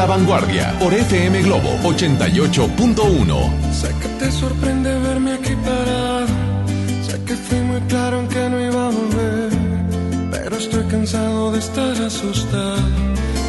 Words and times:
La 0.00 0.06
vanguardia 0.06 0.74
por 0.78 0.94
FM 0.94 1.42
Globo 1.42 1.68
88.1. 1.82 3.70
Sé 3.70 3.88
que 4.00 4.08
te 4.18 4.32
sorprende 4.32 4.98
verme 4.98 5.32
aquí 5.34 5.54
parado. 5.56 6.26
Sé 7.06 7.22
que 7.26 7.34
fui 7.36 7.60
muy 7.60 7.82
claro 7.82 8.20
en 8.20 8.28
que 8.28 8.48
no 8.48 8.58
iba 8.70 8.86
a 8.88 8.90
volver. 8.90 9.50
Pero 10.30 10.56
estoy 10.56 10.84
cansado 10.84 11.52
de 11.52 11.58
estar 11.58 11.94
asustado. 12.10 12.82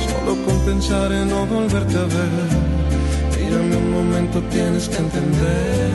Solo 0.09 0.31
con 0.45 0.57
pensar 0.65 1.09
en 1.13 1.29
no 1.29 1.45
volverte 1.45 1.97
a 1.97 2.07
ver. 2.17 2.49
Mírame 3.37 3.77
un 3.77 3.91
momento, 3.97 4.41
tienes 4.55 4.89
que 4.89 4.97
entender. 4.97 5.91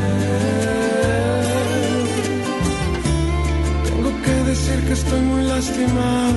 Tengo 3.88 4.10
que 4.24 4.34
decir 4.50 4.78
que 4.86 4.92
estoy 4.94 5.20
muy 5.20 5.42
lastimado. 5.52 6.34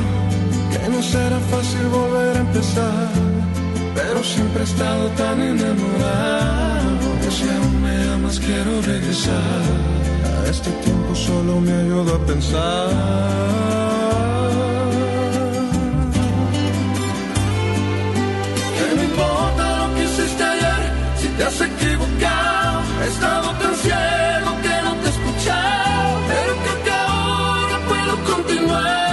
Que 0.74 0.90
no 0.90 1.02
será 1.02 1.40
fácil 1.52 1.86
volver 1.88 2.36
a 2.36 2.40
empezar 2.42 3.39
siempre 4.24 4.62
he 4.62 4.66
estado 4.66 5.10
tan 5.12 5.42
enamorado 5.42 7.08
que 7.22 7.32
si 7.32 7.44
aún 7.50 7.82
me 7.82 8.14
amas 8.14 8.40
quiero 8.40 8.82
regresar. 8.82 9.64
A 10.44 10.50
este 10.50 10.70
tiempo 10.86 11.16
solo 11.16 11.60
me 11.62 11.72
ayuda 11.72 12.16
a 12.16 12.20
pensar. 12.26 12.90
Que 18.78 18.96
no 18.96 19.04
importa 19.04 19.64
lo 19.80 19.96
que 19.96 20.04
hiciste 20.04 20.44
ayer, 20.44 20.82
si 21.20 21.28
te 21.28 21.44
has 21.44 21.62
equivocado, 21.62 22.82
he 23.04 23.08
estado 23.08 23.48
tan 23.62 23.76
ciego 23.76 24.50
que 24.64 24.76
no 24.86 24.92
te 25.02 25.08
he 25.08 25.12
escuchado, 25.18 26.10
pero 26.30 26.52
creo 26.64 26.84
que 26.86 26.92
ahora 26.92 27.78
puedo 27.88 28.14
continuar. 28.36 29.09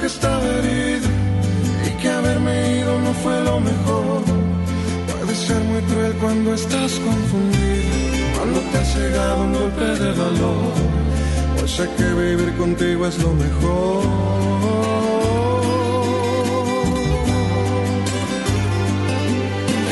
Porque 0.00 0.14
estaba 0.14 0.46
herido 0.46 1.08
y 1.86 1.90
que 2.00 2.08
haberme 2.08 2.78
ido 2.78 2.98
no 3.00 3.12
fue 3.22 3.44
lo 3.44 3.60
mejor. 3.60 4.22
Puede 5.18 5.34
ser 5.34 5.62
muy 5.64 5.82
cruel 5.82 6.12
cuando 6.14 6.54
estás 6.54 6.92
confundido, 6.92 7.90
cuando 8.36 8.60
te 8.60 8.78
ha 8.78 8.82
llegado 8.94 9.42
un 9.42 9.52
golpe 9.52 9.84
de 9.84 10.12
valor. 10.12 10.72
Pues 11.58 11.70
sé 11.72 11.88
que 11.98 12.04
vivir 12.14 12.56
contigo 12.56 13.06
es 13.06 13.18
lo 13.18 13.34
mejor. 13.34 14.04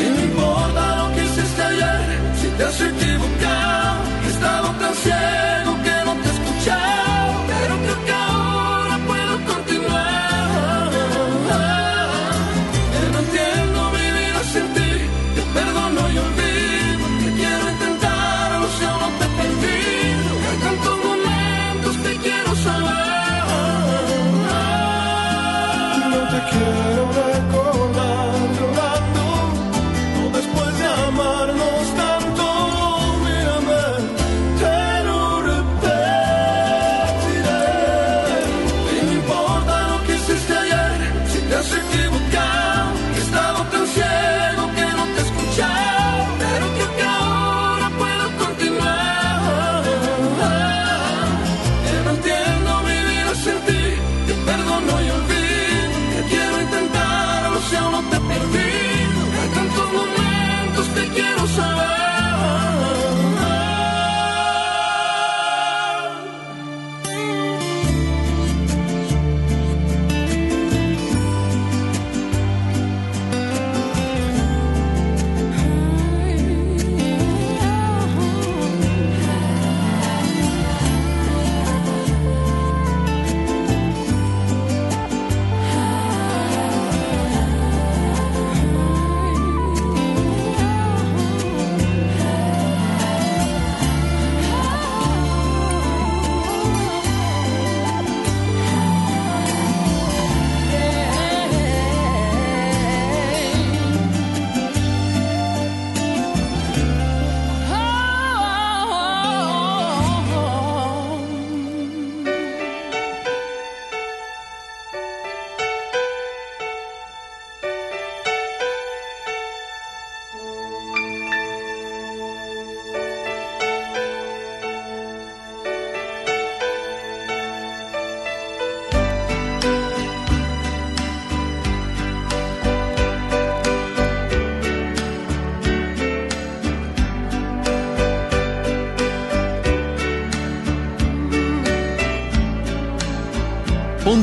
Y 0.05 0.09
no 0.17 0.33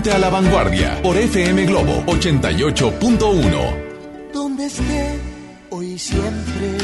Ponte 0.06 0.18
a 0.18 0.20
la 0.20 0.30
vanguardia 0.30 1.02
por 1.02 1.18
FM 1.18 1.66
Globo 1.66 2.04
88.1. 2.06 4.32
donde 4.32 4.68
esté 4.68 5.20
hoy 5.72 5.94
y 5.94 5.98
siempre. 5.98 6.78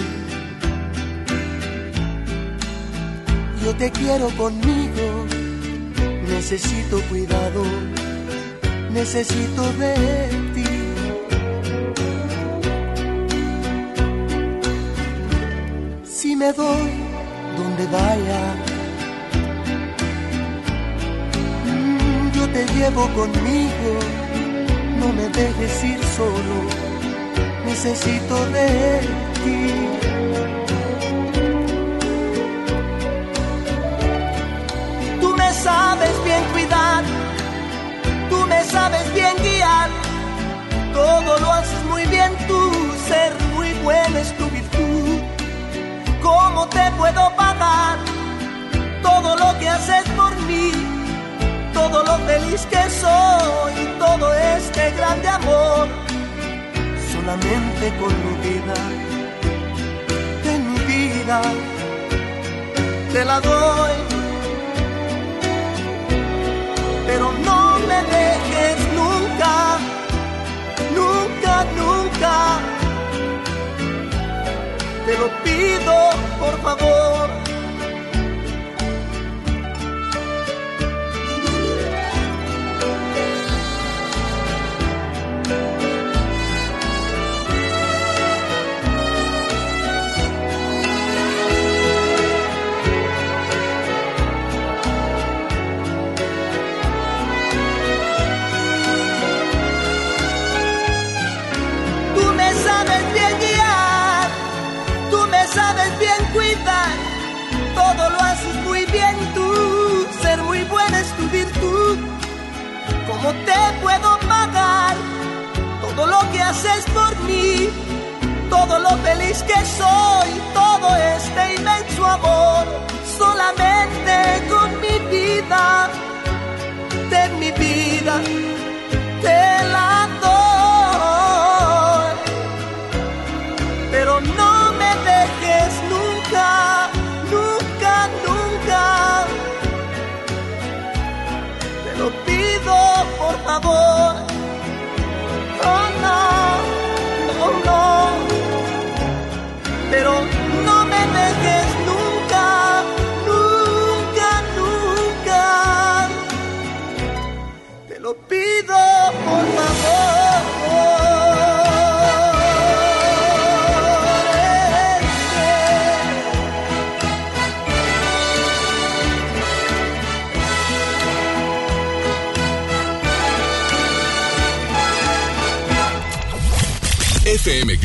Yo 3.64 3.76
te 3.76 3.92
quiero 3.92 4.28
conmigo, 4.30 5.28
necesito 6.30 7.00
cuidado, 7.10 7.64
necesito 8.92 9.72
de 9.74 10.51
conmigo, 23.16 23.92
no 25.00 25.14
me 25.14 25.28
dejes 25.30 25.84
ir 25.84 26.00
solo. 26.18 26.56
Necesito 27.66 28.46
de 28.48 29.00
ti. 29.44 29.62
Tú 35.20 35.36
me 35.38 35.54
sabes 35.54 36.24
bien 36.24 36.44
cuidar, 36.54 37.04
tú 38.30 38.46
me 38.48 38.64
sabes 38.64 39.14
bien 39.14 39.36
guiar, 39.44 39.90
todo 40.94 41.40
lo 41.40 41.52
haces 41.52 41.84
muy 41.90 42.06
bien. 42.08 42.32
Tú, 42.48 42.72
ser 43.08 43.32
muy 43.56 43.74
bueno 43.84 44.18
es 44.18 44.36
tu 44.38 44.46
virtud. 44.50 45.20
¿Cómo 46.22 46.68
te 46.68 46.92
puedo 46.98 47.31
feliz 52.28 52.66
que 52.72 52.90
soy, 52.90 53.74
todo 54.00 54.34
este 54.34 54.92
grande 54.92 55.28
amor 55.28 55.88
solamente 57.12 57.94
con 58.00 58.14
mi 58.24 58.50
vida, 58.50 58.74
de 60.44 60.60
mi 60.60 60.80
vida, 60.92 61.42
te 63.14 63.26
la 63.26 63.40
doy. 63.40 64.11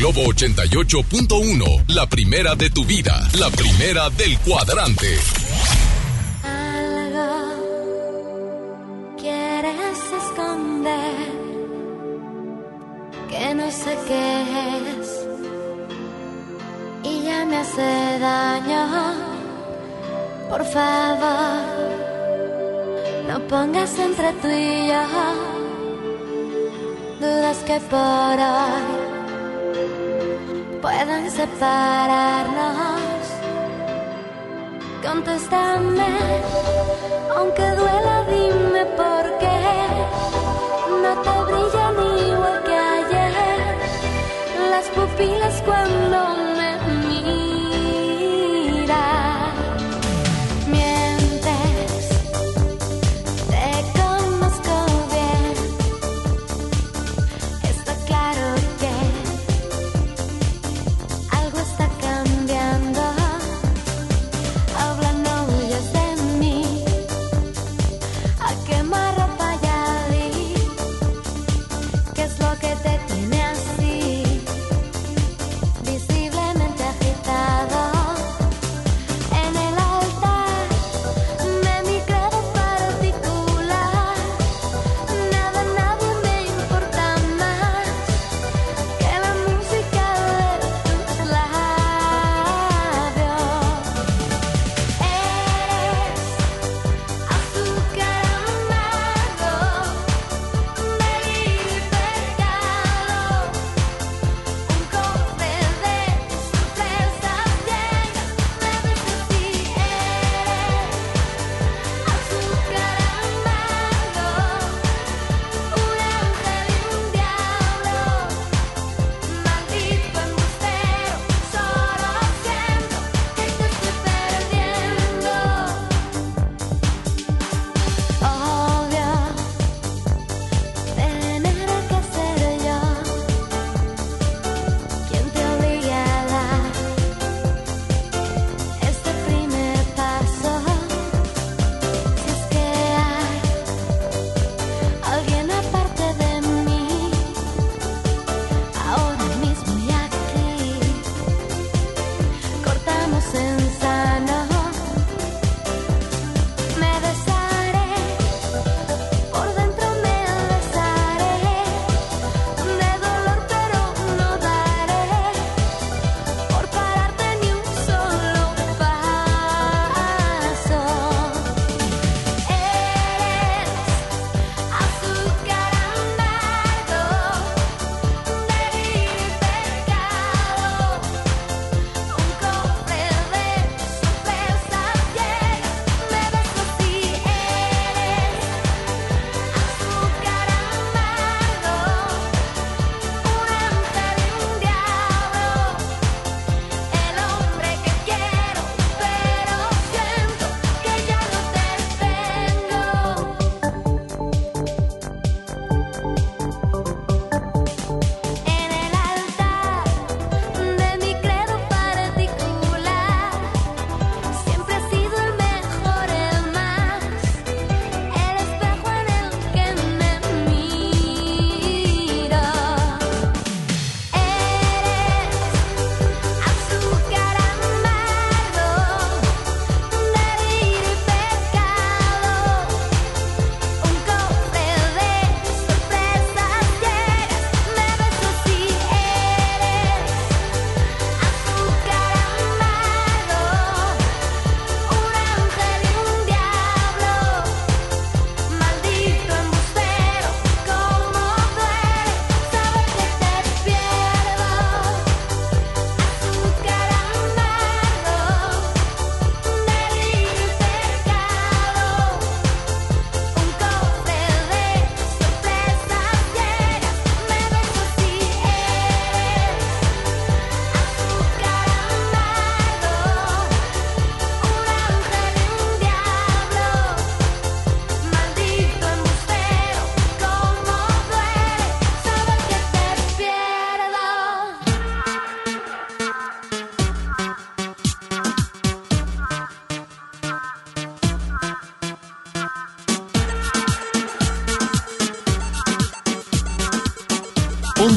Globo 0.07 0.31
88.1, 0.31 1.83
la 1.89 2.07
primera 2.07 2.55
de 2.55 2.69
tu 2.69 2.85
vida, 2.85 3.27
la 3.37 3.49
primera 3.49 4.09
del 4.11 4.39
cuadrante. 4.39 5.19
Algo 6.43 7.27
quieres 9.17 9.97
esconder 10.23 11.11
que 13.29 13.53
no 13.53 13.69
sé 13.69 13.97
qué 14.07 14.43
es 15.01 15.27
y 17.03 17.23
ya 17.25 17.43
me 17.43 17.57
hace 17.57 18.19
daño. 18.19 19.13
Por 20.49 20.63
favor, 20.67 21.65
no 23.27 23.45
pongas 23.49 23.99
entre 23.99 24.31
tú 24.41 24.47
y 24.47 24.87
yo 24.87 25.03
dudas 27.19 27.57
que 27.65 27.77
por 27.89 28.39
hoy 28.39 28.96
separarnos. 31.37 33.21
Contéstame, 35.05 36.13
aunque 37.35 37.65
duela, 37.79 38.25
dime 38.33 38.83
por 39.01 39.23
qué 39.41 39.59
no 41.03 41.11
te 41.25 41.35
brillan 41.47 41.95
igual 42.27 42.63
que 42.65 42.75
ayer 42.75 43.75
las 44.71 44.85
pupilas 44.95 45.61
cuando 45.61 46.36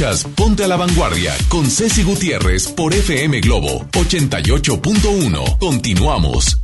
Ponte 0.00 0.64
a 0.64 0.66
la 0.66 0.76
Vanguardia 0.76 1.36
con 1.50 1.70
Ceci 1.70 2.02
Gutiérrez 2.02 2.68
por 2.68 2.94
FM 2.94 3.38
Globo 3.40 3.84
88.1. 3.92 5.58
Continuamos. 5.58 6.56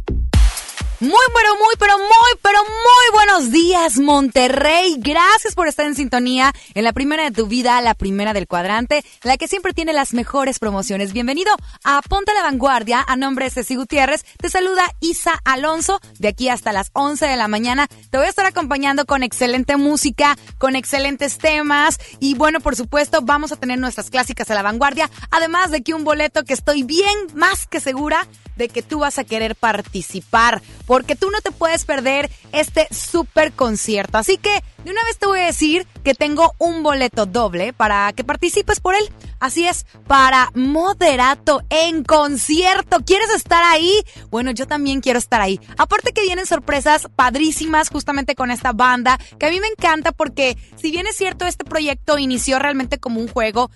Muy, 1.01 1.27
pero 1.35 1.55
muy, 1.57 1.75
pero 1.79 1.99
muy, 1.99 2.39
pero 2.41 2.59
muy 2.87 3.19
buenos 3.19 3.51
días, 3.51 3.99
Monterrey. 3.99 4.95
Gracias 4.99 5.57
por 5.57 5.67
estar 5.67 5.87
en 5.87 5.97
sintonía 5.97 6.53
en 6.75 6.85
la 6.85 6.93
primera 6.93 7.25
de 7.25 7.33
tu 7.33 7.49
vida, 7.49 7.81
la 7.81 7.95
primera 7.95 8.33
del 8.33 8.47
cuadrante, 8.47 9.05
la 9.25 9.37
que 9.37 9.49
siempre 9.49 9.73
tiene 9.73 9.93
las 9.93 10.15
mejores 10.15 10.61
promociones. 10.61 11.13
Bienvenido 11.13 11.51
a 11.83 12.01
Ponte 12.03 12.31
a 12.31 12.35
la 12.35 12.43
Vanguardia. 12.45 13.05
A 13.09 13.17
nombre 13.17 13.47
de 13.47 13.51
Ceci 13.51 13.75
Gutiérrez, 13.75 14.25
te 14.39 14.49
saluda 14.49 14.85
Isa 15.01 15.41
Alonso. 15.45 16.01
De 16.21 16.29
aquí 16.29 16.49
hasta 16.49 16.73
las 16.73 16.91
11 16.93 17.27
de 17.27 17.37
la 17.37 17.49
mañana 17.49 17.89
te 18.11 18.19
voy 18.19 18.27
a 18.29 18.31
estar 18.31 18.47
acompañando 18.47 19.05
con 19.05 19.25
excelente 19.25 19.77
música, 19.77 20.39
con 20.59 20.77
excelentes 20.77 21.39
temas. 21.39 21.99
Y 22.21 22.37
bueno, 22.37 22.61
por 22.61 22.77
supuesto, 22.77 23.21
vamos 23.23 23.51
a 23.51 23.57
tener 23.57 23.81
nuestras 23.81 24.11
clásicas 24.11 24.49
a 24.53 24.55
la 24.55 24.63
vanguardia. 24.63 25.11
Además 25.33 25.73
de 25.73 25.83
que 25.83 25.93
un 25.93 26.05
boleto 26.05 26.45
que 26.45 26.55
estoy 26.55 26.85
bien 26.85 27.17
más 27.35 27.67
que 27.67 27.81
segura 27.81 28.29
de 28.57 28.69
que 28.69 28.83
tú 28.83 29.01
vas 29.01 29.19
a 29.19 29.25
querer 29.25 29.55
participar 29.55 30.63
porque 30.87 31.15
tú 31.15 31.31
no 31.31 31.41
te 31.41 31.51
puedes 31.51 31.85
perder 31.85 32.31
este 32.53 32.76
super 32.91 33.53
concierto. 33.53 34.19
Así 34.19 34.37
que 34.37 34.63
de 34.85 34.91
una 34.91 35.03
vez 35.05 35.19
te 35.19 35.27
voy 35.27 35.41
a 35.41 35.47
decir 35.47 35.87
que 36.05 36.15
tengo 36.15 36.55
un 36.59 36.83
boleto 36.83 37.27
doble 37.27 37.73
para 37.73 38.13
que 38.13 38.23
participes 38.23 38.81
por 38.81 38.95
él. 38.95 39.11
Así 39.41 39.67
es, 39.67 39.85
para 40.07 40.51
Moderato 40.55 41.63
en 41.69 42.05
concierto. 42.05 42.99
¿Quieres 43.05 43.31
estar 43.31 43.63
ahí? 43.65 43.93
Bueno, 44.31 44.51
yo 44.53 44.67
también 44.67 45.01
quiero 45.01 45.19
estar 45.19 45.41
ahí. 45.41 45.61
Aparte 45.77 46.13
que 46.13 46.23
vienen 46.23 46.47
sorpresas 46.47 47.09
padrísimas 47.17 47.91
justamente 47.91 48.35
con 48.35 48.51
esta 48.51 48.73
banda, 48.73 49.19
que 49.39 49.47
a 49.47 49.51
mí 49.51 49.61
me 49.61 49.67
encanta 49.67 50.13
porque 50.13 50.57
si 50.77 50.91
bien 50.91 51.07
es 51.07 51.17
cierto, 51.17 51.47
este 51.47 51.65
proyecto 51.65 52.19
inició 52.19 52.59
realmente 52.59 52.99
como 52.99 53.21
un 53.21 53.29
juego, 53.29 53.71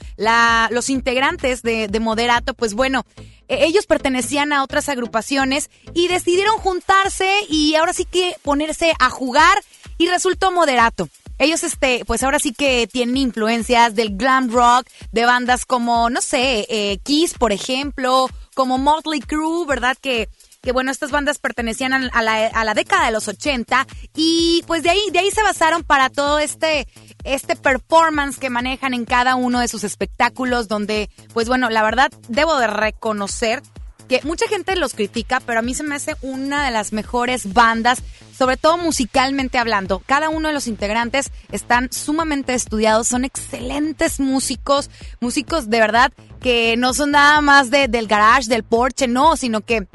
los 0.70 0.90
integrantes 0.90 1.62
de, 1.62 1.88
de 1.88 2.00
Moderato, 2.00 2.54
pues 2.54 2.74
bueno, 2.74 3.04
ellos 3.50 3.86
pertenecían 3.86 4.52
a 4.52 4.62
otras 4.62 4.88
agrupaciones 4.88 5.70
y 5.92 6.08
decidieron 6.08 6.56
juntarse 6.58 7.28
y 7.48 7.74
ahora 7.74 7.92
sí 7.92 8.04
que 8.04 8.36
ponerse 8.42 8.92
a 8.98 9.10
jugar 9.10 9.62
y 9.98 10.08
resultó 10.08 10.52
moderato. 10.52 11.08
Ellos, 11.38 11.64
este, 11.64 12.04
pues 12.04 12.22
ahora 12.22 12.38
sí 12.38 12.52
que 12.52 12.86
tienen 12.86 13.16
influencias 13.16 13.94
del 13.94 14.16
glam 14.16 14.50
rock, 14.50 14.86
de 15.10 15.24
bandas 15.24 15.64
como, 15.64 16.10
no 16.10 16.20
sé, 16.20 16.66
eh, 16.68 16.98
Kiss, 17.02 17.32
por 17.32 17.50
ejemplo, 17.50 18.28
como 18.54 18.76
Motley 18.76 19.20
Crue, 19.20 19.66
¿verdad? 19.66 19.96
Que, 19.98 20.28
que 20.60 20.72
bueno, 20.72 20.90
estas 20.90 21.10
bandas 21.10 21.38
pertenecían 21.38 21.94
a 21.94 22.22
la, 22.22 22.46
a 22.46 22.64
la 22.64 22.74
década 22.74 23.06
de 23.06 23.12
los 23.12 23.26
80 23.26 23.86
y 24.14 24.62
pues 24.66 24.82
de 24.82 24.90
ahí, 24.90 25.00
de 25.12 25.20
ahí 25.20 25.30
se 25.30 25.42
basaron 25.42 25.82
para 25.82 26.10
todo 26.10 26.38
este, 26.38 26.86
este 27.24 27.56
performance 27.56 28.38
que 28.38 28.50
manejan 28.50 28.94
en 28.94 29.04
cada 29.04 29.34
uno 29.34 29.60
de 29.60 29.68
sus 29.68 29.84
espectáculos, 29.84 30.68
donde, 30.68 31.10
pues 31.32 31.48
bueno, 31.48 31.70
la 31.70 31.82
verdad, 31.82 32.10
debo 32.28 32.58
de 32.58 32.66
reconocer 32.66 33.62
que 34.10 34.20
mucha 34.24 34.48
gente 34.48 34.74
los 34.74 34.94
critica, 34.94 35.38
pero 35.38 35.60
a 35.60 35.62
mí 35.62 35.72
se 35.72 35.84
me 35.84 35.94
hace 35.94 36.16
una 36.20 36.64
de 36.64 36.72
las 36.72 36.92
mejores 36.92 37.52
bandas, 37.52 38.02
sobre 38.36 38.56
todo 38.56 38.76
musicalmente 38.76 39.56
hablando. 39.56 40.02
Cada 40.04 40.30
uno 40.30 40.48
de 40.48 40.54
los 40.54 40.66
integrantes 40.66 41.30
están 41.52 41.92
sumamente 41.92 42.54
estudiados, 42.54 43.06
son 43.06 43.24
excelentes 43.24 44.18
músicos, 44.18 44.90
músicos 45.20 45.70
de 45.70 45.78
verdad 45.78 46.12
que 46.40 46.76
no 46.76 46.92
son 46.92 47.12
nada 47.12 47.40
más 47.40 47.70
de, 47.70 47.86
del 47.86 48.08
garage, 48.08 48.48
del 48.48 48.64
porche, 48.64 49.06
no, 49.06 49.36
sino 49.36 49.60
que 49.60 49.86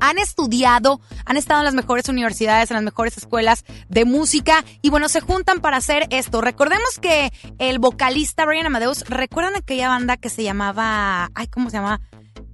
han 0.00 0.18
estudiado, 0.18 1.00
han 1.24 1.36
estado 1.36 1.60
en 1.60 1.64
las 1.64 1.74
mejores 1.74 2.08
universidades, 2.08 2.70
en 2.70 2.76
las 2.76 2.84
mejores 2.84 3.16
escuelas 3.16 3.64
de 3.88 4.04
música 4.04 4.64
y 4.82 4.90
bueno, 4.90 5.08
se 5.08 5.20
juntan 5.20 5.60
para 5.60 5.76
hacer 5.76 6.06
esto. 6.10 6.40
Recordemos 6.40 6.98
que 7.00 7.32
el 7.58 7.78
vocalista 7.78 8.46
Brian 8.46 8.66
Amadeus, 8.66 9.04
¿recuerdan 9.08 9.56
aquella 9.56 9.88
banda 9.88 10.16
que 10.16 10.30
se 10.30 10.42
llamaba, 10.42 11.30
ay, 11.34 11.46
¿cómo 11.48 11.70
se 11.70 11.76
llama? 11.76 12.00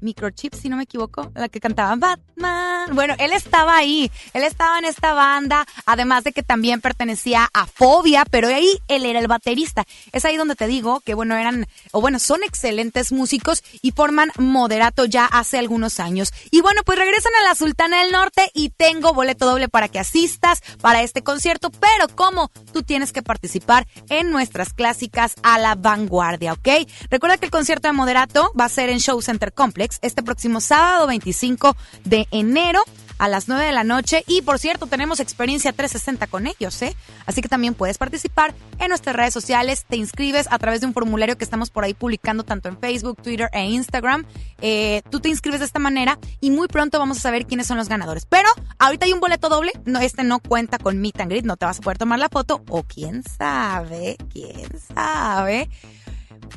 Microchip, 0.00 0.54
si 0.54 0.68
no 0.68 0.76
me 0.76 0.84
equivoco, 0.84 1.30
la 1.34 1.48
que 1.48 1.60
cantaba 1.60 1.94
Batman. 1.96 2.94
Bueno, 2.94 3.14
él 3.18 3.32
estaba 3.32 3.76
ahí, 3.76 4.10
él 4.32 4.42
estaba 4.42 4.78
en 4.78 4.84
esta 4.84 5.12
banda, 5.14 5.66
además 5.86 6.24
de 6.24 6.32
que 6.32 6.42
también 6.42 6.80
pertenecía 6.80 7.48
a 7.52 7.66
Fobia, 7.66 8.24
pero 8.30 8.48
ahí 8.48 8.78
él 8.88 9.04
era 9.04 9.18
el 9.18 9.28
baterista. 9.28 9.84
Es 10.12 10.24
ahí 10.24 10.36
donde 10.36 10.56
te 10.56 10.66
digo 10.66 11.00
que, 11.00 11.14
bueno, 11.14 11.36
eran, 11.36 11.66
o 11.92 12.00
bueno, 12.00 12.18
son 12.18 12.42
excelentes 12.42 13.12
músicos 13.12 13.62
y 13.82 13.92
forman 13.92 14.32
Moderato 14.38 15.04
ya 15.04 15.26
hace 15.26 15.58
algunos 15.58 16.00
años. 16.00 16.32
Y 16.50 16.60
bueno, 16.60 16.82
pues 16.84 16.98
regresan 16.98 17.32
a 17.40 17.48
la 17.48 17.54
Sultana 17.54 18.02
del 18.02 18.12
Norte 18.12 18.50
y 18.54 18.70
tengo 18.70 19.12
boleto 19.12 19.46
doble 19.46 19.68
para 19.68 19.88
que 19.88 19.98
asistas 19.98 20.60
para 20.80 21.02
este 21.02 21.22
concierto, 21.22 21.70
pero 21.70 22.08
como 22.14 22.50
tú 22.72 22.82
tienes 22.82 23.12
que 23.12 23.22
participar 23.22 23.86
en 24.08 24.30
nuestras 24.30 24.72
clásicas 24.72 25.34
a 25.42 25.58
la 25.58 25.74
vanguardia, 25.74 26.52
¿ok? 26.52 26.68
Recuerda 27.10 27.38
que 27.38 27.46
el 27.46 27.50
concierto 27.50 27.88
de 27.88 27.92
Moderato 27.92 28.52
va 28.58 28.64
a 28.64 28.68
ser 28.68 28.88
en 28.88 28.98
Show 28.98 29.20
Center 29.22 29.52
Complex 29.52 29.89
este 30.02 30.22
próximo 30.22 30.60
sábado 30.60 31.06
25 31.06 31.76
de 32.04 32.26
enero 32.30 32.82
a 33.20 33.28
las 33.28 33.48
9 33.48 33.66
de 33.66 33.72
la 33.72 33.84
noche. 33.84 34.24
Y 34.26 34.40
por 34.42 34.58
cierto, 34.58 34.86
tenemos 34.86 35.20
experiencia 35.20 35.72
360 35.72 36.26
con 36.26 36.46
ellos, 36.46 36.80
¿eh? 36.80 36.96
Así 37.26 37.42
que 37.42 37.48
también 37.48 37.74
puedes 37.74 37.98
participar 37.98 38.54
en 38.78 38.88
nuestras 38.88 39.14
redes 39.14 39.34
sociales. 39.34 39.84
Te 39.86 39.96
inscribes 39.96 40.48
a 40.50 40.58
través 40.58 40.80
de 40.80 40.86
un 40.86 40.94
formulario 40.94 41.36
que 41.36 41.44
estamos 41.44 41.68
por 41.70 41.84
ahí 41.84 41.92
publicando 41.92 42.44
tanto 42.44 42.70
en 42.70 42.78
Facebook, 42.78 43.20
Twitter 43.22 43.50
e 43.52 43.66
Instagram. 43.66 44.24
Eh, 44.62 45.02
tú 45.10 45.20
te 45.20 45.28
inscribes 45.28 45.60
de 45.60 45.66
esta 45.66 45.78
manera 45.78 46.18
y 46.40 46.50
muy 46.50 46.66
pronto 46.66 46.98
vamos 46.98 47.18
a 47.18 47.20
saber 47.20 47.46
quiénes 47.46 47.66
son 47.66 47.76
los 47.76 47.90
ganadores. 47.90 48.24
Pero 48.24 48.48
ahorita 48.78 49.04
hay 49.04 49.12
un 49.12 49.20
boleto 49.20 49.50
doble. 49.50 49.72
No, 49.84 50.00
este 50.00 50.24
no 50.24 50.40
cuenta 50.40 50.78
con 50.78 50.98
Meet 50.98 51.20
and 51.20 51.30
Greet. 51.30 51.44
No 51.44 51.58
te 51.58 51.66
vas 51.66 51.78
a 51.78 51.82
poder 51.82 51.98
tomar 51.98 52.18
la 52.18 52.30
foto. 52.30 52.64
O 52.70 52.84
quién 52.84 53.22
sabe, 53.22 54.16
quién 54.32 54.66
sabe 54.94 55.68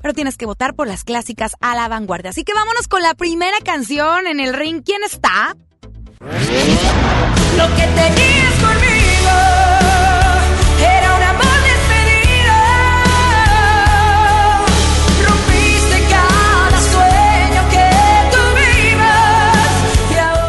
pero 0.01 0.13
tienes 0.13 0.37
que 0.37 0.45
votar 0.45 0.75
por 0.75 0.87
las 0.87 1.03
clásicas 1.03 1.55
a 1.61 1.75
la 1.75 1.87
vanguardia. 1.87 2.31
Así 2.31 2.43
que 2.43 2.53
vámonos 2.53 2.87
con 2.87 3.01
la 3.01 3.13
primera 3.13 3.57
canción 3.63 4.27
en 4.27 4.39
el 4.39 4.53
ring. 4.53 4.81
¿Quién 4.83 5.03
está? 5.03 5.55
Lo 7.57 7.67
que 7.75 7.83
tenías 7.83 8.53
conmigo 8.61 9.31
era 10.79 11.15
un 11.15 11.23
amor 11.23 11.57
despedido. 11.71 12.55
Rompiste 15.27 16.07
cada 16.09 16.79
sueño 16.91 17.61
que 17.71 17.87
tuvimos. 18.35 19.65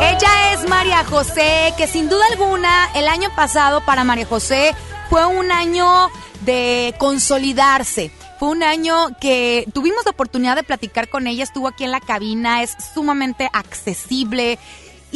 Ella 0.03 0.53
es 0.53 0.69
María 0.69 1.05
José, 1.05 1.75
que 1.77 1.87
sin 1.87 2.09
duda 2.09 2.25
alguna 2.31 2.91
el 2.95 3.09
año 3.09 3.29
pasado 3.35 3.85
para 3.85 4.05
María 4.05 4.27
José 4.27 4.75
fue 5.11 5.27
un 5.27 5.51
año 5.53 6.09
de 6.43 6.95
consolidarse 6.99 8.11
un 8.49 8.63
año 8.63 9.09
que 9.21 9.67
tuvimos 9.73 10.05
la 10.05 10.13
oportunidad 10.13 10.57
de 10.57 10.63
platicar 10.63 11.09
con 11.09 11.27
ella, 11.27 11.45
estuvo 11.45 11.69
aquí 11.69 11.85
en 11.85 11.91
la 11.91 12.01
cabina, 12.01 12.63
es 12.63 12.77
sumamente 12.95 13.49
accesible. 13.53 14.59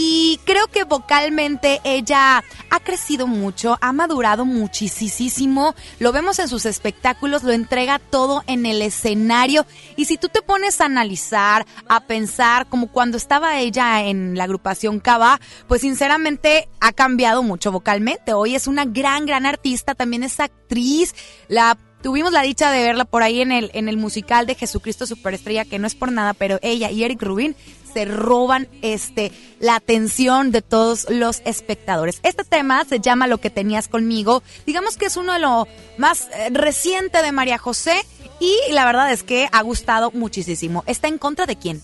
Y 0.00 0.38
creo 0.44 0.68
que 0.68 0.84
vocalmente 0.84 1.80
ella 1.82 2.44
ha 2.70 2.80
crecido 2.80 3.26
mucho, 3.26 3.76
ha 3.80 3.92
madurado 3.92 4.44
muchísimo. 4.44 5.74
Lo 5.98 6.12
vemos 6.12 6.38
en 6.38 6.46
sus 6.46 6.66
espectáculos, 6.66 7.42
lo 7.42 7.50
entrega 7.50 7.98
todo 7.98 8.44
en 8.46 8.64
el 8.64 8.80
escenario. 8.80 9.66
Y 9.96 10.04
si 10.04 10.16
tú 10.16 10.28
te 10.28 10.40
pones 10.40 10.80
a 10.80 10.84
analizar, 10.84 11.66
a 11.88 11.98
pensar, 12.06 12.68
como 12.68 12.92
cuando 12.92 13.16
estaba 13.16 13.58
ella 13.58 14.04
en 14.04 14.36
la 14.36 14.44
agrupación 14.44 15.00
Cava, 15.00 15.40
pues 15.66 15.80
sinceramente 15.80 16.68
ha 16.78 16.92
cambiado 16.92 17.42
mucho 17.42 17.72
vocalmente. 17.72 18.34
Hoy 18.34 18.54
es 18.54 18.68
una 18.68 18.84
gran, 18.84 19.26
gran 19.26 19.46
artista, 19.46 19.96
también 19.96 20.22
es 20.22 20.38
actriz. 20.38 21.12
La 21.48 21.76
Tuvimos 22.02 22.32
la 22.32 22.42
dicha 22.42 22.70
de 22.70 22.82
verla 22.82 23.04
por 23.04 23.22
ahí 23.22 23.40
en 23.40 23.50
el, 23.50 23.70
en 23.74 23.88
el 23.88 23.96
musical 23.96 24.46
de 24.46 24.54
Jesucristo 24.54 25.06
Superestrella, 25.06 25.64
que 25.64 25.78
no 25.78 25.86
es 25.86 25.94
por 25.94 26.12
nada, 26.12 26.32
pero 26.32 26.58
ella 26.62 26.90
y 26.90 27.02
Eric 27.02 27.22
Rubin 27.22 27.56
se 27.92 28.04
roban 28.04 28.68
este 28.82 29.32
la 29.58 29.74
atención 29.74 30.52
de 30.52 30.62
todos 30.62 31.08
los 31.10 31.42
espectadores. 31.44 32.20
Este 32.22 32.44
tema 32.44 32.84
se 32.84 33.00
llama 33.00 33.26
Lo 33.26 33.38
que 33.38 33.50
tenías 33.50 33.88
conmigo. 33.88 34.42
Digamos 34.66 34.96
que 34.96 35.06
es 35.06 35.16
uno 35.16 35.32
de 35.32 35.40
lo 35.40 35.66
más 35.96 36.28
eh, 36.32 36.50
reciente 36.52 37.22
de 37.22 37.32
María 37.32 37.58
José 37.58 38.00
y 38.38 38.54
la 38.70 38.84
verdad 38.84 39.12
es 39.12 39.22
que 39.22 39.48
ha 39.50 39.62
gustado 39.62 40.10
muchísimo. 40.12 40.84
¿Está 40.86 41.08
en 41.08 41.18
contra 41.18 41.46
de 41.46 41.56
quién? 41.56 41.82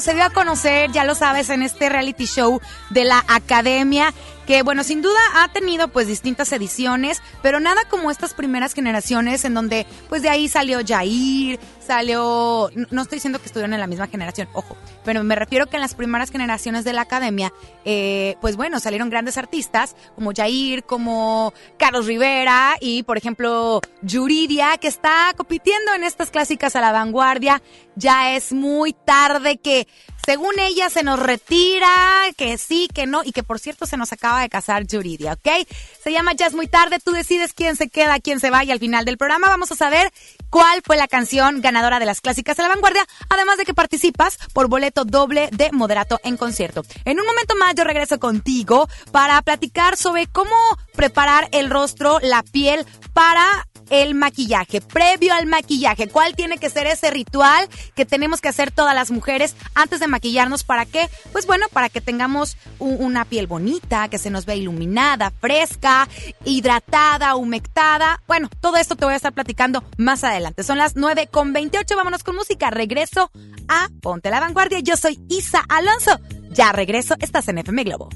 Se 0.00 0.14
dio 0.14 0.24
a 0.24 0.30
conocer, 0.30 0.90
ya 0.92 1.04
lo 1.04 1.14
sabes, 1.14 1.50
en 1.50 1.62
este 1.62 1.88
reality 1.88 2.26
show 2.26 2.60
de 2.90 3.04
la 3.04 3.24
academia 3.28 4.12
que 4.48 4.62
bueno, 4.62 4.82
sin 4.82 5.02
duda 5.02 5.20
ha 5.34 5.48
tenido 5.48 5.88
pues 5.88 6.06
distintas 6.06 6.50
ediciones, 6.52 7.20
pero 7.42 7.60
nada 7.60 7.82
como 7.90 8.10
estas 8.10 8.32
primeras 8.32 8.72
generaciones 8.72 9.44
en 9.44 9.52
donde 9.52 9.86
pues 10.08 10.22
de 10.22 10.30
ahí 10.30 10.48
salió 10.48 10.78
Jair, 10.82 11.60
salió, 11.86 12.70
no 12.90 13.02
estoy 13.02 13.16
diciendo 13.16 13.40
que 13.40 13.44
estuvieron 13.44 13.74
en 13.74 13.80
la 13.80 13.86
misma 13.86 14.06
generación, 14.06 14.48
ojo, 14.54 14.74
pero 15.04 15.22
me 15.22 15.34
refiero 15.34 15.66
que 15.66 15.76
en 15.76 15.82
las 15.82 15.94
primeras 15.94 16.30
generaciones 16.30 16.84
de 16.84 16.94
la 16.94 17.02
academia, 17.02 17.52
eh, 17.84 18.36
pues 18.40 18.56
bueno, 18.56 18.80
salieron 18.80 19.10
grandes 19.10 19.36
artistas 19.36 19.94
como 20.14 20.32
Jair, 20.34 20.82
como 20.84 21.52
Carlos 21.78 22.06
Rivera 22.06 22.76
y 22.80 23.02
por 23.02 23.18
ejemplo 23.18 23.82
Yuridia, 24.00 24.78
que 24.78 24.88
está 24.88 25.34
compitiendo 25.36 25.92
en 25.92 26.04
estas 26.04 26.30
clásicas 26.30 26.74
a 26.74 26.80
la 26.80 26.90
vanguardia. 26.92 27.60
Ya 27.96 28.34
es 28.34 28.52
muy 28.52 28.94
tarde 28.94 29.58
que 29.58 29.88
según 30.28 30.58
ella 30.58 30.90
se 30.90 31.04
nos 31.04 31.18
retira, 31.18 31.88
que 32.36 32.58
sí, 32.58 32.86
que 32.92 33.06
no, 33.06 33.22
y 33.24 33.32
que 33.32 33.42
por 33.42 33.58
cierto 33.58 33.86
se 33.86 33.96
nos 33.96 34.12
acaba 34.12 34.42
de 34.42 34.50
casar 34.50 34.86
Yuridia, 34.86 35.32
¿ok? 35.32 35.66
Se 36.04 36.12
llama 36.12 36.34
Ya 36.34 36.48
es 36.48 36.52
muy 36.52 36.66
tarde, 36.66 36.98
tú 37.02 37.12
decides 37.12 37.54
quién 37.54 37.76
se 37.76 37.88
queda, 37.88 38.20
quién 38.20 38.38
se 38.38 38.50
va 38.50 38.62
y 38.62 38.70
al 38.70 38.78
final 38.78 39.06
del 39.06 39.16
programa 39.16 39.48
vamos 39.48 39.72
a 39.72 39.74
saber 39.74 40.12
cuál 40.50 40.82
fue 40.84 40.98
la 40.98 41.08
canción 41.08 41.62
ganadora 41.62 41.98
de 41.98 42.04
las 42.04 42.20
clásicas 42.20 42.58
de 42.58 42.62
la 42.62 42.68
vanguardia, 42.68 43.06
además 43.30 43.56
de 43.56 43.64
que 43.64 43.72
participas 43.72 44.36
por 44.52 44.68
boleto 44.68 45.06
doble 45.06 45.48
de 45.50 45.72
moderato 45.72 46.20
en 46.22 46.36
concierto. 46.36 46.84
En 47.06 47.18
un 47.18 47.24
momento 47.24 47.54
más 47.56 47.74
yo 47.74 47.84
regreso 47.84 48.18
contigo 48.18 48.86
para 49.10 49.40
platicar 49.40 49.96
sobre 49.96 50.26
cómo 50.26 50.54
preparar 50.94 51.48
el 51.52 51.70
rostro, 51.70 52.18
la 52.20 52.42
piel 52.42 52.84
para 53.14 53.66
el 53.90 54.14
maquillaje, 54.14 54.80
previo 54.80 55.34
al 55.34 55.46
maquillaje. 55.46 56.08
¿Cuál 56.08 56.34
tiene 56.34 56.58
que 56.58 56.70
ser 56.70 56.86
ese 56.86 57.10
ritual 57.10 57.68
que 57.94 58.04
tenemos 58.04 58.40
que 58.40 58.48
hacer 58.48 58.70
todas 58.70 58.94
las 58.94 59.10
mujeres 59.10 59.54
antes 59.74 60.00
de 60.00 60.06
maquillarnos? 60.06 60.64
¿Para 60.64 60.86
qué? 60.86 61.08
Pues 61.32 61.46
bueno, 61.46 61.66
para 61.72 61.88
que 61.88 62.00
tengamos 62.00 62.56
una 62.78 63.24
piel 63.24 63.46
bonita, 63.46 64.08
que 64.08 64.18
se 64.18 64.30
nos 64.30 64.46
vea 64.46 64.56
iluminada, 64.56 65.30
fresca, 65.30 66.08
hidratada, 66.44 67.36
humectada. 67.36 68.22
Bueno, 68.26 68.48
todo 68.60 68.76
esto 68.76 68.96
te 68.96 69.04
voy 69.04 69.14
a 69.14 69.16
estar 69.16 69.32
platicando 69.32 69.84
más 69.96 70.24
adelante. 70.24 70.62
Son 70.62 70.78
las 70.78 70.96
9 70.96 71.28
con 71.30 71.52
28, 71.52 71.96
vámonos 71.96 72.22
con 72.22 72.36
música. 72.36 72.70
Regreso 72.70 73.30
a 73.68 73.88
Ponte 74.00 74.30
la 74.30 74.40
Vanguardia. 74.40 74.80
Yo 74.80 74.96
soy 74.96 75.18
Isa 75.28 75.64
Alonso. 75.68 76.18
Ya 76.50 76.72
regreso, 76.72 77.14
estás 77.20 77.48
en 77.48 77.58
FM 77.58 77.84
Globo. 77.84 78.08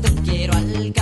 Te 0.00 0.14
quiero 0.22 0.52
alcanzar 0.52 0.97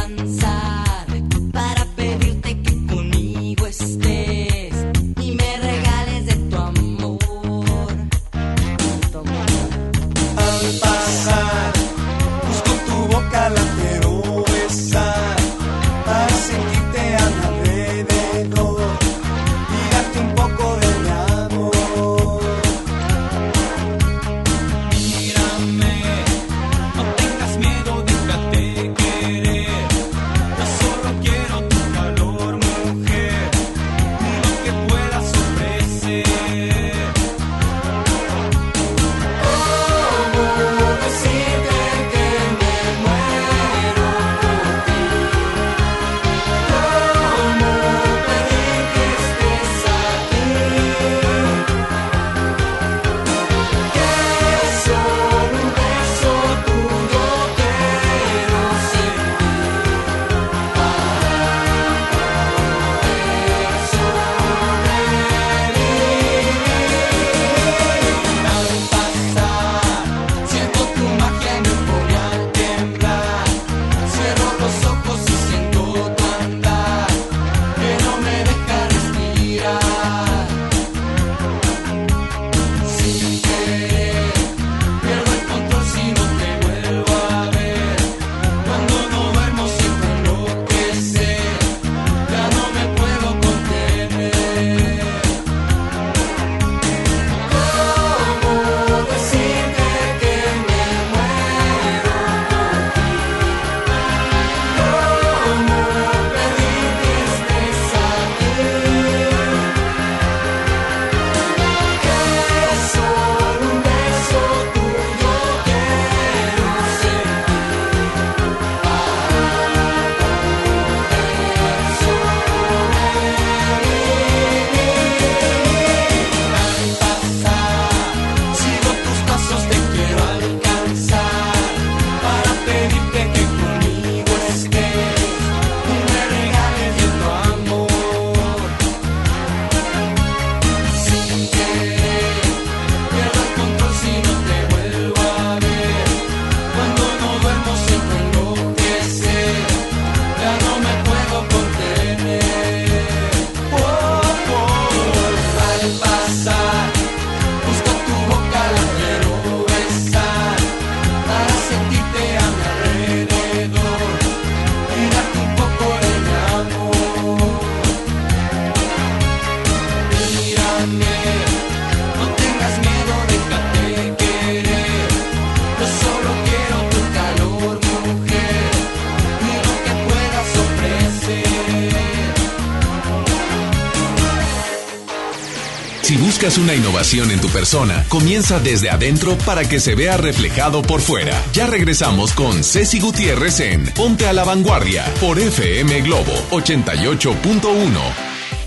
Una 186.59 186.75
innovación 186.75 187.31
en 187.31 187.39
tu 187.39 187.49
persona, 187.49 188.07
comienza 188.09 188.59
desde 188.59 188.89
adentro 188.89 189.37
para 189.45 189.69
que 189.69 189.79
se 189.79 189.95
vea 189.95 190.17
reflejado 190.17 190.81
por 190.81 191.03
fuera. 191.03 191.39
Ya 191.53 191.67
regresamos 191.67 192.33
con 192.33 192.65
Ceci 192.65 192.99
Gutiérrez 192.99 193.61
en 193.61 193.85
Ponte 193.93 194.27
a 194.27 194.33
la 194.33 194.43
Vanguardia 194.43 195.05
por 195.21 195.39
FM 195.39 196.01
Globo 196.01 196.33
88.1. 196.53 198.01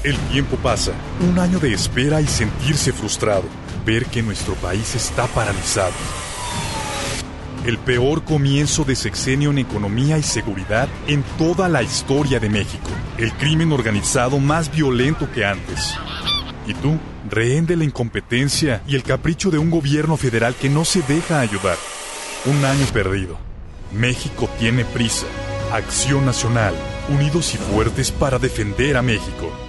El 0.03 0.15
tiempo 0.31 0.55
pasa, 0.57 0.91
un 1.27 1.39
año 1.39 1.57
de 1.57 1.73
espera 1.73 2.21
y 2.21 2.27
sentirse 2.27 2.93
frustrado, 2.93 3.45
ver 3.87 4.05
que 4.05 4.21
nuestro 4.21 4.53
país 4.53 4.93
está 4.93 5.25
paralizado. 5.25 5.93
El 7.65 7.79
peor 7.79 8.23
comienzo 8.23 8.83
de 8.83 8.95
sexenio 8.95 9.49
en 9.49 9.57
economía 9.57 10.19
y 10.19 10.23
seguridad 10.23 10.87
en 11.07 11.23
toda 11.39 11.67
la 11.67 11.81
historia 11.81 12.39
de 12.39 12.49
México. 12.49 12.89
El 13.17 13.33
crimen 13.33 13.71
organizado 13.71 14.37
más 14.37 14.71
violento 14.71 15.27
que 15.31 15.43
antes. 15.43 15.95
¿Y 16.67 16.75
tú? 16.75 16.99
Rehén 17.29 17.65
de 17.67 17.75
la 17.75 17.83
incompetencia 17.83 18.81
y 18.87 18.95
el 18.95 19.03
capricho 19.03 19.51
de 19.51 19.59
un 19.59 19.69
gobierno 19.69 20.17
federal 20.17 20.55
que 20.55 20.69
no 20.69 20.83
se 20.85 21.01
deja 21.03 21.39
ayudar. 21.39 21.77
Un 22.45 22.65
año 22.65 22.85
perdido. 22.91 23.37
México 23.91 24.49
tiene 24.59 24.85
prisa. 24.85 25.27
Acción 25.71 26.25
Nacional. 26.25 26.73
Unidos 27.09 27.53
y 27.53 27.57
fuertes 27.57 28.11
para 28.11 28.39
defender 28.39 28.97
a 28.97 29.01
México. 29.01 29.68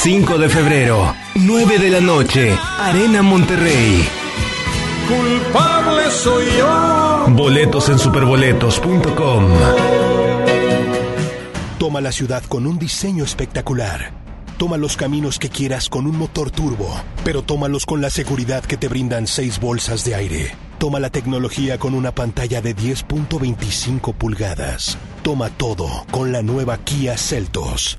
5 0.00 0.38
de 0.38 0.48
febrero, 0.48 1.12
9 1.34 1.78
de 1.80 1.90
la 1.90 2.00
noche, 2.00 2.56
Arena 2.78 3.20
Monterrey. 3.20 4.08
culpable 5.08 6.08
soy 6.12 6.44
yo. 6.56 7.26
Boletos 7.30 7.88
en 7.88 7.98
superboletos.com. 7.98 9.44
Toma 11.80 12.00
la 12.00 12.12
ciudad 12.12 12.44
con 12.44 12.68
un 12.68 12.78
diseño 12.78 13.24
espectacular. 13.24 14.12
Toma 14.56 14.76
los 14.76 14.96
caminos 14.96 15.40
que 15.40 15.48
quieras 15.48 15.88
con 15.88 16.06
un 16.06 16.16
motor 16.16 16.52
turbo, 16.52 16.88
pero 17.24 17.42
tómalos 17.42 17.84
con 17.84 18.00
la 18.00 18.10
seguridad 18.10 18.64
que 18.64 18.76
te 18.76 18.86
brindan 18.86 19.26
seis 19.26 19.58
bolsas 19.58 20.04
de 20.04 20.14
aire. 20.14 20.54
Toma 20.78 21.00
la 21.00 21.10
tecnología 21.10 21.76
con 21.76 21.94
una 21.94 22.14
pantalla 22.14 22.60
de 22.60 22.76
10.25 22.76 24.14
pulgadas. 24.14 24.96
Toma 25.24 25.50
todo 25.50 26.06
con 26.12 26.30
la 26.30 26.42
nueva 26.42 26.78
Kia 26.78 27.18
Celtos. 27.18 27.98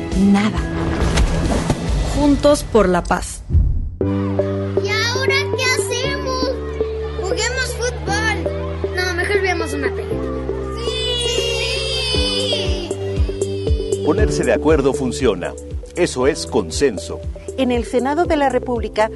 Nada. 0.17 0.59
Juntos 2.15 2.63
por 2.63 2.89
la 2.89 3.03
paz. 3.03 3.41
¿Y 4.01 4.03
ahora 4.89 5.35
qué 5.57 5.63
hacemos? 5.63 6.51
Juguemos 7.21 7.75
fútbol. 7.77 8.43
No, 8.95 9.13
mejor 9.15 9.41
veamos 9.41 9.73
una 9.73 9.89
película. 9.93 10.21
¡Sí! 12.05 12.89
Ponerse 14.05 14.43
de 14.43 14.53
acuerdo 14.53 14.93
funciona. 14.93 15.53
Eso 15.95 16.27
es 16.27 16.45
consenso. 16.45 17.19
En 17.57 17.71
el 17.71 17.85
Senado 17.85 18.25
de 18.25 18.37
la 18.37 18.49
República, 18.49 19.09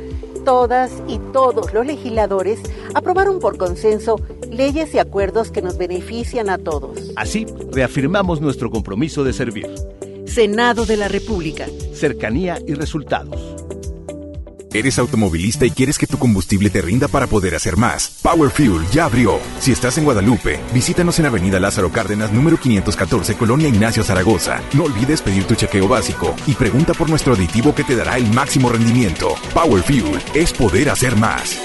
todas 0.45 0.91
y 1.07 1.19
todos 1.33 1.73
los 1.73 1.85
legisladores 1.85 2.59
aprobaron 2.93 3.39
por 3.39 3.57
consenso 3.57 4.19
leyes 4.49 4.93
y 4.93 4.99
acuerdos 4.99 5.51
que 5.51 5.61
nos 5.61 5.77
benefician 5.77 6.49
a 6.49 6.57
todos. 6.57 7.11
Así, 7.15 7.45
reafirmamos 7.71 8.41
nuestro 8.41 8.69
compromiso 8.69 9.23
de 9.23 9.33
servir. 9.33 9.69
Senado 10.27 10.85
de 10.85 10.97
la 10.97 11.07
República. 11.07 11.67
Cercanía 11.93 12.59
y 12.67 12.73
resultados. 12.73 13.55
¿Eres 14.75 14.99
automovilista 14.99 15.65
y 15.65 15.71
quieres 15.71 15.97
que 15.97 16.05
tu 16.05 16.17
combustible 16.17 16.69
te 16.69 16.81
rinda 16.81 17.07
para 17.07 17.27
poder 17.27 17.55
hacer 17.55 17.77
más? 17.77 18.19
Power 18.21 18.49
Fuel 18.49 18.85
ya 18.91 19.05
abrió. 19.05 19.39
Si 19.57 19.71
estás 19.71 19.97
en 19.97 20.03
Guadalupe, 20.03 20.59
visítanos 20.73 21.17
en 21.17 21.27
Avenida 21.27 21.61
Lázaro 21.61 21.93
Cárdenas, 21.93 22.33
número 22.33 22.59
514, 22.59 23.35
Colonia 23.35 23.69
Ignacio 23.69 24.03
Zaragoza. 24.03 24.61
No 24.73 24.83
olvides 24.83 25.21
pedir 25.21 25.45
tu 25.45 25.55
chequeo 25.55 25.87
básico 25.87 26.35
y 26.45 26.55
pregunta 26.55 26.93
por 26.93 27.09
nuestro 27.09 27.35
aditivo 27.35 27.73
que 27.73 27.85
te 27.85 27.95
dará 27.95 28.17
el 28.17 28.29
máximo 28.33 28.67
rendimiento. 28.67 29.35
Power 29.53 29.81
Fuel 29.81 30.21
es 30.33 30.51
poder 30.51 30.89
hacer 30.89 31.15
más. 31.15 31.57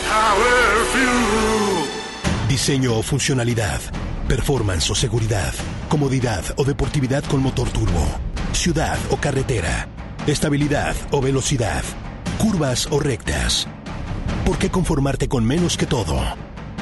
Diseño 2.49 2.96
o 2.96 3.03
funcionalidad. 3.03 3.81
Performance 4.29 4.88
o 4.88 4.94
seguridad. 4.94 5.53
Comodidad 5.88 6.44
o 6.57 6.64
deportividad 6.64 7.25
con 7.25 7.42
motor 7.42 7.68
turbo. 7.70 8.30
Ciudad 8.52 8.98
o 9.10 9.16
carretera. 9.16 9.88
Estabilidad 10.26 10.94
o 11.10 11.20
velocidad. 11.20 11.82
Curvas 12.38 12.88
o 12.90 13.00
rectas. 13.00 13.68
¿Por 14.44 14.58
qué 14.58 14.70
conformarte 14.70 15.28
con 15.28 15.44
menos 15.44 15.76
que 15.76 15.86
todo? 15.86 16.20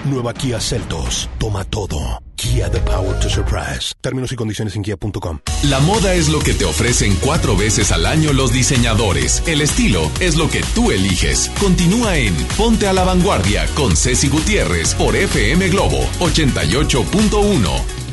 Nueva 0.04 0.35
Kia 0.35 0.61
Celtos. 0.61 1.28
Toma 1.38 1.64
todo. 1.64 2.22
Kia 2.37 2.70
The 2.70 2.81
Power 2.81 3.18
to 3.20 3.28
Surprise. 3.28 3.92
Términos 4.00 4.33
y 4.33 4.37
condiciones 4.37 4.76
en 4.76 4.83
kia.com. 4.83 5.40
La 5.64 5.81
moda 5.81 6.14
es 6.14 6.28
lo 6.28 6.38
que 6.38 6.54
te 6.54 6.64
ofrecen 6.64 7.16
cuatro 7.16 7.57
veces 7.57 7.90
al 7.92 8.07
año 8.07 8.33
los 8.33 8.52
diseñadores. 8.52 9.42
El 9.46 9.61
estilo 9.61 10.11
es 10.20 10.37
lo 10.37 10.48
que 10.48 10.62
tú 10.74 10.90
eliges. 10.92 11.50
Continúa 11.61 12.16
en 12.16 12.35
Ponte 12.57 12.87
a 12.87 12.92
la 12.92 13.04
Vanguardia 13.04 13.66
con 13.74 13.96
Ceci 13.96 14.28
Gutiérrez 14.28 14.94
por 14.94 15.16
FM 15.16 15.68
Globo 15.68 16.00
88.1. 16.20 18.08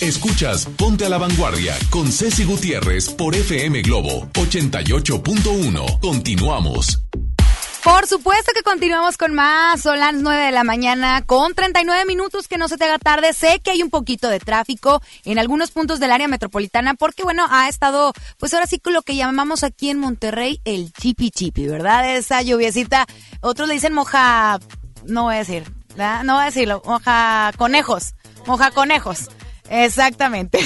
Escuchas 0.00 0.66
Ponte 0.66 1.06
a 1.06 1.08
la 1.08 1.16
Vanguardia 1.16 1.74
con 1.88 2.12
Ceci 2.12 2.44
Gutiérrez 2.44 3.08
por 3.08 3.34
FM 3.34 3.80
Globo 3.80 4.28
88.1. 4.34 6.00
Continuamos. 6.00 7.02
Por 7.82 8.06
supuesto 8.06 8.52
que 8.54 8.62
continuamos 8.62 9.16
con 9.16 9.34
más. 9.34 9.80
Son 9.80 9.98
las 9.98 10.12
9 10.12 10.44
de 10.44 10.52
la 10.52 10.64
mañana 10.64 11.22
con 11.24 11.54
39 11.54 12.04
minutos. 12.04 12.46
Que 12.46 12.58
no 12.58 12.68
se 12.68 12.76
te 12.76 12.84
haga 12.84 12.98
tarde. 12.98 13.32
Sé 13.32 13.60
que 13.60 13.70
hay 13.70 13.82
un 13.82 13.88
poquito 13.88 14.28
de 14.28 14.38
tráfico 14.38 15.00
en 15.24 15.38
algunos 15.38 15.70
puntos 15.70 15.98
del 15.98 16.12
área 16.12 16.28
metropolitana 16.28 16.92
porque, 16.92 17.22
bueno, 17.22 17.46
ha 17.48 17.70
estado, 17.70 18.12
pues 18.38 18.52
ahora 18.52 18.66
sí 18.66 18.78
con 18.78 18.92
lo 18.92 19.00
que 19.00 19.16
llamamos 19.16 19.64
aquí 19.64 19.88
en 19.88 19.98
Monterrey 19.98 20.60
el 20.66 20.92
chipi 20.92 21.30
chipi, 21.30 21.68
¿verdad? 21.68 22.16
Esa 22.16 22.42
lluviecita. 22.42 23.06
Otros 23.40 23.66
le 23.66 23.74
dicen 23.74 23.94
moja, 23.94 24.58
no 25.06 25.22
voy 25.22 25.36
a 25.36 25.38
decir, 25.38 25.64
¿verdad? 25.90 26.22
no 26.22 26.34
voy 26.34 26.42
a 26.42 26.46
decirlo, 26.46 26.82
moja 26.84 27.50
conejos, 27.56 28.12
moja 28.46 28.70
conejos. 28.72 29.28
Exactamente. 29.70 30.58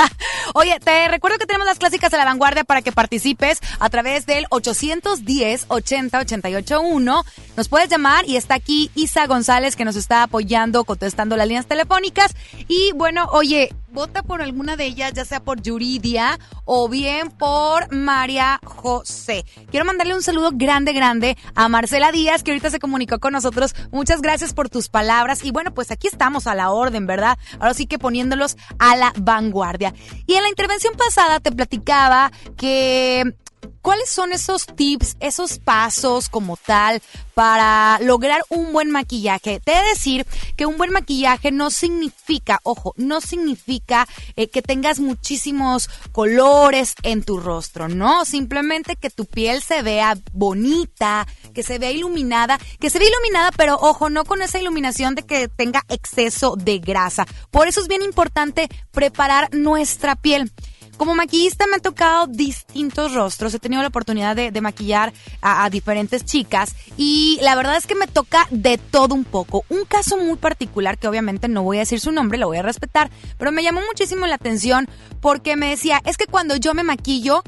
Oye, 0.54 0.78
te 0.80 1.08
recuerdo 1.08 1.38
que 1.38 1.46
tenemos 1.46 1.66
las 1.66 1.78
clásicas 1.78 2.10
de 2.10 2.18
la 2.18 2.24
vanguardia 2.24 2.64
para 2.64 2.82
que 2.82 2.92
participes 2.92 3.58
a 3.78 3.90
través 3.90 4.26
del 4.26 4.46
810 4.50 5.66
80 5.68 6.18
88 6.18 6.80
1. 6.80 7.24
Nos 7.56 7.68
puedes 7.68 7.88
llamar 7.88 8.24
y 8.26 8.36
está 8.36 8.54
aquí 8.54 8.90
Isa 8.94 9.26
González 9.26 9.76
que 9.76 9.84
nos 9.84 9.96
está 9.96 10.22
apoyando, 10.22 10.84
contestando 10.84 11.36
las 11.36 11.46
líneas 11.46 11.66
telefónicas. 11.66 12.34
Y 12.68 12.92
bueno, 12.92 13.28
oye, 13.32 13.74
vota 13.90 14.22
por 14.22 14.42
alguna 14.42 14.76
de 14.76 14.86
ellas, 14.86 15.12
ya 15.14 15.24
sea 15.24 15.40
por 15.40 15.62
Yuridia 15.62 16.38
o 16.64 16.88
bien 16.88 17.30
por 17.30 17.92
María 17.92 18.60
José. 18.64 19.44
Quiero 19.70 19.86
mandarle 19.86 20.14
un 20.14 20.22
saludo 20.22 20.50
grande, 20.52 20.92
grande 20.92 21.36
a 21.54 21.68
Marcela 21.68 22.12
Díaz, 22.12 22.42
que 22.42 22.50
ahorita 22.50 22.70
se 22.70 22.78
comunicó 22.78 23.18
con 23.18 23.32
nosotros. 23.32 23.74
Muchas 23.90 24.20
gracias 24.20 24.52
por 24.52 24.68
tus 24.68 24.88
palabras. 24.88 25.44
Y 25.44 25.50
bueno, 25.50 25.72
pues 25.72 25.90
aquí 25.90 26.08
estamos 26.08 26.46
a 26.46 26.54
la 26.54 26.70
orden, 26.70 27.06
¿verdad? 27.06 27.38
Ahora 27.58 27.74
sí 27.74 27.86
que 27.86 27.98
poniéndolos 27.98 28.56
a 28.78 28.96
la 28.96 29.12
vanguardia. 29.16 29.94
Y 30.26 30.34
en 30.34 30.42
la 30.42 30.48
intervención 30.48 30.94
pasada 30.96 31.40
te 31.40 31.52
platicaba 31.52 32.30
que 32.56 33.34
¿Cuáles 33.82 34.10
son 34.10 34.32
esos 34.32 34.66
tips, 34.66 35.16
esos 35.20 35.58
pasos 35.58 36.28
como 36.28 36.56
tal 36.58 37.00
para 37.32 37.98
lograr 38.02 38.42
un 38.50 38.72
buen 38.72 38.90
maquillaje? 38.90 39.60
Te 39.60 39.72
he 39.72 39.82
de 39.82 39.88
decir 39.88 40.26
que 40.56 40.66
un 40.66 40.76
buen 40.76 40.92
maquillaje 40.92 41.52
no 41.52 41.70
significa, 41.70 42.60
ojo, 42.64 42.92
no 42.96 43.20
significa 43.20 44.06
eh, 44.36 44.48
que 44.48 44.60
tengas 44.60 45.00
muchísimos 45.00 45.88
colores 46.12 46.96
en 47.02 47.22
tu 47.22 47.38
rostro, 47.38 47.88
no, 47.88 48.24
simplemente 48.24 48.96
que 48.96 49.08
tu 49.08 49.24
piel 49.24 49.62
se 49.62 49.80
vea 49.80 50.18
bonita, 50.32 51.26
que 51.54 51.62
se 51.62 51.78
vea 51.78 51.92
iluminada, 51.92 52.58
que 52.80 52.90
se 52.90 52.98
vea 52.98 53.08
iluminada, 53.08 53.52
pero 53.56 53.76
ojo, 53.76 54.10
no 54.10 54.24
con 54.24 54.42
esa 54.42 54.58
iluminación 54.58 55.14
de 55.14 55.22
que 55.22 55.48
tenga 55.48 55.82
exceso 55.88 56.56
de 56.56 56.78
grasa. 56.78 57.26
Por 57.50 57.68
eso 57.68 57.80
es 57.80 57.88
bien 57.88 58.02
importante 58.02 58.68
preparar 58.90 59.48
nuestra 59.54 60.16
piel. 60.16 60.52
Como 60.98 61.14
maquillista 61.14 61.66
me 61.68 61.76
ha 61.76 61.78
tocado 61.78 62.26
distintos 62.26 63.14
rostros, 63.14 63.54
he 63.54 63.60
tenido 63.60 63.80
la 63.82 63.88
oportunidad 63.88 64.34
de, 64.34 64.50
de 64.50 64.60
maquillar 64.60 65.12
a, 65.40 65.64
a, 65.64 65.70
diferentes 65.70 66.24
chicas 66.24 66.74
y 66.96 67.38
la 67.40 67.54
verdad 67.54 67.76
es 67.76 67.86
que 67.86 67.94
me 67.94 68.08
toca 68.08 68.48
de 68.50 68.78
todo 68.78 69.14
un 69.14 69.24
poco. 69.24 69.64
Un 69.68 69.84
caso 69.84 70.16
muy 70.16 70.36
particular 70.36 70.98
que 70.98 71.06
obviamente 71.06 71.46
no 71.46 71.62
voy 71.62 71.76
a 71.76 71.80
decir 71.80 72.00
su 72.00 72.10
nombre, 72.10 72.36
lo 72.36 72.48
voy 72.48 72.58
a 72.58 72.62
respetar, 72.62 73.10
pero 73.38 73.52
me 73.52 73.62
llamó 73.62 73.80
muchísimo 73.86 74.26
la 74.26 74.34
atención 74.34 74.88
porque 75.20 75.54
me 75.54 75.70
decía, 75.70 76.02
es 76.04 76.16
que 76.16 76.26
cuando 76.26 76.56
yo 76.56 76.74
me 76.74 76.82
maquillo, 76.82 77.44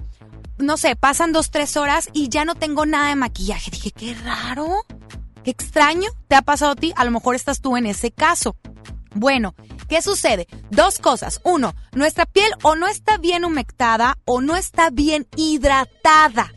no 0.58 0.76
sé, 0.76 0.94
pasan 0.94 1.32
dos, 1.32 1.50
tres 1.50 1.76
horas 1.76 2.08
y 2.12 2.28
ya 2.28 2.44
no 2.44 2.54
tengo 2.54 2.86
nada 2.86 3.08
de 3.08 3.16
maquillaje. 3.16 3.72
Dije, 3.72 3.90
qué 3.90 4.14
raro, 4.14 4.86
qué 5.42 5.50
extraño, 5.50 6.10
¿te 6.28 6.36
ha 6.36 6.42
pasado 6.42 6.72
a 6.72 6.76
ti? 6.76 6.92
A 6.94 7.04
lo 7.04 7.10
mejor 7.10 7.34
estás 7.34 7.60
tú 7.60 7.76
en 7.76 7.86
ese 7.86 8.12
caso. 8.12 8.54
Bueno, 9.12 9.54
¿qué 9.90 10.00
sucede? 10.00 10.46
Dos 10.70 10.98
cosas. 11.00 11.40
Uno, 11.44 11.74
nuestra 11.92 12.24
piel 12.24 12.50
o 12.62 12.76
no 12.76 12.86
está 12.86 13.18
bien 13.18 13.44
humectada 13.44 14.16
o 14.24 14.40
no 14.40 14.56
está 14.56 14.88
bien 14.88 15.26
hidratada. 15.36 16.54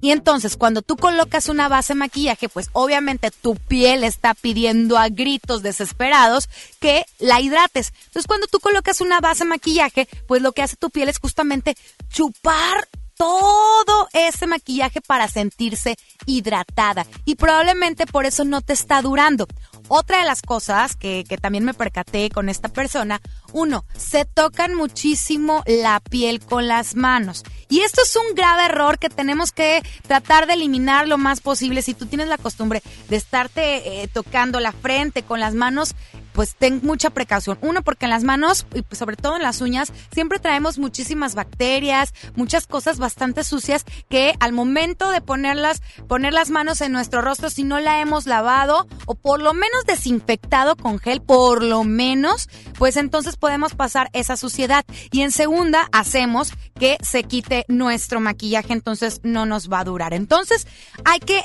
Y 0.00 0.12
entonces, 0.12 0.56
cuando 0.56 0.82
tú 0.82 0.96
colocas 0.96 1.48
una 1.48 1.68
base 1.68 1.94
de 1.94 1.98
maquillaje, 1.98 2.48
pues 2.48 2.70
obviamente 2.72 3.30
tu 3.32 3.56
piel 3.56 4.04
está 4.04 4.34
pidiendo 4.34 4.98
a 4.98 5.08
gritos 5.08 5.62
desesperados 5.62 6.48
que 6.78 7.04
la 7.18 7.40
hidrates. 7.40 7.92
Entonces, 8.06 8.28
cuando 8.28 8.46
tú 8.46 8.60
colocas 8.60 9.00
una 9.00 9.20
base 9.20 9.42
de 9.42 9.50
maquillaje, 9.50 10.08
pues 10.28 10.40
lo 10.42 10.52
que 10.52 10.62
hace 10.62 10.76
tu 10.76 10.90
piel 10.90 11.08
es 11.08 11.18
justamente 11.18 11.76
chupar 12.08 12.88
todo 13.16 14.08
ese 14.12 14.46
maquillaje 14.46 15.00
para 15.00 15.26
sentirse 15.28 15.96
hidratada. 16.26 17.06
Y 17.24 17.36
probablemente 17.36 18.06
por 18.06 18.26
eso 18.26 18.44
no 18.44 18.60
te 18.60 18.74
está 18.74 19.02
durando. 19.02 19.46
Otra 19.88 20.18
de 20.18 20.24
las 20.24 20.42
cosas 20.42 20.96
que, 20.96 21.24
que, 21.28 21.36
también 21.36 21.64
me 21.64 21.74
percaté 21.74 22.30
con 22.30 22.48
esta 22.48 22.68
persona, 22.68 23.20
uno, 23.56 23.86
se 23.96 24.26
tocan 24.26 24.74
muchísimo 24.74 25.62
la 25.66 26.00
piel 26.00 26.40
con 26.40 26.68
las 26.68 26.94
manos. 26.94 27.42
Y 27.70 27.80
esto 27.80 28.02
es 28.02 28.14
un 28.14 28.34
grave 28.34 28.66
error 28.66 28.98
que 28.98 29.08
tenemos 29.08 29.50
que 29.50 29.82
tratar 30.06 30.46
de 30.46 30.52
eliminar 30.52 31.08
lo 31.08 31.16
más 31.16 31.40
posible. 31.40 31.80
Si 31.80 31.94
tú 31.94 32.04
tienes 32.04 32.28
la 32.28 32.36
costumbre 32.36 32.82
de 33.08 33.16
estarte 33.16 34.02
eh, 34.02 34.08
tocando 34.08 34.60
la 34.60 34.72
frente 34.72 35.22
con 35.22 35.40
las 35.40 35.54
manos, 35.54 35.94
pues 36.36 36.54
ten 36.54 36.80
mucha 36.82 37.08
precaución. 37.08 37.56
Uno, 37.62 37.80
porque 37.80 38.04
en 38.04 38.10
las 38.10 38.22
manos 38.22 38.66
y 38.74 38.82
pues 38.82 38.98
sobre 38.98 39.16
todo 39.16 39.36
en 39.36 39.42
las 39.42 39.62
uñas 39.62 39.90
siempre 40.12 40.38
traemos 40.38 40.78
muchísimas 40.78 41.34
bacterias, 41.34 42.12
muchas 42.34 42.66
cosas 42.66 42.98
bastante 42.98 43.42
sucias 43.42 43.86
que 44.10 44.34
al 44.38 44.52
momento 44.52 45.10
de 45.10 45.22
ponerlas, 45.22 45.80
poner 46.06 46.34
las 46.34 46.50
manos 46.50 46.82
en 46.82 46.92
nuestro 46.92 47.22
rostro, 47.22 47.48
si 47.48 47.64
no 47.64 47.80
la 47.80 48.02
hemos 48.02 48.26
lavado 48.26 48.86
o 49.06 49.14
por 49.14 49.40
lo 49.40 49.54
menos 49.54 49.86
desinfectado 49.86 50.76
con 50.76 50.98
gel, 50.98 51.22
por 51.22 51.64
lo 51.64 51.84
menos, 51.84 52.50
pues 52.78 52.98
entonces 52.98 53.36
podemos 53.46 53.74
pasar 53.74 54.10
esa 54.12 54.36
suciedad. 54.36 54.84
Y 55.12 55.22
en 55.22 55.30
segunda, 55.30 55.88
hacemos 55.92 56.52
que 56.80 56.98
se 57.00 57.22
quite 57.22 57.64
nuestro 57.68 58.18
maquillaje, 58.18 58.72
entonces 58.72 59.20
no 59.22 59.46
nos 59.46 59.70
va 59.70 59.78
a 59.78 59.84
durar. 59.84 60.14
Entonces 60.14 60.66
hay 61.04 61.20
que 61.20 61.44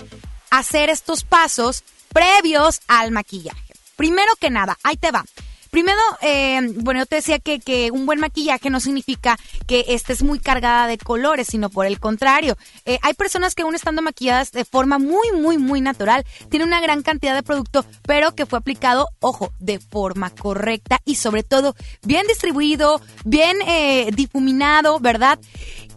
hacer 0.49 0.89
estos 0.89 1.24
pasos 1.24 1.84
previos 2.12 2.82
al 2.88 3.12
maquillaje. 3.12 3.76
Primero 3.97 4.32
que 4.39 4.49
nada, 4.49 4.80
ahí 4.82 4.97
te 4.97 5.12
va. 5.12 5.24
Primero, 5.72 6.01
eh, 6.22 6.59
bueno, 6.76 6.99
yo 6.99 7.05
te 7.05 7.15
decía 7.15 7.39
que, 7.39 7.91
un 7.93 8.05
buen 8.05 8.19
maquillaje 8.19 8.69
no 8.69 8.82
significa 8.82 9.38
que 9.67 9.86
estés 9.88 10.22
muy 10.22 10.38
cargada 10.38 10.86
de 10.86 10.97
colores, 10.97 11.47
sino 11.47 11.69
por 11.69 11.86
el 11.86 11.97
contrario. 11.97 12.57
Eh, 12.84 12.99
hay 13.01 13.13
personas 13.13 13.55
que 13.55 13.61
aún 13.61 13.74
estando 13.74 14.01
maquilladas 14.01 14.51
de 14.51 14.65
forma 14.65 14.99
muy, 14.99 15.32
muy, 15.32 15.57
muy 15.57 15.80
natural, 15.80 16.26
tienen 16.49 16.67
una 16.67 16.82
gran 16.82 17.03
cantidad 17.03 17.34
de 17.34 17.41
producto, 17.41 17.86
pero 18.01 18.36
que 18.36 18.45
fue 18.45 18.59
aplicado, 18.59 19.11
ojo, 19.22 19.53
de 19.59 19.80
forma 19.80 20.30
correcta 20.32 20.99
y 21.05 21.15
sobre 21.15 21.41
todo 21.41 21.74
bien 22.03 22.28
distribuido, 22.28 22.99
bien 23.24 23.57
eh, 23.65 24.11
difuminado, 24.13 24.99
¿verdad? 24.99 25.39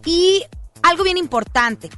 Y 0.05 0.43
algo 0.83 1.03
bien 1.03 1.17
importante. 1.17 1.89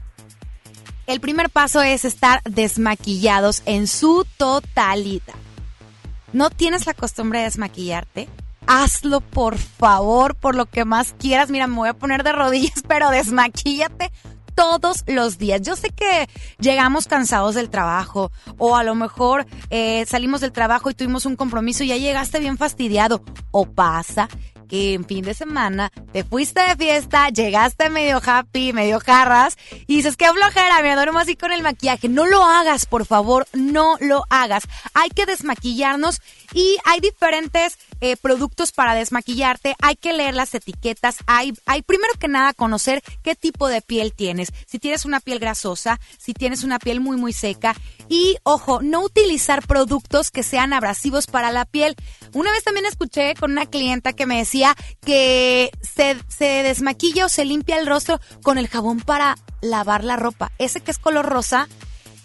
El 1.06 1.20
primer 1.20 1.52
paso 1.52 1.84
es 1.84 2.06
estar 2.06 2.42
desmaquillados 2.44 3.62
en 3.68 3.86
su 3.86 4.26
totalidad. 4.38 5.47
¿No 6.34 6.50
tienes 6.50 6.86
la 6.86 6.94
costumbre 6.94 7.40
de 7.40 7.46
desmaquillarte? 7.46 8.28
Hazlo 8.66 9.22
por 9.22 9.58
favor, 9.58 10.36
por 10.36 10.56
lo 10.56 10.66
que 10.66 10.84
más 10.84 11.16
quieras. 11.18 11.50
Mira, 11.50 11.68
me 11.68 11.76
voy 11.78 11.90
a 11.90 11.94
poner 11.94 12.24
de 12.24 12.34
rodillas, 12.34 12.84
pero 12.88 13.10
desmaquíllate 13.10 14.12
todos 14.58 15.04
los 15.08 15.38
días. 15.38 15.62
Yo 15.62 15.76
sé 15.76 15.92
que 15.92 16.28
llegamos 16.60 17.08
cansados 17.08 17.56
del 17.56 17.70
trabajo 17.70 18.32
o 18.58 18.76
a 18.76 18.84
lo 18.84 18.96
mejor 18.96 19.46
eh, 19.70 20.04
salimos 20.08 20.42
del 20.42 20.52
trabajo 20.52 20.90
y 20.90 20.96
tuvimos 20.96 21.26
un 21.26 21.36
compromiso 21.36 21.84
y 21.84 21.88
ya 21.88 21.98
llegaste 21.98 22.40
bien 22.40 22.58
fastidiado. 22.58 23.22
O 23.52 23.66
pasa 23.68 24.28
que 24.68 24.94
en 24.94 25.06
fin 25.06 25.24
de 25.24 25.34
semana 25.34 25.92
te 26.12 26.24
fuiste 26.24 26.62
de 26.62 26.76
fiesta, 26.76 27.30
llegaste 27.30 27.90
medio 27.90 28.22
happy, 28.24 28.74
medio 28.74 29.00
jarras 29.00 29.58
y 29.88 29.98
dices, 29.98 30.18
qué 30.18 30.28
flojera, 30.32 30.82
me 30.82 30.96
duermo 30.96 31.20
así 31.20 31.36
con 31.36 31.52
el 31.52 31.64
maquillaje. 31.64 32.10
No 32.10 32.26
lo 32.26 32.44
hagas, 32.44 32.86
por 32.86 33.06
favor, 33.06 33.48
no 33.54 33.98
lo 34.00 34.24
hagas. 34.30 34.64
Hay 34.94 35.10
que 35.10 35.26
desmaquillarnos 35.26 36.22
y 36.58 36.80
hay 36.86 37.00
diferentes 37.00 37.78
eh, 38.02 38.18
productos 38.18 38.72
para 38.72 38.96
desmaquillarte. 38.96 39.76
Hay 39.80 39.96
que 39.96 40.12
leer 40.12 40.34
las 40.34 40.56
etiquetas. 40.56 41.18
Hay, 41.28 41.54
hay 41.68 41.84
primero 41.84 42.12
que 42.20 42.28
nada 42.28 42.56
conocer 42.56 43.04
qué 43.22 43.36
tipo 43.36 43.68
de 43.68 43.84
piel 43.84 44.12
tienes. 44.12 44.52
Si 44.66 44.80
tienes 44.80 45.06
una 45.06 45.20
piel 45.20 45.38
grasosa, 45.38 46.00
si 46.18 46.34
tienes 46.34 46.64
una 46.64 46.80
piel 46.80 47.00
muy 47.00 47.16
muy 47.16 47.32
seca 47.32 47.76
y 48.10 48.38
ojo, 48.42 48.82
no 48.82 49.02
utilizar 49.02 49.68
productos 49.68 50.32
que 50.32 50.42
sean 50.42 50.74
abrasivos 50.74 51.28
para 51.28 51.52
la 51.52 51.66
piel. 51.66 51.96
Una 52.34 52.52
vez 52.52 52.64
también 52.64 52.88
escuché 52.88 53.36
con 53.36 53.52
una 53.52 53.68
clienta 53.68 54.14
que 54.14 54.26
me 54.26 54.40
decía 54.40 54.76
que 55.06 55.70
se, 55.84 56.18
se 56.28 56.64
desmaquilla 56.64 57.28
o 57.28 57.30
se 57.30 57.46
limpia 57.46 57.78
el 57.78 57.86
rostro 57.86 58.20
con 58.42 58.58
el 58.58 58.68
jabón 58.68 59.00
para 59.00 59.38
lavar 59.62 60.04
la 60.04 60.16
ropa. 60.16 60.52
Ese 60.58 60.82
que 60.82 60.90
es 60.90 60.98
color 60.98 61.28
rosa 61.28 61.68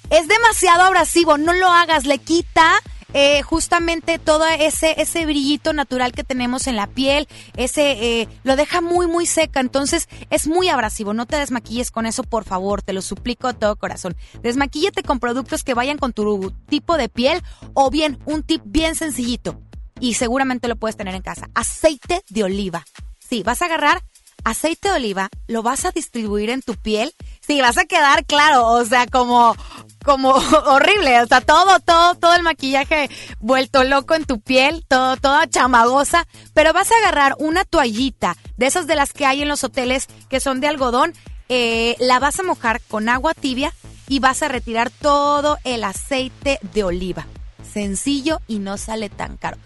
es 0.09 0.27
demasiado 0.27 0.85
abrasivo. 0.85 1.37
No 1.37 1.53
lo 1.53 1.69
hagas, 1.69 2.07
le 2.07 2.17
quita 2.17 2.81
eh, 3.13 3.43
justamente 3.43 4.19
todo 4.19 4.47
ese, 4.47 5.01
ese 5.01 5.25
brillito 5.27 5.73
natural 5.73 6.13
que 6.13 6.25
tenemos 6.25 6.67
en 6.67 6.77
la 6.77 6.87
piel, 6.87 7.29
ese 7.57 8.21
eh, 8.21 8.29
lo 8.45 8.57
deja 8.57 8.81
muy, 8.81 9.07
muy 9.07 9.27
seca, 9.27 9.61
entonces 9.61 10.09
es 10.31 10.47
muy 10.47 10.69
abrasivo. 10.69 11.15
No 11.15 11.27
te 11.27 11.37
desmaquilles 11.37 11.91
con 11.91 12.07
eso, 12.07 12.23
por 12.23 12.45
favor, 12.45 12.83
te 12.83 12.93
lo 12.93 13.03
suplico 13.03 13.49
a 13.49 13.53
todo 13.53 13.77
corazón. 13.77 14.17
Desmaquíllate 14.43 15.03
con 15.03 15.21
productos 15.21 15.65
que 15.65 15.75
vayan 15.75 15.99
con 15.99 16.13
tu 16.13 16.53
tipo 16.69 16.97
de 16.97 17.09
piel 17.09 17.43
o 17.75 17.91
bien 17.91 18.19
un 18.25 18.43
tip 18.43 18.63
bien 18.65 18.95
sencillito 18.95 19.61
y 20.01 20.15
seguramente 20.15 20.69
lo 20.69 20.77
puedes 20.77 20.97
tener 20.97 21.15
en 21.15 21.23
casa. 21.23 21.49
Aceite 21.55 22.23
de 22.29 22.45
oliva. 22.45 22.85
Sí, 23.19 23.43
vas 23.43 23.63
a 23.63 23.67
agarrar 23.67 24.03
aceite 24.45 24.89
de 24.89 24.95
oliva, 24.95 25.29
lo 25.47 25.63
vas 25.63 25.85
a 25.85 25.91
distribuir 25.91 26.51
en 26.51 26.63
tu 26.63 26.75
piel. 26.75 27.15
Sí, 27.41 27.61
vas 27.61 27.79
a 27.79 27.85
quedar 27.85 28.25
claro, 28.27 28.67
o 28.67 28.85
sea, 28.85 29.07
como 29.07 29.55
como 30.03 30.31
horrible, 30.67 31.21
o 31.21 31.27
sea, 31.27 31.41
todo, 31.41 31.81
todo, 31.81 32.15
todo 32.15 32.35
el 32.35 32.43
maquillaje 32.43 33.11
vuelto 33.41 33.85
loco 33.85 34.15
en 34.15 34.25
tu 34.25 34.41
piel, 34.41 34.85
todo, 34.87 35.17
toda 35.17 35.49
chamagosa, 35.49 36.27
pero 36.55 36.73
vas 36.73 36.91
a 36.93 36.97
agarrar 36.99 37.35
una 37.39 37.65
toallita 37.65 38.37
de 38.57 38.67
esas 38.67 38.87
de 38.87 38.97
las 38.97 39.13
que 39.13 39.27
hay 39.27 39.43
en 39.43 39.49
los 39.49 39.65
hoteles 39.65 40.09
que 40.29 40.41
son 40.41 40.61
de 40.61 40.69
algodón, 40.69 41.15
eh, 41.49 41.97
la 41.99 42.19
vas 42.19 42.41
a 42.41 42.45
mojar 42.45 42.81
con 42.81 43.09
agua 43.09 43.35
tibia 43.35 43.73
y 44.09 44.21
vas 44.21 44.43
a 44.43 44.49
retirar 44.49 44.91
todo 44.91 45.59
el 45.65 45.85
aceite 45.85 46.59
de 46.75 46.85
oliva. 46.85 47.27
Sencillo 47.73 48.41
y 48.47 48.59
no 48.59 48.77
sale 48.77 49.09
tan 49.09 49.37
caro. 49.37 49.57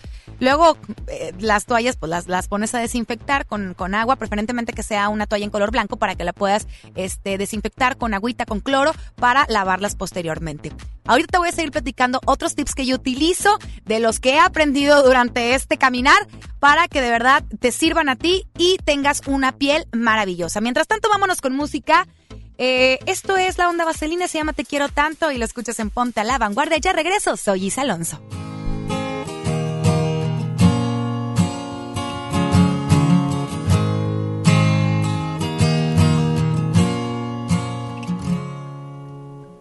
Luego 0.41 0.77
eh, 1.09 1.33
las 1.39 1.67
toallas 1.67 1.97
pues 1.97 2.11
las, 2.11 2.29
las 2.29 2.49
pones 2.49 2.75
a 2.75 2.79
desinfectar 2.79 3.47
con, 3.47 3.75
con, 3.75 3.95
agua, 3.95 4.17
preferentemente 4.17 4.73
que 4.73 4.83
sea 4.83 5.09
una 5.09 5.27
toalla 5.27 5.45
en 5.45 5.51
color 5.51 5.71
blanco 5.71 5.97
para 5.97 6.15
que 6.15 6.25
la 6.25 6.33
puedas 6.33 6.67
este, 6.95 7.39
desinfectar 7.39 7.97
con 7.97 8.15
agüita, 8.15 8.47
con 8.47 8.61
cloro 8.61 8.93
para 9.17 9.47
lavarlas 9.49 9.97
posteriormente. 9.97 10.73
Ahorita 11.07 11.29
te 11.33 11.39
voy 11.39 11.49
a 11.49 11.53
seguir 11.53 11.71
platicando 11.71 12.21
otros 12.27 12.55
tips 12.55 12.75
que 12.75 12.85
yo 12.85 12.97
utilizo 12.97 13.59
de 13.85 14.01
los 14.01 14.21
que 14.21 14.35
he 14.35 14.41
aprendido 14.41 15.03
durante 15.03 15.55
este 15.55 15.79
caminar 15.79 16.27
para 16.59 16.89
que 16.89 17.01
de 17.01 17.11
verdad 17.11 17.45
te 17.61 17.73
sirvan 17.73 18.09
a 18.09 18.17
ti 18.17 18.47
y 18.59 18.79
tengas 18.85 19.23
una 19.27 19.53
piel 19.53 19.87
maravillosa. 19.93 20.61
Mientras 20.61 20.87
tanto, 20.87 21.09
vámonos 21.09 21.41
con 21.41 21.55
música. 21.55 22.07
Eh, 22.59 22.99
esto 23.07 23.37
es 23.37 23.59
La 23.59 23.69
Onda 23.69 23.85
Vaselina, 23.85 24.29
se 24.29 24.39
llama 24.39 24.53
Te 24.53 24.65
Quiero 24.65 24.89
Tanto 24.89 25.31
y 25.31 25.39
lo 25.39 25.45
escuchas 25.45 25.79
en 25.79 25.91
Ponte 25.91 26.21
a 26.21 26.25
la 26.25 26.39
Vanguardia. 26.39 26.79
Ya 26.79 26.93
regreso, 26.93 27.37
soy 27.37 27.67
Isa 27.67 27.83
Alonso. 27.83 28.21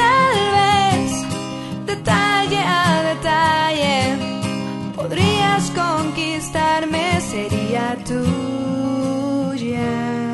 tal 0.00 0.36
vez 0.58 1.10
detalle 1.90 2.60
a 2.80 2.84
detalle 3.10 3.96
podrías 4.96 5.64
conquistarme, 5.82 7.04
sería 7.20 7.86
tuya. 8.10 9.90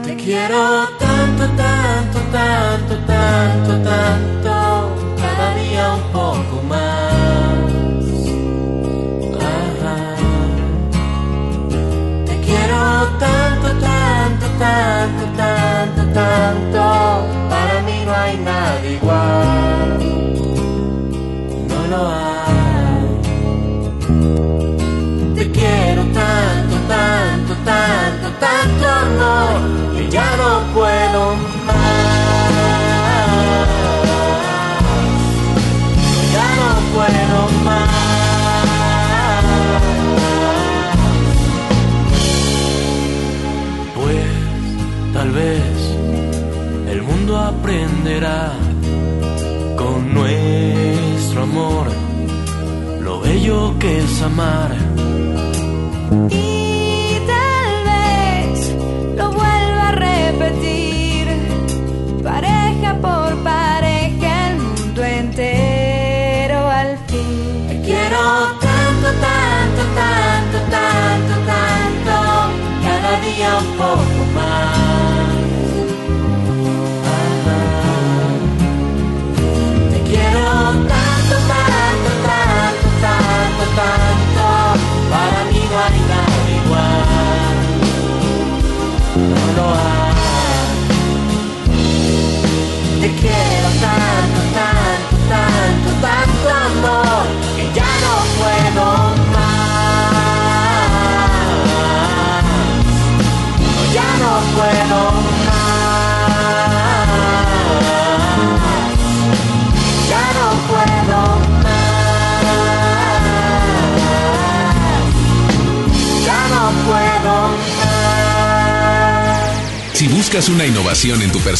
Te 0.07 0.15
quiero 0.17 0.62
tanto, 1.05 1.45
tanto, 1.62 2.19
tanto, 2.37 2.95
tanto, 3.12 3.73
tanto, 3.91 4.55
cada 5.23 5.47
día 5.61 5.85
un 5.99 6.05
poco 6.12 6.57
más. 6.69 7.25
tanto, 13.19 13.69
tanto, 13.81 14.47
tanto, 14.59 15.25
tanto, 15.37 16.03
tanto. 16.12 16.83
Para 17.49 17.83
mí 17.83 18.05
no 18.05 18.12
hay 18.12 18.37
nada 18.39 18.87
igual. 18.87 19.54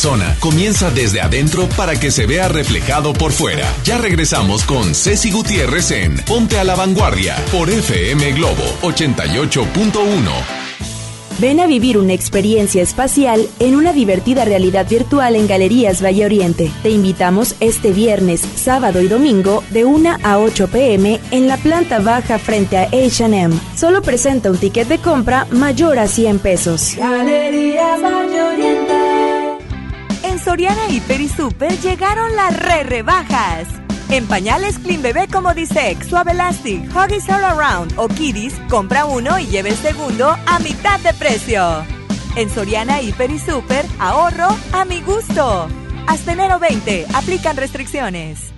Persona, 0.05 0.37
comienza 0.39 0.91
desde 0.91 1.23
adentro 1.23 1.67
para 1.79 1.99
que 1.99 2.11
se 2.11 2.27
vea 2.27 2.47
reflejado 2.47 3.15
por 3.15 3.33
fuera. 3.33 3.67
Ya 3.85 3.97
regresamos 3.97 4.65
con 4.65 4.95
Ceci 4.95 5.31
Gutiérrez 5.31 5.93
en 5.93 6.17
Ponte 6.27 6.59
a 6.59 6.65
la 6.65 6.75
Vanguardia 6.75 7.37
por 7.51 7.71
FM 7.71 8.33
Globo 8.33 8.65
88.1. 8.83 10.65
Ven 11.39 11.59
a 11.59 11.67
vivir 11.67 11.99
una 11.99 12.13
experiencia 12.13 12.83
espacial 12.83 13.49
en 13.59 13.75
una 13.75 13.93
divertida 13.93 14.45
realidad 14.45 14.87
virtual 14.89 15.35
en 15.37 15.49
Galerías 15.49 16.03
Valle 16.03 16.27
Oriente. 16.27 16.71
Te 16.83 16.91
invitamos 16.91 17.57
este 17.61 17.91
viernes, 17.91 18.41
sábado 18.41 19.01
y 19.01 19.09
domingo 19.09 19.65
de 19.71 19.85
1 19.85 20.19
a 20.23 20.39
8 20.39 20.69
pm 20.69 21.19
en 21.33 21.49
la 21.49 21.57
planta 21.57 21.99
baja 21.99 22.39
frente 22.39 22.77
a 22.79 22.89
HM. 22.89 23.59
Solo 23.75 24.03
presenta 24.03 24.51
un 24.51 24.59
ticket 24.59 24.87
de 24.87 24.99
compra 24.99 25.47
mayor 25.51 25.99
a 25.99 26.07
100 26.07 26.39
pesos. 26.39 26.97
Soriana 30.55 30.87
Hiper 30.89 31.21
y 31.21 31.29
Super 31.29 31.77
llegaron 31.81 32.37
las 32.37 32.57
re 32.57 32.85
rebajas. 32.85 33.67
En 34.09 34.25
pañales 34.29 34.79
Clean 34.79 35.03
Bebé 35.03 35.27
como 35.27 35.53
Disex, 35.53 36.07
Suave 36.07 36.31
Elastic, 36.31 36.89
Huggies 36.95 37.29
All 37.29 37.45
Around 37.45 37.95
o 37.97 38.07
Kiddies, 38.07 38.55
compra 38.71 39.05
uno 39.05 39.37
y 39.41 39.47
lleve 39.47 39.71
el 39.71 39.77
segundo 39.77 40.29
a 40.29 40.59
mitad 40.61 41.01
de 41.01 41.13
precio. 41.15 41.85
En 42.37 42.49
Soriana 42.49 43.03
Hiper 43.03 43.33
y 43.33 43.41
Super, 43.41 43.85
ahorro 43.99 44.47
a 44.73 44.85
mi 44.85 45.01
gusto. 45.01 45.67
Hasta 46.07 46.33
enero 46.35 46.61
20, 46.61 47.07
aplican 47.13 47.57
restricciones. 47.57 48.54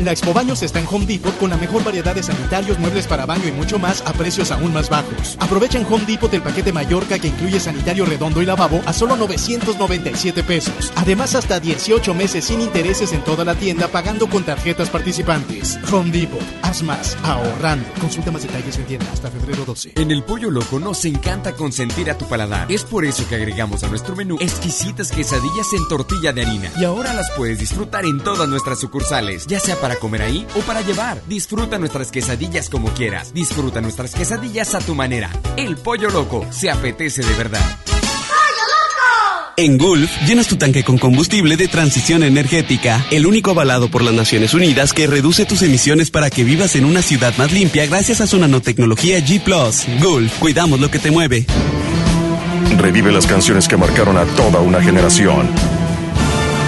La 0.00 0.12
Expo 0.12 0.32
Baños 0.32 0.62
está 0.62 0.78
en 0.78 0.86
Home 0.88 1.06
Depot 1.06 1.36
con 1.38 1.50
la 1.50 1.56
mejor 1.56 1.82
variedad 1.82 2.14
de 2.14 2.22
sanitarios, 2.22 2.78
muebles 2.78 3.08
para 3.08 3.26
baño 3.26 3.48
y 3.48 3.52
mucho 3.52 3.80
más 3.80 4.00
a 4.06 4.12
precios 4.12 4.52
aún 4.52 4.72
más 4.72 4.88
bajos. 4.88 5.36
Aprovecha 5.40 5.78
en 5.78 5.86
Home 5.86 6.04
Depot 6.06 6.32
el 6.32 6.40
paquete 6.40 6.72
Mallorca 6.72 7.18
que 7.18 7.26
incluye 7.26 7.58
sanitario 7.58 8.06
redondo 8.06 8.40
y 8.40 8.46
lavabo 8.46 8.80
a 8.86 8.92
solo 8.92 9.16
997 9.16 10.44
pesos. 10.44 10.92
Además, 10.94 11.34
hasta 11.34 11.58
18 11.58 12.14
meses 12.14 12.44
sin 12.44 12.60
intereses 12.60 13.12
en 13.12 13.24
toda 13.24 13.44
la 13.44 13.56
tienda 13.56 13.88
pagando 13.88 14.28
con 14.28 14.44
tarjetas 14.44 14.88
participantes. 14.88 15.80
Home 15.92 16.12
Depot, 16.12 16.40
haz 16.62 16.82
más, 16.84 17.16
ahorrando. 17.24 17.88
Consulta 18.00 18.30
más 18.30 18.42
detalles 18.42 18.78
en 18.78 18.84
tienda 18.84 19.06
hasta 19.12 19.32
febrero 19.32 19.64
12. 19.64 19.94
En 19.96 20.12
el 20.12 20.22
Pollo 20.22 20.50
Loco 20.50 20.78
nos 20.78 21.04
encanta 21.06 21.54
consentir 21.54 22.08
a 22.08 22.16
tu 22.16 22.24
paladar. 22.28 22.70
Es 22.70 22.84
por 22.84 23.04
eso 23.04 23.28
que 23.28 23.34
agregamos 23.34 23.82
a 23.82 23.88
nuestro 23.88 24.14
menú 24.14 24.36
exquisitas 24.38 25.10
quesadillas 25.10 25.72
en 25.72 25.88
tortilla 25.88 26.32
de 26.32 26.42
harina. 26.42 26.70
Y 26.78 26.84
ahora 26.84 27.12
las 27.14 27.30
puedes 27.32 27.58
disfrutar 27.58 28.04
en 28.04 28.20
todas 28.20 28.48
nuestras 28.48 28.78
sucursales, 28.78 29.46
ya 29.48 29.58
sea 29.58 29.74
para 29.74 29.87
comer 29.96 30.22
ahí 30.22 30.46
o 30.54 30.60
para 30.60 30.80
llevar. 30.80 31.22
Disfruta 31.26 31.78
nuestras 31.78 32.10
quesadillas 32.10 32.68
como 32.68 32.88
quieras. 32.94 33.32
Disfruta 33.34 33.80
nuestras 33.80 34.14
quesadillas 34.14 34.74
a 34.74 34.80
tu 34.80 34.94
manera. 34.94 35.30
El 35.56 35.76
Pollo 35.76 36.10
Loco 36.10 36.46
se 36.50 36.70
apetece 36.70 37.22
de 37.22 37.34
verdad. 37.34 37.78
En 39.60 39.76
Gulf, 39.76 40.08
llenas 40.24 40.46
tu 40.46 40.54
tanque 40.54 40.84
con 40.84 40.98
combustible 40.98 41.56
de 41.56 41.66
transición 41.66 42.22
energética, 42.22 43.04
el 43.10 43.26
único 43.26 43.50
avalado 43.50 43.90
por 43.90 44.02
las 44.02 44.14
Naciones 44.14 44.54
Unidas 44.54 44.92
que 44.92 45.08
reduce 45.08 45.46
tus 45.46 45.62
emisiones 45.62 46.12
para 46.12 46.30
que 46.30 46.44
vivas 46.44 46.76
en 46.76 46.84
una 46.84 47.02
ciudad 47.02 47.36
más 47.38 47.50
limpia 47.50 47.84
gracias 47.86 48.20
a 48.20 48.28
su 48.28 48.38
nanotecnología 48.38 49.18
G⁇ 49.18 49.42
Gulf, 50.00 50.38
cuidamos 50.38 50.78
lo 50.78 50.92
que 50.92 51.00
te 51.00 51.10
mueve. 51.10 51.44
Revive 52.76 53.10
las 53.10 53.26
canciones 53.26 53.66
que 53.66 53.76
marcaron 53.76 54.16
a 54.16 54.26
toda 54.26 54.60
una 54.60 54.80
generación. 54.80 55.50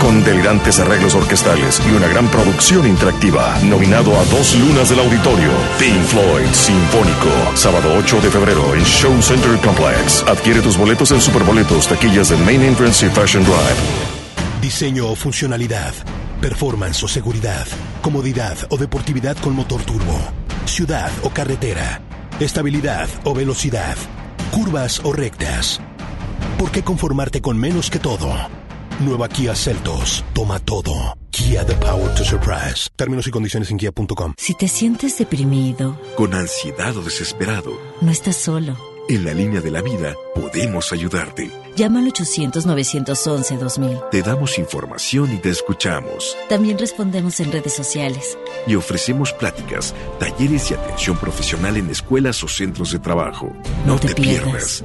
Con 0.01 0.25
delirantes 0.25 0.81
arreglos 0.81 1.15
orquestales 1.15 1.81
y 1.87 1.91
una 1.91 2.09
gran 2.09 2.27
producción 2.29 2.87
interactiva. 2.87 3.59
Nominado 3.65 4.19
a 4.19 4.25
dos 4.25 4.57
lunas 4.57 4.89
del 4.89 5.01
auditorio. 5.01 5.51
Pink 5.79 6.03
Floyd 6.05 6.51
Sinfónico. 6.53 7.29
Sábado 7.55 7.95
8 7.99 8.21
de 8.23 8.31
febrero 8.31 8.75
en 8.75 8.83
Show 8.83 9.21
Center 9.21 9.59
Complex. 9.59 10.23
Adquiere 10.27 10.63
tus 10.63 10.79
boletos 10.79 11.11
en 11.11 11.21
Superboletos, 11.21 11.87
taquillas 11.87 12.31
del 12.31 12.39
Main 12.41 12.63
Entrance 12.63 13.07
y 13.07 13.11
Fashion 13.11 13.45
Drive. 13.45 14.11
Diseño 14.63 15.07
o 15.09 15.15
funcionalidad, 15.15 15.93
performance 16.41 17.03
o 17.05 17.09
seguridad, 17.09 17.67
comodidad 18.01 18.57
o 18.71 18.79
deportividad 18.79 19.37
con 19.37 19.55
motor 19.55 19.83
turbo, 19.83 20.19
ciudad 20.65 21.11
o 21.23 21.31
carretera, 21.31 22.01
estabilidad 22.41 23.09
o 23.25 23.35
velocidad, 23.35 23.97
curvas 24.51 25.01
o 25.05 25.13
rectas. 25.13 25.81
¿Por 26.59 26.71
qué 26.71 26.83
conformarte 26.83 27.43
con 27.43 27.59
menos 27.59 27.91
que 27.91 27.99
todo? 27.99 28.60
Nueva 29.01 29.29
Kia 29.29 29.55
Celtos. 29.55 30.25
Toma 30.35 30.59
todo. 30.59 31.17
Kia 31.31 31.65
The 31.65 31.75
Power 31.75 32.15
to 32.15 32.25
Surprise. 32.25 32.89
Términos 32.97 33.27
y 33.27 33.31
condiciones 33.31 33.71
en 33.71 33.79
kia.com. 33.79 34.35
Si 34.37 34.55
te 34.55 34.69
sientes 34.69 35.17
deprimido, 35.19 35.99
Con 36.17 36.35
ansiedad 36.35 36.97
o 36.97 37.03
desesperado, 37.03 37.73
no 38.01 38.11
estás 38.11 38.37
solo. 38.37 38.77
en 39.09 39.25
la 39.25 39.33
línea 39.35 39.61
de 39.61 39.71
la 39.71 39.81
vida 39.83 40.15
podemos 40.35 40.93
ayudarte. 40.93 41.51
Llama 41.77 42.01
al 42.01 42.13
800-911-2000. 42.13 44.11
Te 44.11 44.23
damos 44.23 44.59
información 44.59 45.33
y 45.33 45.39
te 45.39 45.49
escuchamos. 45.51 46.37
También 46.49 46.79
respondemos 46.79 47.41
en 47.41 47.51
redes 47.53 47.73
sociales. 47.73 48.37
Y 48.67 48.75
ofrecemos 48.75 49.33
pláticas, 49.33 49.95
talleres 50.19 50.71
y 50.71 50.75
atención 50.75 51.17
profesional 51.17 51.77
en 51.77 51.89
escuelas 51.91 52.43
o 52.45 52.49
centros 52.49 52.93
de 52.93 52.99
trabajo. 52.99 53.53
No, 53.87 53.99
te, 53.99 54.15
pierdas. 54.15 54.85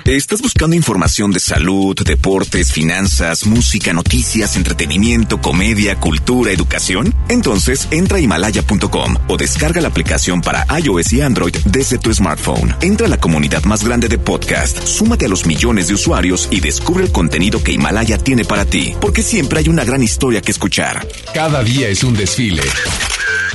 ¿Estás 0.05 0.41
buscando 0.41 0.75
información 0.75 1.31
de 1.31 1.39
salud, 1.39 1.95
deportes, 1.95 2.73
finanzas, 2.73 3.45
música, 3.45 3.93
noticias, 3.93 4.55
entretenimiento, 4.55 5.39
comedia, 5.39 5.99
cultura, 5.99 6.51
educación? 6.51 7.13
Entonces 7.29 7.87
entra 7.91 8.17
a 8.17 8.19
himalaya.com 8.19 9.17
o 9.27 9.37
descarga 9.37 9.79
la 9.79 9.89
aplicación 9.89 10.41
para 10.41 10.65
iOS 10.79 11.13
y 11.13 11.21
Android 11.21 11.55
desde 11.65 11.99
tu 11.99 12.11
smartphone. 12.11 12.75
Entra 12.81 13.05
a 13.05 13.09
la 13.09 13.19
comunidad 13.19 13.63
más 13.65 13.83
grande 13.83 14.07
de 14.07 14.17
podcast, 14.17 14.83
súmate 14.85 15.25
a 15.25 15.29
los 15.29 15.45
millones 15.45 15.87
de 15.87 15.93
usuarios 15.93 16.47
y 16.49 16.61
descubre 16.61 17.03
el 17.03 17.11
contenido 17.11 17.63
que 17.63 17.73
Himalaya 17.73 18.17
tiene 18.17 18.43
para 18.43 18.65
ti, 18.65 18.95
porque 18.99 19.21
siempre 19.21 19.59
hay 19.59 19.69
una 19.69 19.85
gran 19.85 20.01
historia 20.01 20.41
que 20.41 20.51
escuchar. 20.51 21.07
Cada 21.31 21.63
día 21.63 21.89
es 21.89 22.03
un 22.03 22.15
desfile. 22.15 22.63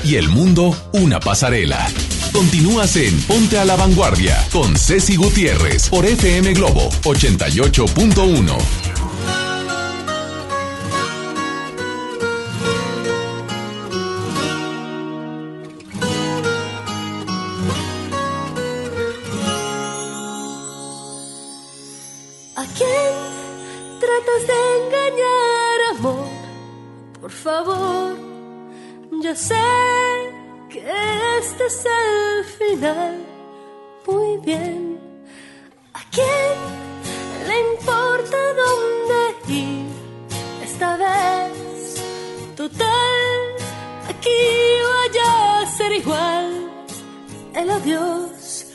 Y 0.05 0.15
el 0.15 0.29
mundo 0.29 0.77
una 0.93 1.19
pasarela. 1.19 1.89
Continúas 2.37 2.97
en 2.97 3.19
Ponte 3.23 3.59
a 3.59 3.65
la 3.65 3.77
Vanguardia 3.77 4.37
con 4.53 4.77
Ceci 4.77 5.17
Gutiérrez 5.17 5.89
por 5.89 6.05
FM 6.05 6.36
Globo 6.43 6.91
88.1. 7.05 8.59
¿A 22.55 22.65
quién 22.77 23.15
tratas 23.99 24.47
de 24.47 24.57
engañar, 24.77 25.81
amor? 25.97 26.29
Por 27.19 27.31
favor, 27.31 28.17
ya 29.23 29.35
sé 29.35 29.55
que 30.69 30.85
este 31.39 31.67
es 31.67 31.87
el 31.87 32.45
final. 32.45 33.25
Muy 34.07 34.37
bien. 34.45 35.06
¿A 36.17 36.19
quién 36.19 37.47
le 37.47 37.57
importa 37.73 38.39
dónde 38.63 39.53
ir 39.61 39.87
esta 40.65 40.97
vez? 40.97 42.03
Total, 42.57 43.33
aquí 44.09 44.41
vaya 44.93 45.61
a 45.61 45.67
ser 45.77 45.93
igual. 45.93 46.71
El 47.55 47.71
adiós, 47.71 48.67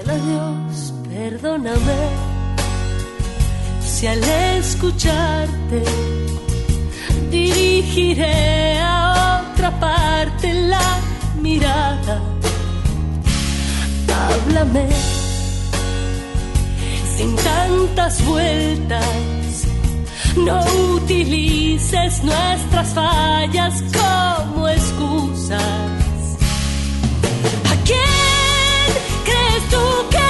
el 0.00 0.10
adiós, 0.10 0.92
perdóname 1.08 2.02
si 3.80 4.06
al 4.06 4.22
escucharte 4.58 5.82
dirigiré 7.30 8.78
a 8.80 9.40
otra 9.50 9.80
parte 9.80 10.52
la 10.52 11.00
mirada. 11.40 12.20
Háblame 14.12 15.21
sin 17.22 17.36
tantas 17.36 18.24
vueltas. 18.24 19.66
No 20.36 20.60
utilices 20.94 22.22
nuestras 22.24 22.88
fallas 22.94 23.82
como 23.92 24.68
excusas. 24.68 25.60
¿A 27.70 27.74
quién 27.84 28.86
crees 29.24 29.64
tú 29.70 29.84
que 30.10 30.21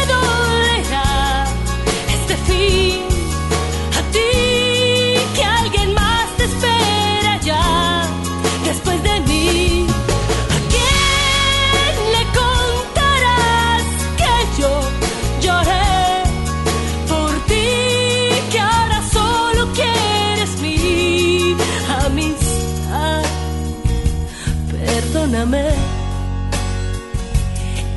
Perdóname, 25.42 25.74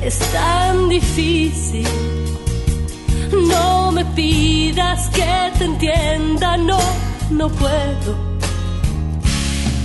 es 0.02 0.18
tan 0.32 0.88
difícil. 0.88 1.86
No 3.48 3.92
me 3.92 4.04
pidas 4.04 5.08
que 5.10 5.52
te 5.56 5.64
entienda, 5.64 6.56
no, 6.56 6.78
no 7.30 7.48
puedo. 7.48 8.16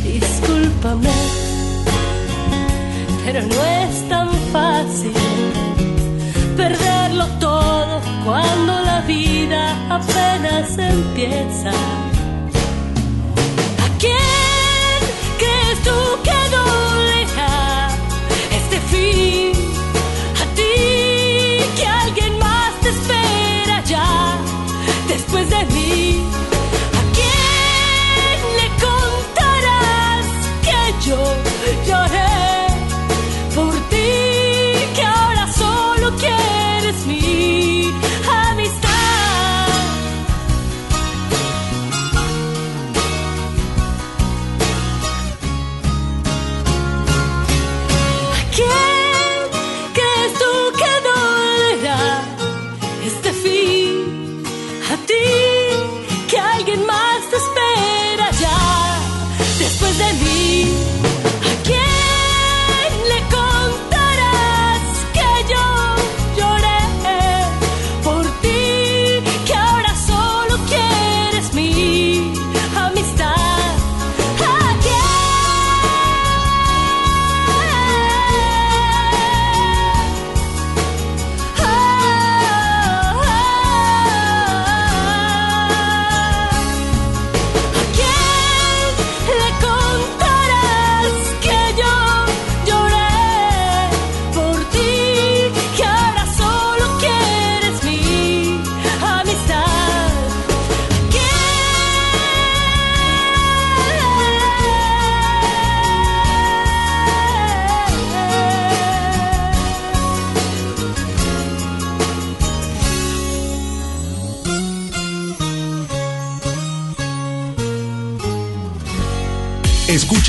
Discúlpame, 0.03 1.13
pero 3.25 3.41
no 3.43 3.63
es 3.63 4.09
tan 4.09 4.29
fácil 4.51 5.13
perderlo 6.57 7.27
todo 7.39 8.01
cuando 8.25 8.81
la 8.81 9.01
vida 9.01 9.75
apenas 9.89 10.77
empieza. 10.79 11.71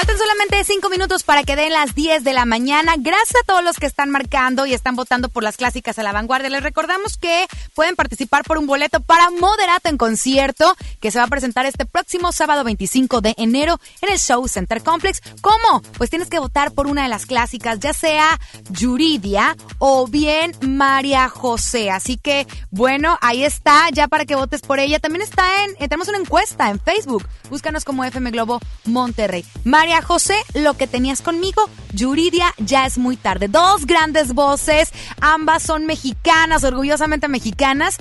Faltan 0.00 0.16
solamente 0.16 0.64
cinco 0.64 0.88
minutos 0.88 1.24
para 1.24 1.44
que 1.44 1.56
den 1.56 1.74
las 1.74 1.94
10 1.94 2.24
de 2.24 2.32
la 2.32 2.46
mañana. 2.46 2.94
Gracias 2.96 3.42
a 3.42 3.46
todos 3.46 3.62
los 3.62 3.76
que 3.76 3.84
están 3.84 4.08
marcando 4.08 4.64
y 4.64 4.72
están 4.72 4.96
votando 4.96 5.28
por 5.28 5.42
las 5.42 5.58
clásicas 5.58 5.98
a 5.98 6.02
la 6.02 6.10
vanguardia. 6.10 6.48
Les 6.48 6.62
recordamos 6.62 7.18
que 7.18 7.46
pueden 7.74 7.96
participar 7.96 8.44
por 8.44 8.56
un 8.56 8.66
boleto 8.66 9.00
para 9.00 9.28
Moderato 9.28 9.90
en 9.90 9.98
concierto 9.98 10.74
que 11.00 11.10
se 11.10 11.18
va 11.18 11.26
a 11.26 11.28
presentar 11.28 11.66
este 11.66 11.84
próximo 11.84 12.32
sábado 12.32 12.64
25 12.64 13.20
de 13.20 13.34
enero 13.36 13.78
en 14.00 14.10
el 14.10 14.18
Show 14.18 14.48
Center 14.48 14.82
Complex. 14.82 15.20
¿Cómo? 15.42 15.82
Pues 15.98 16.08
tienes 16.08 16.30
que 16.30 16.38
votar 16.38 16.72
por 16.72 16.86
una 16.86 17.02
de 17.02 17.10
las 17.10 17.26
clásicas, 17.26 17.78
ya 17.78 17.92
sea 17.92 18.40
Yuridia 18.70 19.54
o 19.76 20.06
bien 20.06 20.56
María 20.62 21.28
José. 21.28 21.90
Así 21.90 22.16
que, 22.16 22.46
bueno, 22.70 23.18
ahí 23.20 23.44
está, 23.44 23.90
ya 23.90 24.08
para 24.08 24.24
que 24.24 24.34
votes 24.34 24.62
por 24.62 24.78
ella. 24.78 24.98
También 24.98 25.20
está 25.20 25.64
en, 25.64 25.72
eh, 25.72 25.88
tenemos 25.88 26.08
una 26.08 26.16
encuesta 26.16 26.70
en 26.70 26.80
Facebook. 26.80 27.28
Búscanos 27.50 27.84
como 27.84 28.02
FM 28.02 28.30
Globo 28.30 28.60
Monterrey. 28.86 29.44
María 29.64 29.89
José, 30.00 30.36
lo 30.54 30.74
que 30.74 30.86
tenías 30.86 31.22
conmigo. 31.22 31.68
Yuridia, 31.92 32.54
ya 32.58 32.86
es 32.86 32.98
muy 32.98 33.16
tarde. 33.16 33.48
Dos 33.48 33.86
grandes 33.86 34.32
voces, 34.32 34.90
ambas 35.20 35.62
son 35.62 35.86
mexicanas, 35.86 36.64
orgullosamente 36.64 37.28
mexicanas. 37.28 37.96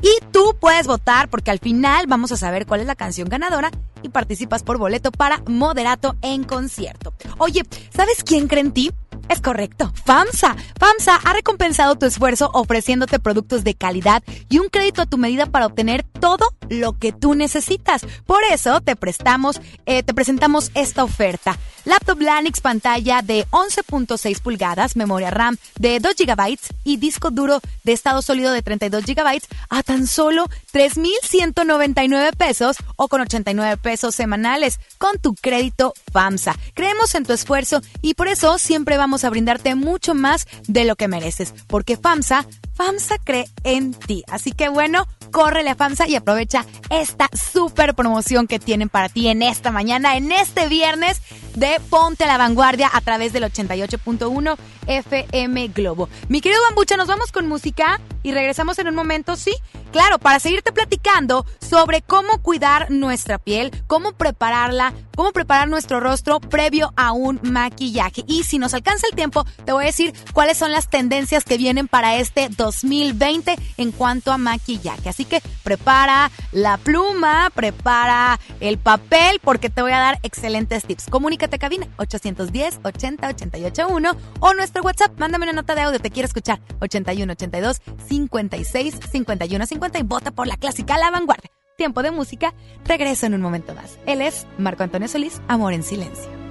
Y 0.00 0.10
tú 0.30 0.56
puedes 0.60 0.86
votar 0.86 1.28
porque 1.28 1.50
al 1.50 1.58
final 1.58 2.06
vamos 2.06 2.32
a 2.32 2.36
saber 2.36 2.66
cuál 2.66 2.80
es 2.80 2.86
la 2.86 2.94
canción 2.94 3.28
ganadora 3.28 3.70
y 4.02 4.08
participas 4.08 4.62
por 4.62 4.78
boleto 4.78 5.12
para 5.12 5.42
Moderato 5.46 6.16
en 6.22 6.44
concierto. 6.44 7.12
Oye, 7.38 7.62
¿sabes 7.94 8.22
quién 8.24 8.48
cree 8.48 8.62
en 8.62 8.72
ti? 8.72 8.92
Es 9.28 9.40
correcto, 9.40 9.92
FAMSA. 10.04 10.56
FAMSA 10.78 11.16
ha 11.16 11.32
recompensado 11.32 11.96
tu 11.96 12.06
esfuerzo 12.06 12.50
ofreciéndote 12.52 13.18
productos 13.18 13.64
de 13.64 13.74
calidad 13.74 14.22
y 14.48 14.58
un 14.58 14.68
crédito 14.68 15.02
a 15.02 15.06
tu 15.06 15.16
medida 15.16 15.46
para 15.46 15.66
obtener 15.66 16.04
todo 16.20 16.46
lo 16.68 16.98
que 16.98 17.12
tú 17.12 17.34
necesitas. 17.34 18.04
Por 18.26 18.42
eso 18.50 18.80
te 18.80 18.96
prestamos, 18.96 19.60
eh, 19.86 20.02
te 20.02 20.12
presentamos 20.14 20.70
esta 20.74 21.04
oferta. 21.04 21.58
Laptop 21.84 22.20
Lanix 22.20 22.60
pantalla 22.60 23.22
de 23.22 23.46
11.6 23.50 24.40
pulgadas, 24.40 24.96
memoria 24.96 25.30
RAM 25.30 25.56
de 25.78 25.98
2 25.98 26.14
GB 26.16 26.58
y 26.84 26.96
disco 26.98 27.30
duro 27.30 27.60
de 27.84 27.92
estado 27.92 28.22
sólido 28.22 28.52
de 28.52 28.62
32 28.62 29.04
GB 29.04 29.40
a 29.68 29.82
tan 29.82 30.06
solo 30.06 30.46
3,199 30.72 32.32
pesos 32.36 32.76
o 32.96 33.08
con 33.08 33.20
89 33.22 33.76
pesos 33.78 33.91
semanales 33.96 34.80
con 34.98 35.18
tu 35.18 35.34
crédito 35.34 35.94
FAMSA. 36.12 36.56
Creemos 36.74 37.14
en 37.14 37.24
tu 37.24 37.32
esfuerzo 37.32 37.80
y 38.00 38.14
por 38.14 38.28
eso 38.28 38.58
siempre 38.58 38.96
vamos 38.96 39.24
a 39.24 39.30
brindarte 39.30 39.74
mucho 39.74 40.14
más 40.14 40.46
de 40.66 40.84
lo 40.84 40.96
que 40.96 41.08
mereces, 41.08 41.54
porque 41.66 41.96
FAMSA, 41.96 42.46
FAMSA 42.74 43.18
cree 43.24 43.46
en 43.64 43.94
ti. 43.94 44.24
Así 44.28 44.52
que 44.52 44.68
bueno, 44.68 45.06
córrele 45.30 45.70
a 45.70 45.74
FAMSA 45.74 46.08
y 46.08 46.16
aprovecha 46.16 46.64
esta 46.90 47.28
super 47.32 47.94
promoción 47.94 48.46
que 48.46 48.58
tienen 48.58 48.88
para 48.88 49.08
ti 49.08 49.28
en 49.28 49.42
esta 49.42 49.70
mañana, 49.70 50.16
en 50.16 50.32
este 50.32 50.68
viernes 50.68 51.20
de 51.54 51.80
Ponte 51.90 52.24
a 52.24 52.28
la 52.28 52.38
Vanguardia 52.38 52.90
a 52.92 53.00
través 53.00 53.32
del 53.32 53.44
88.1 53.44 54.56
FM 54.86 55.68
Globo. 55.68 56.08
Mi 56.28 56.40
querido 56.40 56.62
Bambucha, 56.68 56.96
nos 56.96 57.08
vamos 57.08 57.32
con 57.32 57.46
música 57.46 58.00
y 58.22 58.32
regresamos 58.32 58.78
en 58.78 58.88
un 58.88 58.94
momento, 58.94 59.36
¿sí? 59.36 59.52
Claro, 59.92 60.18
para 60.18 60.40
seguirte 60.40 60.72
platicando 60.72 61.44
sobre 61.60 62.00
cómo 62.00 62.40
cuidar 62.40 62.90
nuestra 62.90 63.36
piel, 63.36 63.70
cómo 63.86 64.12
prepararla, 64.12 64.94
cómo 65.14 65.32
preparar 65.32 65.68
nuestro 65.68 66.00
rostro 66.00 66.40
previo 66.40 66.94
a 66.96 67.12
un 67.12 67.38
maquillaje. 67.42 68.24
Y 68.26 68.44
si 68.44 68.58
nos 68.58 68.72
alcanza 68.72 69.06
el 69.10 69.14
tiempo, 69.14 69.44
te 69.66 69.72
voy 69.72 69.84
a 69.84 69.88
decir 69.88 70.14
cuáles 70.32 70.56
son 70.56 70.72
las 70.72 70.88
tendencias 70.88 71.44
que 71.44 71.58
vienen 71.58 71.88
para 71.88 72.16
este 72.16 72.48
2020 72.48 73.54
en 73.76 73.92
cuanto 73.92 74.32
a 74.32 74.38
maquillaje. 74.38 75.10
Así 75.10 75.26
que 75.26 75.42
prepara 75.62 76.30
la 76.52 76.78
pluma, 76.78 77.50
prepara 77.54 78.40
el 78.60 78.78
papel, 78.78 79.40
porque 79.44 79.68
te 79.68 79.82
voy 79.82 79.92
a 79.92 79.98
dar 79.98 80.20
excelentes 80.22 80.86
tips. 80.86 81.08
Comunícate 81.10 81.56
a 81.56 81.58
cabina 81.58 81.86
810 81.98 82.80
80 82.82 83.28
881 83.28 84.16
o 84.40 84.54
nuestro 84.54 84.82
WhatsApp, 84.82 85.18
mándame 85.18 85.44
una 85.44 85.52
nota 85.52 85.74
de 85.74 85.82
audio, 85.82 86.00
te 86.00 86.10
quiero 86.10 86.26
escuchar 86.26 86.60
81 86.80 87.30
82 87.30 87.82
56 88.08 88.98
51 89.12 89.66
50 89.66 89.81
y 89.98 90.02
vota 90.02 90.30
por 90.30 90.46
la 90.46 90.56
clásica 90.56 90.98
La 90.98 91.10
Vanguardia. 91.10 91.50
tiempo 91.76 92.02
de 92.02 92.12
música. 92.12 92.54
Regreso 92.84 93.26
en 93.26 93.34
un 93.34 93.40
momento 93.40 93.74
más. 93.74 93.98
Él 94.06 94.20
es 94.20 94.46
Marco 94.56 94.84
Antonio 94.84 95.08
Solís, 95.08 95.42
Amor 95.48 95.72
en 95.72 95.82
Silencio. 95.82 96.41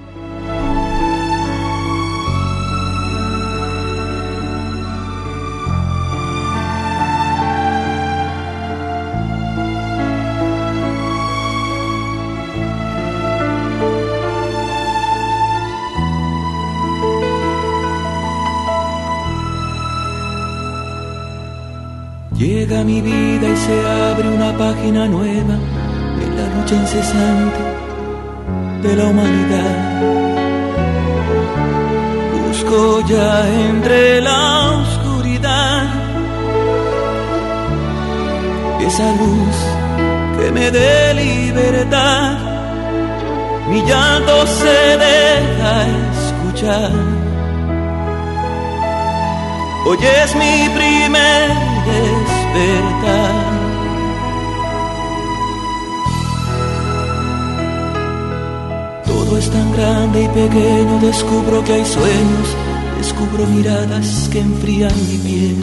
Llega 22.42 22.82
mi 22.82 23.00
vida 23.00 23.48
y 23.48 23.56
se 23.56 23.86
abre 23.86 24.28
una 24.28 24.50
página 24.58 25.06
nueva 25.06 25.54
en 26.24 26.30
la 26.36 26.46
lucha 26.56 26.74
incesante 26.74 27.62
de 28.82 28.96
la 28.96 29.04
humanidad. 29.04 30.02
Busco 32.48 33.06
ya 33.06 33.48
entre 33.68 34.20
la 34.22 34.72
oscuridad 34.82 35.84
esa 38.88 39.08
luz 39.20 39.56
que 40.36 40.50
me 40.50 40.68
dé 40.72 41.14
libertad. 41.14 42.38
Mi 43.70 43.82
llanto 43.82 44.46
se 44.48 44.78
deja 45.06 45.86
escuchar. 46.10 47.21
Hoy 49.84 49.98
es 49.98 50.34
mi 50.36 50.68
primer 50.76 51.48
despertar. 51.86 53.34
Todo 59.04 59.38
es 59.38 59.50
tan 59.50 59.72
grande 59.72 60.22
y 60.22 60.28
pequeño, 60.28 61.00
descubro 61.00 61.64
que 61.64 61.72
hay 61.72 61.84
sueños, 61.84 62.48
descubro 62.98 63.44
miradas 63.46 64.28
que 64.30 64.38
enfrían 64.38 64.94
mi 65.08 65.18
piel. 65.18 65.60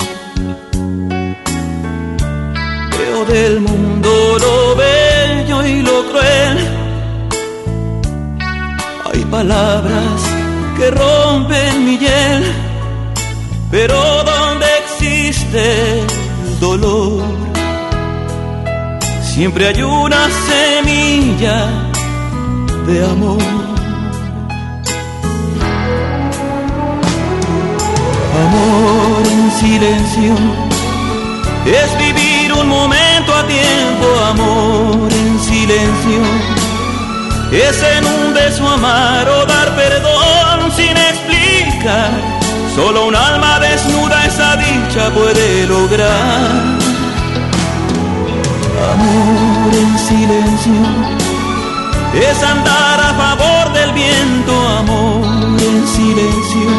Veo 2.98 3.26
del 3.26 3.62
mundo 3.62 4.10
lo 4.38 4.76
bello 4.76 5.66
y 5.66 5.82
lo 5.82 6.06
cruel. 6.10 6.58
Hay 9.14 9.24
palabras 9.26 10.22
que 10.78 10.92
rompen 10.92 11.86
mi 11.86 11.98
hiel 11.98 12.69
pero 13.72 14.24
donde 14.24 14.66
existe 14.84 16.02
el 16.02 16.60
dolor, 16.60 17.24
siempre 19.22 19.68
hay 19.68 19.82
una 19.82 20.28
semilla 20.48 21.68
de 22.88 23.06
amor. 23.06 23.42
Amor 28.46 29.28
en 29.28 29.52
silencio 29.52 30.34
es 31.66 31.98
vivir 31.98 32.54
un 32.54 32.68
momento 32.68 33.36
a 33.36 33.46
tiempo, 33.46 34.08
amor 34.30 35.12
en 35.12 35.40
silencio 35.40 36.60
es 37.52 37.82
en 37.82 38.06
un 38.06 38.34
beso 38.34 38.68
amar 38.68 39.28
o 39.28 39.46
dar 39.46 39.76
perdón 39.76 40.72
sin 40.76 40.96
explicar 40.96 42.39
Solo 42.76 43.08
un 43.08 43.16
alma 43.16 43.60
desnuda 43.60 44.26
esa 44.26 44.56
dicha 44.56 45.10
puede 45.12 45.68
lograr. 45.68 46.80
Amor 48.94 49.74
en 49.74 50.00
silencio 50.00 51.20
es 52.14 52.44
andar 52.44 53.00
a 53.00 53.14
favor 53.14 53.74
del 53.74 53.92
viento, 53.94 54.68
amor 54.80 55.62
en 55.62 55.88
silencio. 55.88 56.70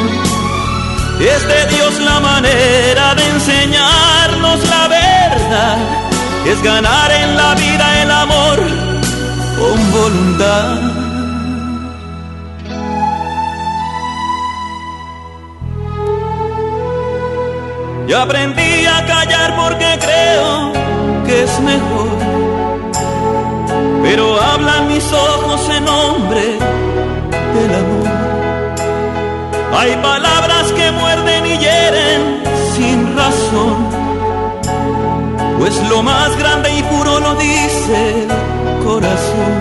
Es 1.20 1.46
de 1.46 1.76
Dios 1.76 2.00
la 2.00 2.18
manera 2.20 3.14
de 3.14 3.28
enseñarnos 3.28 4.68
la 4.68 4.88
verdad, 4.88 5.78
es 6.46 6.62
ganar 6.62 7.12
en 7.12 7.36
la 7.36 7.54
vida 7.54 8.02
el 8.02 8.10
amor 8.10 8.58
con 9.58 9.92
voluntad. 9.92 10.99
Y 18.10 18.12
aprendí 18.12 18.86
a 18.86 19.06
callar 19.06 19.54
porque 19.54 19.86
creo 20.00 20.72
que 21.24 21.44
es 21.44 21.60
mejor. 21.60 22.08
Pero 24.02 24.42
hablan 24.42 24.88
mis 24.88 25.12
ojos 25.12 25.60
en 25.76 25.84
nombre 25.84 26.42
del 27.54 27.72
amor. 27.82 28.08
Hay 29.78 29.94
palabras 30.02 30.72
que 30.72 30.90
muerden 30.90 31.46
y 31.46 31.58
hieren 31.58 32.42
sin 32.74 33.16
razón. 33.16 33.76
Pues 35.60 35.80
lo 35.88 36.02
más 36.02 36.36
grande 36.36 36.68
y 36.78 36.82
puro 36.82 37.20
lo 37.20 37.36
dice 37.36 38.24
el 38.24 38.84
corazón. 38.84 39.54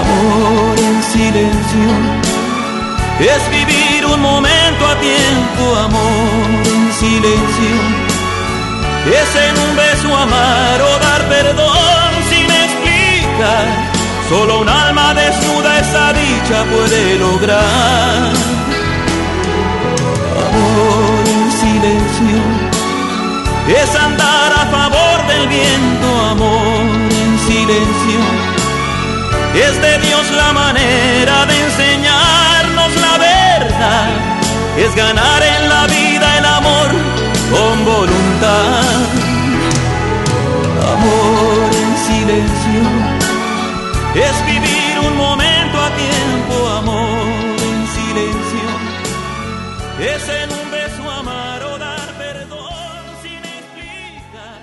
Amor 0.00 0.78
en 0.78 1.02
silencio 1.02 2.17
es 3.20 3.50
vivir 3.50 4.06
un 4.06 4.20
momento 4.20 4.86
a 4.86 4.94
tiempo, 5.00 5.76
amor 5.76 6.66
en 6.66 6.92
silencio. 6.92 8.08
Es 9.06 9.34
en 9.34 9.58
un 9.58 9.76
beso 9.76 10.16
amar 10.16 10.80
o 10.80 10.98
dar 11.00 11.28
perdón 11.28 12.10
sin 12.30 12.46
explicar. 12.46 13.66
Solo 14.28 14.60
un 14.60 14.68
alma 14.68 15.14
desnuda 15.14 15.80
esa 15.80 16.12
dicha 16.12 16.64
puede 16.70 17.18
lograr. 17.18 18.32
Amor 20.46 21.24
en 21.26 21.52
silencio. 21.52 22.38
Es 23.82 23.96
andar 23.96 24.52
a 24.52 24.66
favor 24.70 25.26
del 25.26 25.48
viento, 25.48 26.08
amor 26.30 26.82
en 27.10 27.38
silencio. 27.48 28.20
Es 29.54 29.80
de 29.80 29.98
Dios 30.06 30.30
la 30.36 30.52
manera 30.52 31.46
de 31.46 31.57
Es 34.78 34.94
ganar 34.94 35.42
en 35.42 35.68
la 35.68 35.86
vida 35.88 36.38
el 36.38 36.44
amor 36.44 36.88
con 37.50 37.84
voluntad. 37.84 38.94
Amor 40.94 41.70
en 41.82 41.96
silencio. 42.06 42.80
Es 44.14 44.46
vivir 44.46 45.00
un 45.00 45.16
momento 45.16 45.80
a 45.82 45.90
tiempo, 45.96 46.68
amor 46.68 47.58
en 47.70 47.88
silencio. 47.98 48.68
Es 49.98 50.28
en 50.28 50.52
un 50.52 50.70
beso 50.70 51.10
amar 51.10 51.60
o 51.64 51.76
dar 51.78 52.14
perdón 52.16 53.02
sin 53.20 53.42
explicar. 53.58 54.60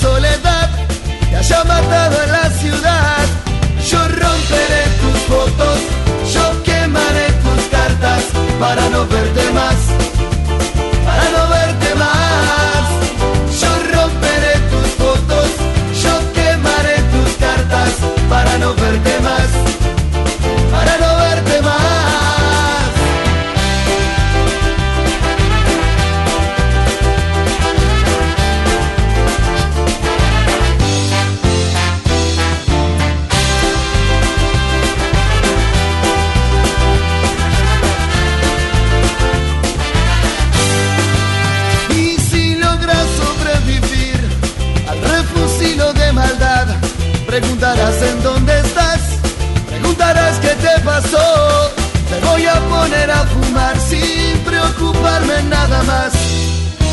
soledad, 0.00 0.70
te 1.30 2.03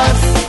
verte 0.00 0.39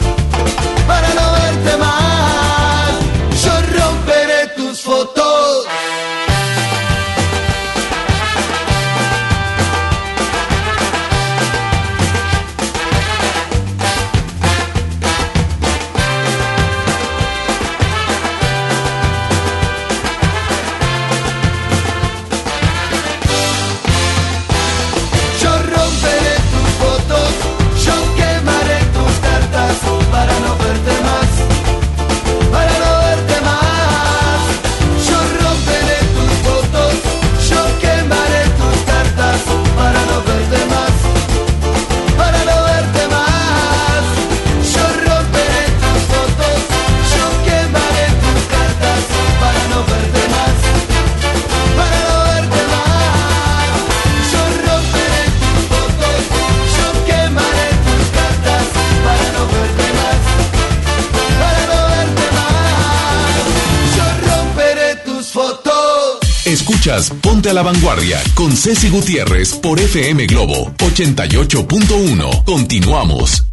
la 67.62 67.72
Vanguardia 67.72 68.20
con 68.34 68.58
Ceci 68.58 68.90
Gutiérrez 68.90 69.54
por 69.54 69.80
FM 69.80 70.26
Globo 70.26 70.72
88.1. 70.78 72.44
Continuamos. 72.44 73.46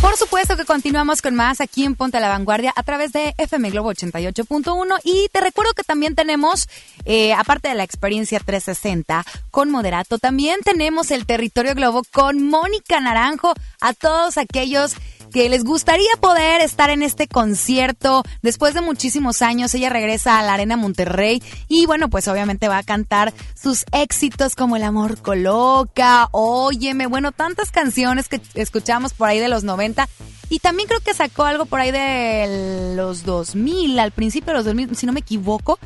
Por 0.00 0.16
supuesto 0.16 0.56
que 0.56 0.64
continuamos 0.64 1.22
con 1.22 1.34
más 1.34 1.60
aquí 1.60 1.84
en 1.84 1.96
Ponte 1.96 2.18
a 2.18 2.20
la 2.20 2.28
Vanguardia 2.28 2.72
a 2.76 2.84
través 2.84 3.12
de 3.12 3.34
FM 3.36 3.70
Globo 3.70 3.92
88.1 3.92 5.00
y 5.02 5.28
te 5.32 5.40
recuerdo 5.40 5.72
que 5.72 5.82
también 5.82 6.14
tenemos, 6.14 6.68
eh, 7.04 7.32
aparte 7.32 7.68
de 7.68 7.74
la 7.74 7.82
experiencia 7.82 8.38
360 8.38 9.24
con 9.50 9.70
Moderato, 9.70 10.18
también 10.18 10.60
tenemos 10.64 11.10
el 11.10 11.26
Territorio 11.26 11.74
Globo 11.74 12.02
con 12.12 12.46
Mónica 12.46 13.00
Naranjo 13.00 13.54
a 13.80 13.92
todos 13.92 14.38
aquellos 14.38 14.94
que 15.36 15.50
les 15.50 15.64
gustaría 15.64 16.08
poder 16.18 16.62
estar 16.62 16.88
en 16.88 17.02
este 17.02 17.28
concierto. 17.28 18.22
Después 18.40 18.72
de 18.72 18.80
muchísimos 18.80 19.42
años, 19.42 19.74
ella 19.74 19.90
regresa 19.90 20.38
a 20.38 20.42
la 20.42 20.54
Arena 20.54 20.78
Monterrey 20.78 21.42
y 21.68 21.84
bueno, 21.84 22.08
pues 22.08 22.26
obviamente 22.26 22.68
va 22.68 22.78
a 22.78 22.82
cantar 22.82 23.34
sus 23.54 23.84
éxitos 23.92 24.54
como 24.54 24.76
El 24.76 24.82
amor 24.82 25.20
coloca, 25.20 26.30
Óyeme, 26.32 27.06
bueno, 27.06 27.32
tantas 27.32 27.70
canciones 27.70 28.30
que 28.30 28.40
escuchamos 28.54 29.12
por 29.12 29.28
ahí 29.28 29.38
de 29.38 29.48
los 29.48 29.62
90 29.62 30.08
y 30.48 30.60
también 30.60 30.88
creo 30.88 31.00
que 31.00 31.12
sacó 31.12 31.44
algo 31.44 31.66
por 31.66 31.80
ahí 31.80 31.90
de 31.90 32.94
los 32.96 33.24
2000, 33.24 33.98
al 33.98 34.12
principio 34.12 34.54
de 34.54 34.56
los 34.56 34.64
2000, 34.64 34.96
si 34.96 35.04
no 35.04 35.12
me 35.12 35.20
equivoco. 35.20 35.78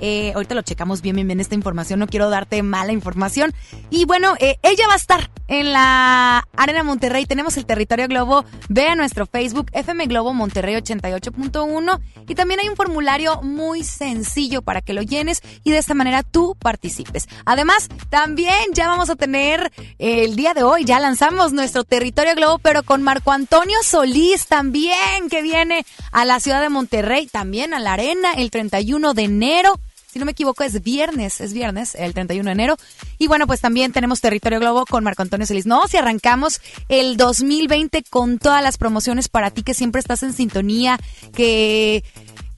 Eh, 0.00 0.32
ahorita 0.34 0.54
lo 0.54 0.62
checamos 0.62 1.02
bien, 1.02 1.16
bien, 1.16 1.28
bien 1.28 1.40
esta 1.40 1.54
información. 1.54 2.00
No 2.00 2.06
quiero 2.06 2.30
darte 2.30 2.62
mala 2.62 2.92
información. 2.92 3.54
Y 3.90 4.04
bueno, 4.04 4.34
eh, 4.40 4.58
ella 4.62 4.86
va 4.88 4.94
a 4.94 4.96
estar 4.96 5.30
en 5.48 5.72
la 5.72 6.46
Arena 6.56 6.82
Monterrey. 6.82 7.26
Tenemos 7.26 7.56
el 7.56 7.66
Territorio 7.66 8.08
Globo. 8.08 8.44
Ve 8.68 8.88
a 8.88 8.96
nuestro 8.96 9.26
Facebook, 9.26 9.70
FM 9.72 10.06
Globo 10.06 10.34
Monterrey 10.34 10.74
88.1. 10.74 12.00
Y 12.28 12.34
también 12.34 12.60
hay 12.60 12.68
un 12.68 12.76
formulario 12.76 13.42
muy 13.42 13.84
sencillo 13.84 14.62
para 14.62 14.80
que 14.80 14.94
lo 14.94 15.02
llenes 15.02 15.42
y 15.62 15.70
de 15.70 15.78
esta 15.78 15.94
manera 15.94 16.22
tú 16.22 16.56
participes. 16.58 17.28
Además, 17.44 17.88
también 18.10 18.54
ya 18.72 18.88
vamos 18.88 19.10
a 19.10 19.16
tener 19.16 19.72
eh, 19.98 20.24
el 20.24 20.36
día 20.36 20.54
de 20.54 20.62
hoy, 20.62 20.84
ya 20.84 21.00
lanzamos 21.00 21.52
nuestro 21.52 21.84
Territorio 21.84 22.34
Globo, 22.34 22.58
pero 22.58 22.82
con 22.82 23.02
Marco 23.02 23.32
Antonio 23.32 23.76
Solís 23.82 24.46
también, 24.46 25.28
que 25.30 25.42
viene 25.42 25.84
a 26.12 26.24
la 26.24 26.40
ciudad 26.40 26.60
de 26.60 26.68
Monterrey, 26.68 27.26
también 27.26 27.74
a 27.74 27.80
la 27.80 27.92
Arena 27.92 28.32
el 28.36 28.50
31 28.50 29.14
de 29.14 29.22
enero 29.22 29.80
si 30.14 30.20
no 30.20 30.26
me 30.26 30.30
equivoco, 30.30 30.62
es 30.62 30.80
viernes, 30.80 31.40
es 31.40 31.52
viernes, 31.52 31.96
el 31.96 32.14
31 32.14 32.44
de 32.44 32.52
enero. 32.52 32.76
Y 33.18 33.26
bueno, 33.26 33.48
pues 33.48 33.60
también 33.60 33.90
tenemos 33.90 34.20
Territorio 34.20 34.60
Globo 34.60 34.86
con 34.86 35.02
Marco 35.02 35.22
Antonio 35.22 35.44
Celis. 35.44 35.66
No, 35.66 35.88
si 35.88 35.96
arrancamos 35.96 36.60
el 36.88 37.16
2020 37.16 38.04
con 38.04 38.38
todas 38.38 38.62
las 38.62 38.78
promociones 38.78 39.28
para 39.28 39.50
ti 39.50 39.64
que 39.64 39.74
siempre 39.74 39.98
estás 39.98 40.22
en 40.22 40.32
sintonía, 40.32 41.00
que, 41.34 42.04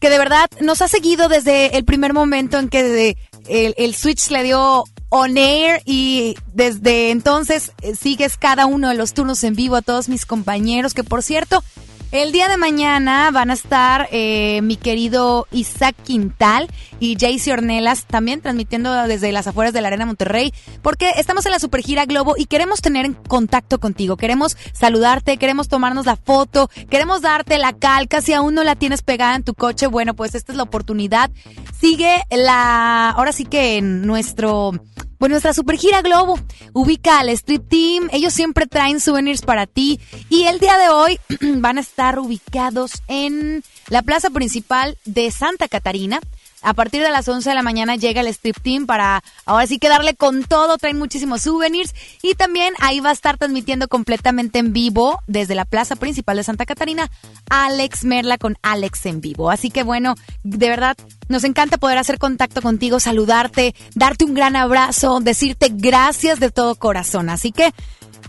que 0.01 0.11
de 0.11 0.19
verdad 0.19 0.51
nos 0.61 0.83
ha 0.83 0.89
seguido 0.89 1.31
desde 1.31 1.79
el 1.79 1.87
primer 1.87 2.13
momento 2.13 2.59
en 2.59 2.69
que 2.69 3.17
el, 3.49 3.75
el 3.79 3.95
Switch 3.95 4.29
le 4.29 4.43
dio 4.43 4.85
on 5.09 5.39
air 5.39 5.81
y 5.87 6.37
desde 6.53 7.11
entonces 7.11 7.73
eh, 7.81 7.95
sigues 7.95 8.37
cada 8.37 8.67
uno 8.67 8.91
de 8.91 8.97
los 8.97 9.15
turnos 9.15 9.43
en 9.45 9.55
vivo 9.55 9.77
a 9.77 9.83
todos 9.83 10.11
mis 10.11 10.27
compañeros, 10.27 10.93
que 10.93 11.05
por 11.05 11.23
cierto, 11.23 11.65
el 12.13 12.33
día 12.33 12.49
de 12.49 12.57
mañana 12.57 13.31
van 13.31 13.51
a 13.51 13.55
estar 13.55 14.09
eh, 14.13 14.61
mi 14.63 14.77
querido 14.77 15.47
Isaac 15.51 15.97
Quintal 16.05 16.69
y 17.01 17.17
Jaycee 17.19 17.53
Ornelas 17.53 18.07
también 18.07 18.41
transmitiendo 18.41 18.93
desde 19.07 19.33
las 19.33 19.47
afueras 19.47 19.75
de 19.75 19.81
la 19.81 19.89
Arena 19.89 20.07
Monterrey 20.07 20.53
porque 20.83 21.11
estamos 21.17 21.45
en 21.47 21.53
la 21.53 21.59
Supergira 21.59 22.07
Globo 22.07 22.35
y 22.37 22.47
queremos 22.47 22.81
tener 22.81 23.05
en 23.05 23.15
contacto 23.15 23.79
contigo, 23.79 24.17
queremos 24.17 24.57
saludarte, 24.73 25.37
queremos 25.37 25.69
tomarnos 25.69 26.07
la 26.07 26.17
foto, 26.17 26.71
queremos 26.89 27.23
darte 27.23 27.59
la 27.59 27.73
calca, 27.73 28.21
si 28.21 28.33
aún 28.33 28.55
no 28.55 28.65
la 28.65 28.77
tienes 28.77 29.03
pegada 29.03 29.35
en 29.35 29.43
tu 29.43 29.55
coche, 29.55 29.87
bueno, 29.87 30.15
pues 30.15 30.35
esta 30.35 30.53
es 30.53 30.57
la 30.57 30.65
oportunidad. 30.65 31.31
Sigue 31.79 32.23
la, 32.31 33.11
ahora 33.11 33.33
sí 33.33 33.45
que 33.45 33.77
en 33.77 34.07
nuestro 34.07 34.73
pues 35.19 35.31
nuestra 35.31 35.55
super 35.55 35.77
gira 35.77 36.03
Globo 36.03 36.39
ubica 36.73 37.19
al 37.19 37.29
Street 37.31 37.63
Team. 37.69 38.09
Ellos 38.13 38.35
siempre 38.35 38.67
traen 38.67 39.01
souvenirs 39.01 39.43
para 39.43 39.67
ti. 39.67 40.01
Y 40.29 40.45
el 40.45 40.61
día 40.61 40.79
de 40.79 40.89
hoy 40.89 41.19
van 41.57 41.79
a 41.79 41.81
estar 41.81 42.19
ubicados 42.19 43.03
en 43.09 43.63
la 43.89 44.03
plaza 44.03 44.31
principal 44.31 44.99
de 45.05 45.31
Santa 45.31 45.69
Catarina. 45.69 46.21
A 46.63 46.75
partir 46.75 47.03
de 47.03 47.11
las 47.11 47.29
11 47.29 47.49
de 47.49 47.55
la 47.55 47.63
mañana 47.63 47.97
llega 47.97 48.21
el 48.21 48.29
Strip 48.29 48.61
Team 48.61 48.87
para 48.87 49.23
ahora 49.45 49.67
sí 49.67 49.79
que 49.79 49.89
darle 49.89 50.15
con 50.15 50.45
todo. 50.45 50.79
Traen 50.79 50.99
muchísimos 50.99 51.43
souvenirs. 51.43 51.95
Y 52.23 52.35
también 52.35 52.75
ahí 52.81 53.01
va 53.01 53.11
a 53.11 53.13
estar 53.13 53.39
transmitiendo 53.39 53.89
completamente 53.89 54.59
en 54.59 54.73
vivo 54.73 55.21
desde 55.27 55.55
la 55.55 55.65
plaza 55.65 55.97
principal 55.97 56.37
de 56.37 56.45
Santa 56.45 56.67
Catarina 56.67 57.11
Alex 57.51 58.05
Merla 58.05 58.39
con 58.39 58.57
Alex 58.63 59.07
en 59.07 59.21
vivo. 59.21 59.51
Así 59.51 59.71
que 59.71 59.83
bueno, 59.83 60.15
de 60.43 60.69
verdad 60.69 60.97
nos 61.29 61.45
encanta 61.45 61.79
poder 61.79 61.99
hacer 61.99 62.19
contacto 62.19 62.63
contigo, 62.63 63.01
saludarte, 63.01 63.75
darte 63.95 64.25
un 64.25 64.35
gran 64.35 64.57
abrazo, 64.57 65.21
decirte 65.21 65.69
gracias 65.71 66.41
de 66.41 66.51
todo 66.51 66.75
corazón. 66.75 67.29
Así 67.29 67.53
que 67.53 67.73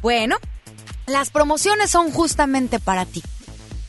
Bueno, 0.01 0.37
las 1.07 1.29
promociones 1.31 1.89
son 1.89 2.11
justamente 2.11 2.79
para 2.79 3.05
ti. 3.05 3.23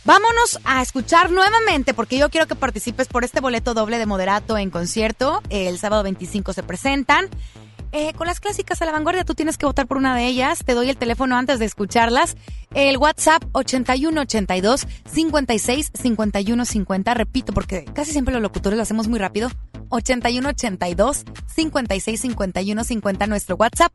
Vámonos 0.09 0.59
a 0.65 0.81
escuchar 0.81 1.31
nuevamente, 1.31 1.93
porque 1.93 2.17
yo 2.17 2.31
quiero 2.31 2.47
que 2.47 2.55
participes 2.55 3.09
por 3.09 3.25
este 3.25 3.41
boleto 3.41 3.75
doble 3.75 3.99
de 3.99 4.07
moderato 4.07 4.57
en 4.57 4.71
concierto. 4.71 5.43
El 5.51 5.79
sábado 5.79 6.03
25 6.03 6.55
se 6.55 6.63
presentan. 6.63 7.29
Eh, 7.93 8.15
con 8.15 8.27
las 8.27 8.41
clásicas 8.41 8.81
a 8.81 8.87
la 8.87 8.93
vanguardia, 8.93 9.27
tú 9.27 9.35
tienes 9.35 9.59
que 9.59 9.67
votar 9.67 9.87
por 9.87 9.99
una 9.99 10.17
de 10.17 10.25
ellas. 10.25 10.61
Te 10.65 10.73
doy 10.73 10.89
el 10.89 10.97
teléfono 10.97 11.37
antes 11.37 11.59
de 11.59 11.67
escucharlas. 11.67 12.39
El 12.73 12.97
WhatsApp 12.97 13.45
8182 13.53 14.87
56 15.05 15.91
51 15.93 16.65
50. 16.65 17.13
Repito, 17.13 17.53
porque 17.53 17.85
casi 17.85 18.13
siempre 18.13 18.33
los 18.33 18.43
locutores 18.43 18.79
lo 18.79 18.85
hacemos 18.85 19.09
muy 19.09 19.19
rápido. 19.19 19.51
8182 19.91 21.25
56 21.55 22.19
51 22.19 22.85
50 22.85 23.27
nuestro 23.27 23.57
WhatsApp 23.57 23.93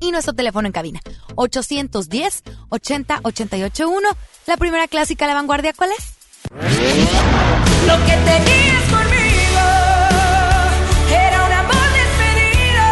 y 0.00 0.10
nuestro 0.10 0.32
teléfono 0.32 0.66
en 0.66 0.72
cabina 0.72 1.00
810 1.40 2.42
80 2.68 3.20
881 3.22 4.08
la 4.46 4.56
primera 4.56 4.86
clásica 4.88 5.24
a 5.24 5.28
la 5.28 5.34
vanguardia 5.34 5.72
¿cuál 5.72 5.90
es? 5.92 6.14
Lo 6.50 7.96
que 8.04 8.12
tenías 8.12 8.82
conmigo 8.90 9.60
era 11.10 11.44
un 11.46 11.52
amor 11.52 11.86
despedido. 12.00 12.84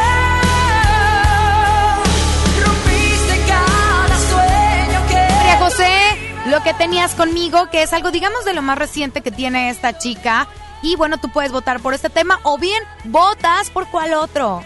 Rompiste 2.64 3.36
cada 3.46 4.18
sueño 4.30 5.06
que. 5.08 5.34
María 5.34 5.58
José 5.58 5.90
lo 6.46 6.62
que 6.62 6.74
tenías 6.74 7.14
conmigo 7.14 7.68
que 7.70 7.82
es 7.82 7.92
algo 7.92 8.10
digamos 8.10 8.44
de 8.46 8.54
lo 8.54 8.62
más 8.62 8.78
reciente 8.78 9.20
que 9.20 9.30
tiene 9.30 9.68
esta 9.68 9.98
chica 9.98 10.48
y 10.82 10.96
bueno 10.96 11.18
tú 11.18 11.28
puedes 11.30 11.52
votar 11.52 11.80
por 11.80 11.92
este 11.92 12.08
tema 12.08 12.40
o 12.44 12.56
bien 12.56 12.82
votas 13.04 13.68
por 13.70 13.86
cuál 13.90 14.14
otro 14.14 14.62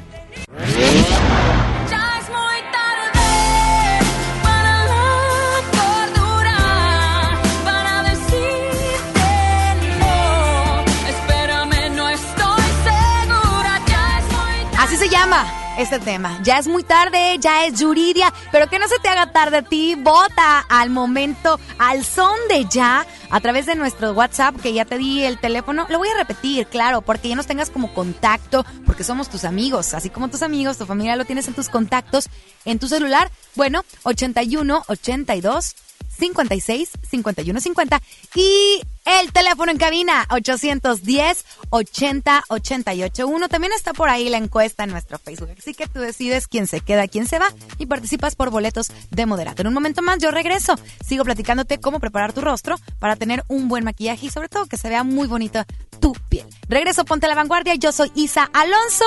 este 15.78 15.98
tema. 15.98 16.38
Ya 16.42 16.58
es 16.58 16.68
muy 16.68 16.82
tarde, 16.82 17.36
ya 17.38 17.64
es 17.64 17.80
Yuridia, 17.80 18.32
pero 18.50 18.68
que 18.68 18.78
no 18.78 18.88
se 18.88 18.98
te 18.98 19.08
haga 19.08 19.32
tarde 19.32 19.58
a 19.58 19.62
ti. 19.62 19.94
Vota 19.94 20.60
al 20.68 20.90
momento, 20.90 21.58
al 21.78 22.04
son 22.04 22.36
de 22.48 22.66
ya, 22.70 23.06
a 23.30 23.40
través 23.40 23.66
de 23.66 23.74
nuestro 23.74 24.12
WhatsApp, 24.12 24.60
que 24.60 24.72
ya 24.72 24.84
te 24.84 24.98
di 24.98 25.22
el 25.22 25.38
teléfono. 25.38 25.86
Lo 25.88 25.98
voy 25.98 26.08
a 26.08 26.18
repetir, 26.18 26.66
claro, 26.66 27.00
porque 27.02 27.28
ya 27.28 27.36
nos 27.36 27.46
tengas 27.46 27.70
como 27.70 27.94
contacto, 27.94 28.64
porque 28.84 29.04
somos 29.04 29.28
tus 29.28 29.44
amigos. 29.44 29.94
Así 29.94 30.10
como 30.10 30.28
tus 30.28 30.42
amigos, 30.42 30.78
tu 30.78 30.86
familia 30.86 31.16
lo 31.16 31.24
tienes 31.24 31.48
en 31.48 31.54
tus 31.54 31.68
contactos, 31.68 32.28
en 32.64 32.78
tu 32.78 32.88
celular. 32.88 33.30
Bueno, 33.54 33.84
81 34.02 34.84
82 34.86 35.74
56 36.22 36.90
51 37.10 37.60
50 37.60 38.02
y 38.36 38.80
el 39.04 39.32
teléfono 39.32 39.72
en 39.72 39.78
cabina 39.78 40.24
810 40.30 41.44
80 41.70 42.44
88 42.48 43.26
1 43.26 43.48
también 43.48 43.72
está 43.72 43.92
por 43.92 44.08
ahí 44.08 44.28
la 44.28 44.36
encuesta 44.36 44.84
en 44.84 44.90
nuestro 44.90 45.18
Facebook. 45.18 45.50
Así 45.58 45.74
que 45.74 45.88
tú 45.88 45.98
decides 45.98 46.46
quién 46.46 46.68
se 46.68 46.80
queda 46.80 47.08
quién 47.08 47.26
se 47.26 47.40
va 47.40 47.48
y 47.78 47.86
participas 47.86 48.36
por 48.36 48.50
boletos 48.50 48.92
de 49.10 49.26
moderato. 49.26 49.62
En 49.62 49.68
un 49.68 49.74
momento 49.74 50.00
más 50.00 50.18
yo 50.18 50.30
regreso. 50.30 50.76
Sigo 51.04 51.24
platicándote 51.24 51.78
cómo 51.78 51.98
preparar 51.98 52.32
tu 52.32 52.40
rostro 52.40 52.76
para 53.00 53.16
tener 53.16 53.42
un 53.48 53.66
buen 53.66 53.82
maquillaje 53.82 54.26
y 54.26 54.30
sobre 54.30 54.48
todo 54.48 54.66
que 54.66 54.76
se 54.76 54.88
vea 54.88 55.02
muy 55.02 55.26
bonita 55.26 55.66
tu 55.98 56.12
piel. 56.28 56.46
Regreso 56.68 57.04
ponte 57.04 57.26
a 57.26 57.30
la 57.30 57.34
vanguardia. 57.34 57.74
Yo 57.74 57.90
soy 57.90 58.12
Isa 58.14 58.48
Alonso 58.52 59.06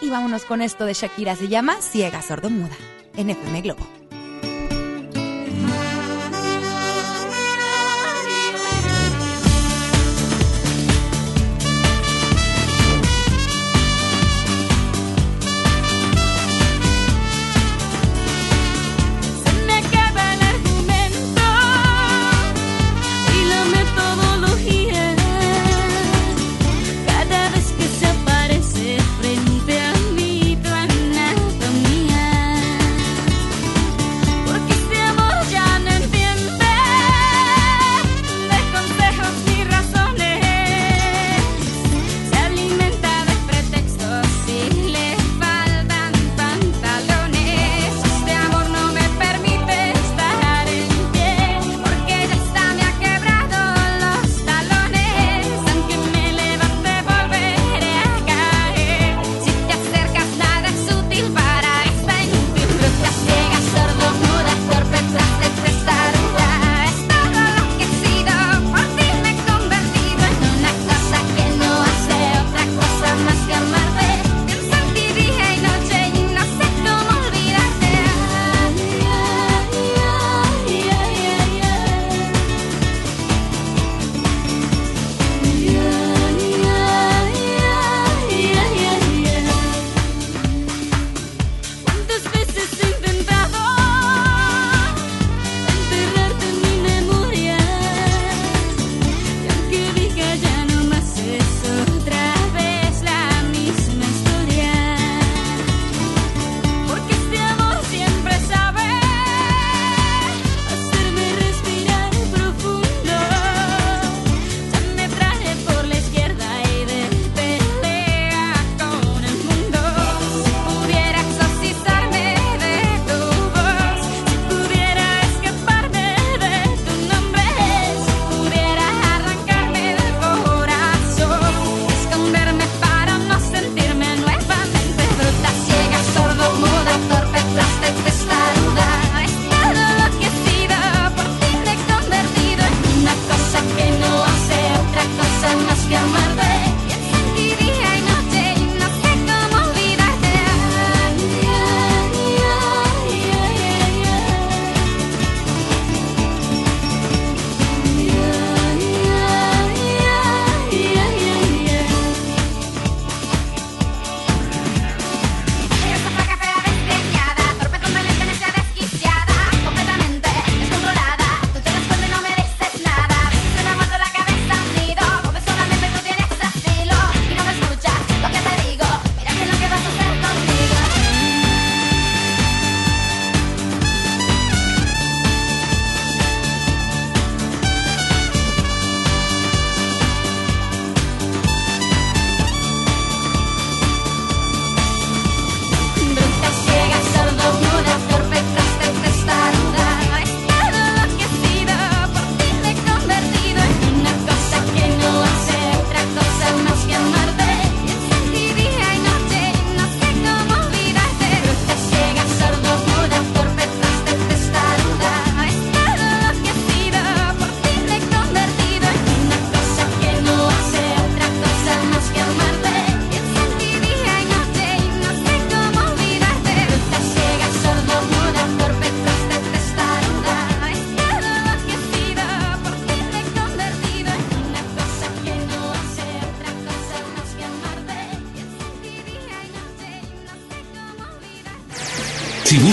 y 0.00 0.10
vámonos 0.10 0.42
con 0.42 0.60
esto 0.60 0.86
de 0.86 0.94
Shakira. 0.94 1.36
Se 1.36 1.46
llama 1.46 1.80
Ciega 1.80 2.20
Sordomuda 2.20 2.76
en 3.16 3.30
FM 3.30 3.60
Globo 3.60 4.01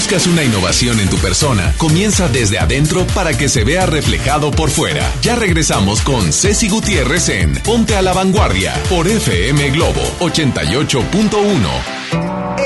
Buscas 0.10 0.26
una 0.26 0.44
innovación 0.44 1.00
en 1.00 1.08
tu 1.08 1.18
persona. 1.18 1.76
Comienza 1.78 2.28
desde 2.28 2.58
adentro 2.58 3.06
para 3.14 3.38
que 3.38 3.48
se 3.48 3.64
vea 3.64 3.86
reflejado 3.86 4.50
por 4.50 4.72
fuera. 4.72 5.08
Ya 5.22 5.36
regresamos 5.36 6.02
con 6.02 6.34
Ceci 6.34 6.68
Gutiérrez 6.68 7.30
en 7.30 7.54
Ponte 7.62 7.96
a 7.96 8.02
la 8.02 8.12
Vanguardia 8.12 8.74
por 8.90 9.08
FM 9.08 9.70
Globo 9.70 10.02
88.1. 10.20 11.70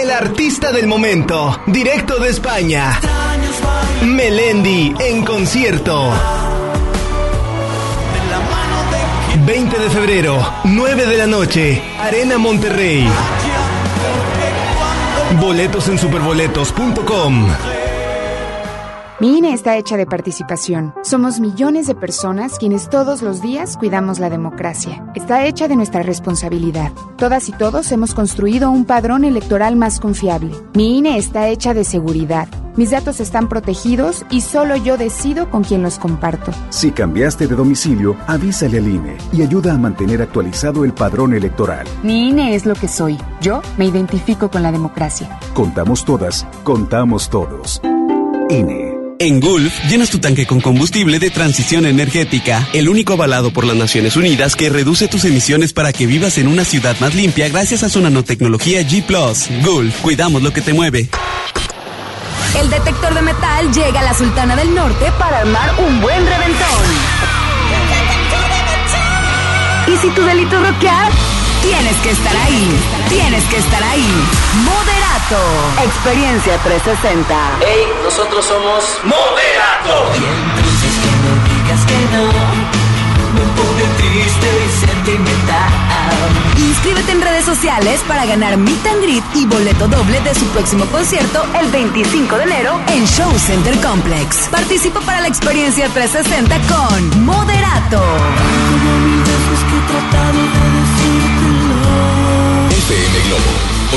El 0.01 0.11
artista 0.11 0.71
del 0.71 0.87
momento, 0.87 1.61
directo 1.67 2.17
de 2.19 2.29
España. 2.29 3.01
Melendi 4.05 4.93
en 5.01 5.25
concierto. 5.25 6.13
20 9.45 9.79
de 9.79 9.89
febrero, 9.89 10.53
9 10.63 11.05
de 11.07 11.17
la 11.17 11.27
noche, 11.27 11.81
Arena 11.99 12.37
Monterrey. 12.37 13.05
Boletos 15.39 15.87
en 15.89 15.97
superboletos.com. 15.97 17.47
Mi 19.19 19.37
INE 19.37 19.53
está 19.53 19.77
hecha 19.77 19.95
de 19.95 20.05
participación. 20.05 20.93
Somos 21.01 21.39
millones 21.39 21.87
de 21.87 21.95
personas 21.95 22.57
quienes 22.57 22.89
todos 22.89 23.21
los 23.21 23.41
días 23.41 23.77
cuidamos 23.77 24.19
la 24.19 24.29
democracia. 24.29 25.05
Está 25.15 25.45
hecha 25.45 25.67
de 25.67 25.75
nuestra 25.75 26.03
responsabilidad. 26.03 26.91
Todas 27.17 27.47
y 27.47 27.53
todos 27.53 27.91
hemos 27.91 28.13
construido 28.13 28.69
un 28.69 28.85
padrón 28.85 29.23
electoral 29.23 29.75
más 29.75 29.99
confiable. 29.99 30.53
Mi 30.73 30.97
INE 30.97 31.17
está 31.17 31.47
hecha 31.47 31.73
de 31.73 31.83
seguridad. 31.85 32.49
Mis 32.75 32.89
datos 32.89 33.19
están 33.19 33.49
protegidos 33.49 34.25
y 34.31 34.41
solo 34.41 34.75
yo 34.75 34.97
decido 34.97 35.49
con 35.49 35.63
quién 35.63 35.83
los 35.83 35.99
comparto. 35.99 36.51
Si 36.69 36.91
cambiaste 36.91 37.47
de 37.47 37.55
domicilio, 37.55 38.17
avísale 38.25 38.79
al 38.79 38.87
INE 38.87 39.17
y 39.31 39.43
ayuda 39.43 39.73
a 39.73 39.77
mantener 39.77 40.21
actualizado 40.21 40.83
el 40.83 40.93
padrón 40.93 41.33
electoral. 41.35 41.85
Mi 42.01 42.29
INE 42.29 42.55
es 42.55 42.65
lo 42.65 42.73
que 42.73 42.87
soy. 42.87 43.17
Yo 43.41 43.61
me 43.77 43.85
identifico 43.85 44.49
con 44.49 44.63
la 44.63 44.71
democracia. 44.71 45.39
Contamos 45.53 46.03
todas, 46.03 46.47
contamos 46.63 47.29
todos. 47.29 47.79
INE. 48.49 49.03
En 49.19 49.39
Gulf, 49.39 49.71
llenas 49.87 50.09
tu 50.09 50.19
tanque 50.19 50.45
con 50.45 50.59
combustible 50.59 51.19
de 51.19 51.29
transición 51.29 51.85
energética, 51.85 52.67
el 52.73 52.89
único 52.89 53.13
avalado 53.13 53.53
por 53.53 53.63
las 53.65 53.77
Naciones 53.77 54.17
Unidas 54.17 54.55
que 54.55 54.69
reduce 54.69 55.07
tus 55.07 55.23
emisiones 55.23 55.71
para 55.71 55.93
que 55.93 56.07
vivas 56.07 56.37
en 56.39 56.47
una 56.47 56.65
ciudad 56.65 56.99
más 56.99 57.13
limpia 57.15 57.47
gracias 57.47 57.83
a 57.83 57.89
su 57.89 58.01
nanotecnología 58.01 58.81
G⁇ 58.81 59.05
Gulf, 59.63 60.01
cuidamos 60.01 60.41
lo 60.41 60.51
que 60.51 60.61
te 60.61 60.73
mueve. 60.73 61.09
El 62.55 62.69
detector 62.69 63.13
de 63.13 63.21
metal 63.21 63.71
llega 63.73 63.99
a 63.99 64.03
la 64.03 64.13
Sultana 64.13 64.55
del 64.55 64.73
Norte 64.75 65.11
para 65.17 65.39
armar 65.39 65.73
un 65.79 66.01
buen 66.01 66.25
reventón. 66.25 66.85
Y 69.87 69.97
si 69.97 70.09
tu 70.11 70.21
delito 70.21 70.55
es 70.57 70.69
rockear, 70.69 71.11
tienes 71.61 71.95
que 71.97 72.11
estar 72.11 72.35
ahí. 72.35 72.79
Tienes 73.09 73.43
que 73.45 73.57
estar 73.57 73.83
ahí. 73.83 74.07
Moderato. 74.63 75.41
Experiencia 75.83 76.57
360. 76.59 77.35
Hey, 77.59 77.87
nosotros 78.03 78.45
somos 78.45 78.99
Moderato. 79.03 80.11
Y 80.13 80.23
entonces 80.23 80.93
que 81.01 81.11
no 81.23 81.33
digas 81.49 81.85
que 81.85 81.99
no. 82.15 82.23
Me 83.33 83.45
pone 83.57 83.83
triste 83.97 84.47
y 84.65 84.85
sentimental. 84.85 85.82
Inscríbete 86.73 87.11
en 87.11 87.21
redes 87.21 87.45
sociales 87.45 88.01
para 88.07 88.25
ganar 88.25 88.57
Meet 88.57 88.87
and 88.87 89.03
Greet 89.03 89.23
y 89.35 89.45
boleto 89.45 89.87
doble 89.87 90.19
de 90.21 90.33
su 90.33 90.43
próximo 90.47 90.85
concierto 90.87 91.45
el 91.61 91.69
25 91.69 92.35
de 92.35 92.43
enero 92.43 92.81
en 92.87 93.05
Show 93.05 93.31
Center 93.37 93.77
Complex. 93.79 94.49
Participa 94.49 94.99
para 95.01 95.21
la 95.21 95.27
experiencia 95.27 95.87
360 95.89 96.59
con 96.73 97.25
Moderato. 97.25 98.01
FM 102.71 103.19
Globo 103.27 103.53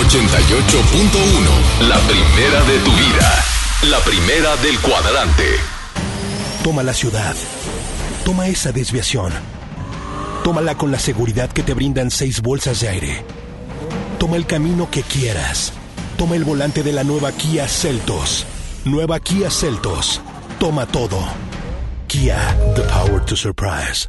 88.1. 0.07 1.89
La 1.89 1.99
primera 2.01 2.63
de 2.65 2.79
tu 2.81 2.93
vida. 2.93 3.45
La 3.85 3.99
primera 4.01 4.55
del 4.59 4.79
cuadrante. 4.81 5.45
Toma 6.63 6.83
la 6.83 6.93
ciudad. 6.93 7.35
Toma 8.25 8.49
esa 8.49 8.71
desviación. 8.71 9.56
Tómala 10.47 10.77
con 10.77 10.93
la 10.93 11.01
seguridad 11.01 11.51
que 11.51 11.65
te 11.65 11.75
brindan 11.75 12.09
seis 12.09 12.41
bolsas 12.41 12.79
de 12.79 12.89
aire. 12.89 13.25
Toma 14.17 14.37
el 14.37 14.47
camino 14.47 14.89
que 14.89 15.03
quieras. 15.03 15.73
Toma 16.17 16.37
el 16.37 16.45
volante 16.45 16.85
de 16.85 16.93
la 16.93 17.03
nueva 17.03 17.33
Kia 17.33 17.67
Celtos. 17.67 18.47
Nueva 18.85 19.19
Kia 19.19 19.51
Celtos. 19.51 20.21
Toma 20.61 20.87
todo. 20.87 21.19
Kia, 22.07 22.57
the 22.77 22.83
power 22.83 23.21
to 23.25 23.35
surprise. 23.35 24.09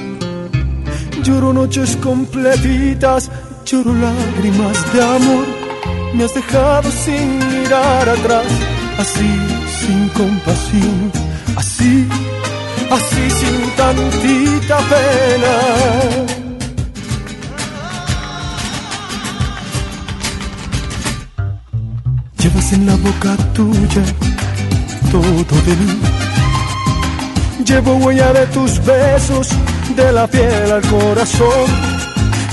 Lloro 1.23 1.53
noches 1.53 1.95
completitas, 1.97 3.29
lloro 3.65 3.93
lágrimas 3.93 4.93
de 4.93 5.01
amor. 5.01 5.45
Me 6.15 6.23
has 6.23 6.33
dejado 6.33 6.89
sin 6.91 7.37
mirar 7.37 8.09
atrás, 8.09 8.47
así 8.97 9.29
sin 9.79 10.09
compasión, 10.09 11.11
así, 11.55 12.07
así 12.89 13.29
sin 13.39 13.69
tantita 13.77 14.77
pena. 14.89 15.55
Llevas 22.39 22.73
en 22.73 22.85
la 22.87 22.95
boca 22.95 23.37
tuya 23.53 24.03
todo 25.11 25.61
de 25.67 25.75
mí. 25.75 26.30
Llevo 27.71 27.93
huella 27.95 28.33
de 28.33 28.45
tus 28.47 28.83
besos, 28.83 29.47
de 29.95 30.11
la 30.11 30.27
piel 30.27 30.69
al 30.73 30.81
corazón. 30.81 31.67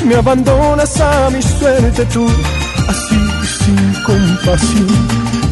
Me 0.05 0.15
abandonas 0.15 1.01
a 1.01 1.29
mi 1.31 1.43
suerte 1.43 2.05
tú, 2.05 2.25
así 2.89 3.19
sin 3.65 4.03
compasión, 4.05 5.09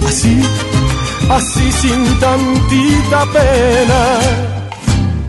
así, 0.07 0.41
así 1.29 1.73
sin 1.73 2.21
tantita 2.21 3.25
pena. 3.33 4.01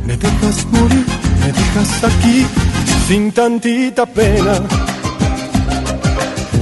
Me 0.05 0.15
dejas 0.15 0.65
morir, 0.71 1.05
me 1.39 1.47
dejas 1.47 2.03
aquí, 2.03 2.45
sin 3.07 3.31
tantita 3.31 4.05
pena. 4.05 4.61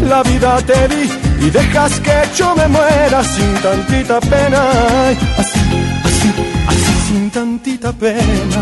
La 0.08 0.24
vida 0.24 0.62
te 0.62 0.88
di 0.88 1.10
y 1.46 1.50
dejas 1.50 2.00
que 2.00 2.24
yo 2.38 2.56
me 2.56 2.70
muera 2.70 3.22
sin 3.22 3.54
tantita 3.56 4.22
pena. 4.22 4.62
Así, 5.38 5.85
sin 7.16 7.30
tantita 7.32 7.94
pena. 7.94 8.62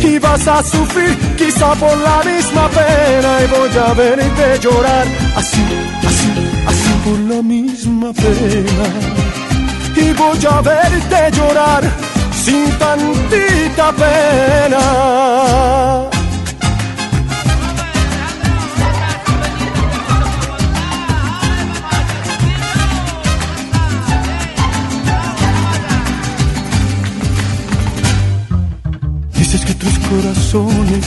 Y 0.00 0.18
vas 0.20 0.46
a 0.46 0.62
sufrir 0.62 1.16
quizá 1.36 1.74
por 1.74 1.96
la 2.08 2.18
misma 2.30 2.68
pena 2.68 3.30
y 3.42 3.46
voy 3.54 3.76
a 3.86 3.92
verte 3.94 4.46
llorar 4.60 5.06
así, 5.40 5.64
así, 6.08 6.30
así 6.70 6.92
por 7.04 7.18
la 7.30 7.42
misma 7.42 8.12
pena. 8.12 8.86
Y 9.96 10.12
voy 10.12 10.46
a 10.54 10.60
verte 10.60 11.20
llorar 11.36 11.82
sin 12.44 12.66
tantita 12.82 13.86
pena. 14.02 14.84
Dices 29.54 29.66
que 29.68 29.74
tus 29.74 29.98
corazones 30.08 31.06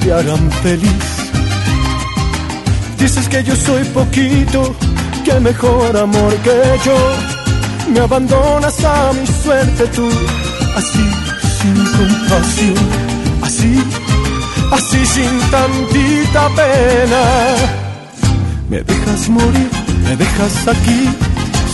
te 0.00 0.12
harán 0.12 0.50
feliz. 0.60 1.06
Dices 2.98 3.28
que 3.28 3.44
yo 3.44 3.54
soy 3.54 3.84
poquito, 3.84 4.74
que 5.24 5.38
mejor 5.38 5.96
amor 5.96 6.34
que 6.38 6.58
yo. 6.84 6.98
Me 7.92 8.00
abandonas 8.00 8.84
a 8.84 9.12
mi 9.12 9.24
suerte 9.24 9.86
tú, 9.94 10.08
así 10.76 11.04
sin 11.60 11.76
compasión, 11.96 12.88
así, 13.42 13.80
así 14.72 15.06
sin 15.06 15.38
tantita 15.52 16.48
pena. 16.56 17.22
Me 18.68 18.82
dejas 18.82 19.28
morir, 19.28 19.70
me 20.02 20.16
dejas 20.16 20.66
aquí, 20.66 21.08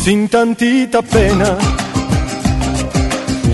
sin 0.04 0.28
tantita 0.28 1.00
pena. 1.00 1.56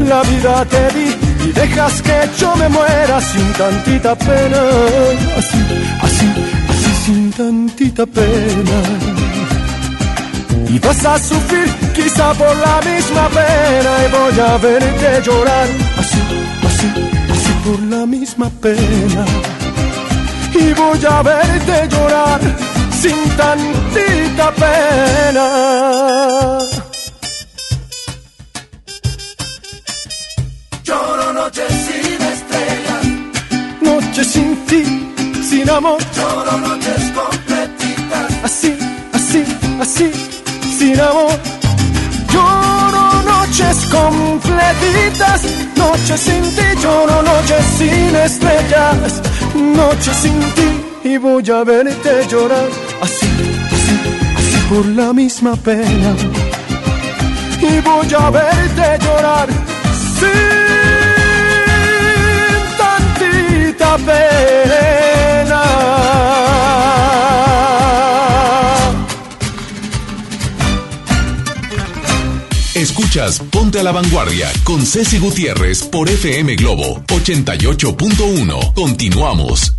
La 0.08 0.22
vida 0.24 0.64
te 0.64 0.98
di 0.98 1.27
y 1.44 1.52
dejas 1.52 2.02
que 2.02 2.28
yo 2.38 2.56
me 2.56 2.68
muera 2.68 3.20
sin 3.20 3.52
tantita 3.52 4.14
pena. 4.16 4.60
Así, 5.38 5.58
así, 6.02 6.26
así 6.70 6.90
sin 7.04 7.30
tantita 7.32 8.06
pena. 8.06 8.78
Y 10.68 10.78
vas 10.78 11.04
a 11.04 11.18
sufrir 11.18 11.68
quizá 11.94 12.32
por 12.34 12.54
la 12.56 12.80
misma 12.90 13.28
pena 13.28 13.90
y 14.04 14.10
voy 14.16 14.40
a 14.40 14.58
verte 14.58 15.22
llorar. 15.24 15.68
Así, 15.98 16.20
así, 16.68 16.88
así 17.32 17.52
por 17.64 17.80
la 17.84 18.06
misma 18.06 18.50
pena. 18.60 19.24
Y 20.54 20.72
voy 20.74 21.06
a 21.08 21.22
verte 21.22 21.88
llorar 21.88 22.40
sin 23.00 23.18
tantita 23.36 24.52
pena. 24.52 25.48
Lloro 35.68 36.58
noches 36.58 37.12
completitas. 37.14 38.44
Así, 38.44 38.76
así, 39.12 39.44
así, 39.80 40.10
sin 40.78 41.00
amor. 41.00 41.38
Lloro 42.32 43.22
noches 43.22 43.76
completitas, 43.90 45.42
noches 45.76 46.20
sin 46.20 46.42
ti, 46.56 46.66
lloro 46.82 47.22
noches 47.22 47.64
sin 47.78 48.16
estrellas, 48.16 49.22
noches 49.54 50.16
sin 50.16 50.40
ti 50.56 50.68
y 51.04 51.18
voy 51.18 51.50
a 51.50 51.64
verte 51.64 52.26
llorar 52.28 52.68
así, 53.00 53.28
así, 53.74 53.96
así 54.36 54.58
por 54.68 54.84
la 54.86 55.12
misma 55.12 55.54
pena 55.56 56.10
y 57.60 57.80
voy 57.80 58.14
a 58.14 58.30
verte 58.30 58.98
llorar 59.04 59.48
sin 60.18 60.48
tantita 62.78 63.96
pena. 64.06 65.07
Escuchas 72.88 73.40
Ponte 73.50 73.80
a 73.80 73.82
la 73.82 73.92
Vanguardia 73.92 74.50
con 74.64 74.80
Ceci 74.80 75.18
Gutiérrez 75.18 75.82
por 75.82 76.08
FM 76.08 76.56
Globo 76.56 77.04
88.1. 77.08 78.72
Continuamos. 78.72 79.74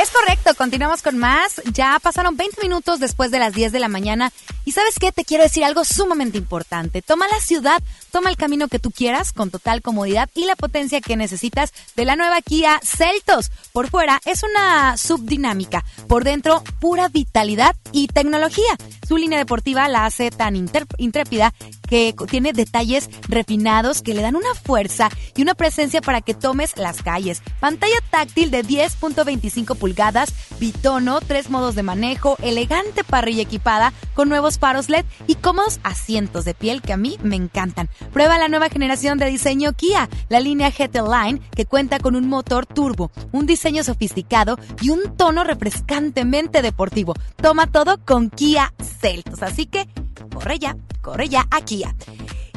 Es 0.00 0.10
correcto, 0.10 0.54
continuamos 0.56 1.02
con 1.02 1.18
más. 1.18 1.60
Ya 1.74 1.98
pasaron 2.00 2.36
20 2.36 2.62
minutos 2.62 2.98
después 2.98 3.30
de 3.30 3.40
las 3.40 3.52
10 3.52 3.72
de 3.72 3.80
la 3.80 3.88
mañana. 3.88 4.32
Y 4.64 4.72
sabes 4.72 4.94
qué, 4.98 5.12
te 5.12 5.24
quiero 5.24 5.42
decir 5.42 5.64
algo 5.64 5.84
sumamente 5.84 6.38
importante. 6.38 7.02
Toma 7.02 7.26
la 7.28 7.40
ciudad, 7.40 7.82
toma 8.10 8.30
el 8.30 8.36
camino 8.36 8.68
que 8.68 8.78
tú 8.78 8.90
quieras 8.90 9.32
con 9.32 9.50
total 9.50 9.82
comodidad 9.82 10.30
y 10.34 10.44
la 10.44 10.56
potencia 10.56 11.00
que 11.00 11.16
necesitas 11.16 11.74
de 11.96 12.04
la 12.04 12.16
nueva 12.16 12.40
Kia 12.42 12.80
Celtos. 12.82 13.50
Por 13.72 13.90
fuera 13.90 14.20
es 14.24 14.44
una 14.44 14.96
subdinámica, 14.96 15.84
por 16.06 16.24
dentro 16.24 16.62
pura 16.80 17.08
vitalidad 17.08 17.76
y 17.92 18.06
tecnología. 18.06 18.76
Su 19.06 19.16
línea 19.16 19.38
deportiva 19.38 19.88
la 19.88 20.06
hace 20.06 20.30
tan 20.30 20.54
intrépida 20.56 21.52
que 21.88 22.14
tiene 22.30 22.52
detalles 22.52 23.08
refinados 23.28 24.02
que 24.02 24.14
le 24.14 24.22
dan 24.22 24.36
una 24.36 24.54
fuerza 24.54 25.10
y 25.36 25.42
una 25.42 25.54
presencia 25.54 26.00
para 26.00 26.20
que 26.20 26.34
tomes 26.34 26.76
las 26.76 27.02
calles. 27.02 27.42
Pantalla 27.60 27.96
táctil 28.10 28.50
de 28.50 28.64
10.25 28.64 29.76
pulgadas, 29.76 30.32
bitono, 30.60 31.20
tres 31.20 31.50
modos 31.50 31.74
de 31.74 31.82
manejo, 31.82 32.36
elegante 32.42 33.04
parrilla 33.04 33.42
equipada 33.42 33.92
con 34.14 34.28
nuevos 34.28 34.58
faros 34.58 34.88
LED 34.88 35.04
y 35.26 35.36
cómodos 35.36 35.80
asientos 35.82 36.44
de 36.44 36.54
piel 36.54 36.82
que 36.82 36.92
a 36.92 36.96
mí 36.96 37.18
me 37.22 37.36
encantan. 37.36 37.88
Prueba 38.12 38.38
la 38.38 38.48
nueva 38.48 38.68
generación 38.68 39.18
de 39.18 39.26
diseño 39.26 39.72
Kia, 39.72 40.08
la 40.28 40.40
línea 40.40 40.70
GT 40.70 40.96
Line 40.96 41.40
que 41.54 41.66
cuenta 41.66 41.98
con 41.98 42.16
un 42.16 42.28
motor 42.28 42.66
turbo, 42.66 43.10
un 43.32 43.46
diseño 43.46 43.82
sofisticado 43.82 44.58
y 44.80 44.90
un 44.90 45.16
tono 45.16 45.44
refrescantemente 45.44 46.62
deportivo. 46.62 47.14
Toma 47.36 47.66
todo 47.70 47.98
con 48.04 48.30
Kia 48.30 48.72
Celtos, 49.00 49.42
así 49.42 49.66
que 49.66 49.88
corre 50.34 50.58
ya, 50.58 50.76
ya 51.28 51.46
a 51.50 51.60
Kia. 51.62 51.94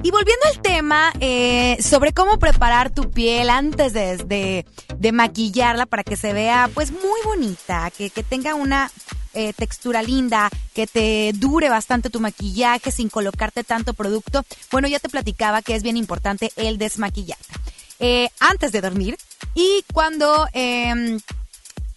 Y 0.04 0.10
volviendo 0.10 0.46
al 0.52 0.62
tema 0.62 1.14
eh, 1.20 1.78
sobre 1.82 2.12
cómo 2.12 2.40
preparar 2.40 2.90
tu 2.90 3.12
piel 3.12 3.50
antes 3.52 3.94
de, 3.94 4.66
de- 4.98 5.12
maquillarla 5.12 5.86
para 5.86 6.04
que 6.04 6.16
se 6.16 6.34
vea 6.34 6.70
pues 6.74 6.92
muy 6.92 7.20
bonita, 7.24 7.92
que, 7.96 8.10
que 8.10 8.24
tenga 8.24 8.56
una 8.56 8.90
eh, 9.36 9.54
textura 9.54 10.02
linda, 10.02 10.50
que 10.74 10.88
te 10.88 11.32
dure 11.36 11.70
bastante 11.70 12.10
tu 12.10 12.20
maquillaje 12.20 12.92
sin 12.92 13.10
colocarte 13.10 13.64
tanto 13.64 13.94
producto. 13.94 14.44
Bueno, 14.72 14.88
ya 14.88 14.98
te 15.00 15.08
platicaba 15.08 15.62
que 15.62 15.76
es 15.76 15.84
bien 15.84 15.98
importante 15.98 16.52
el 16.56 16.80
desmaquillarte. 16.80 17.46
Eh, 18.00 18.30
antes 18.40 18.72
de 18.72 18.82
dormir 18.82 19.18
y 19.54 19.86
cuando 19.94 20.48
em, 20.54 21.20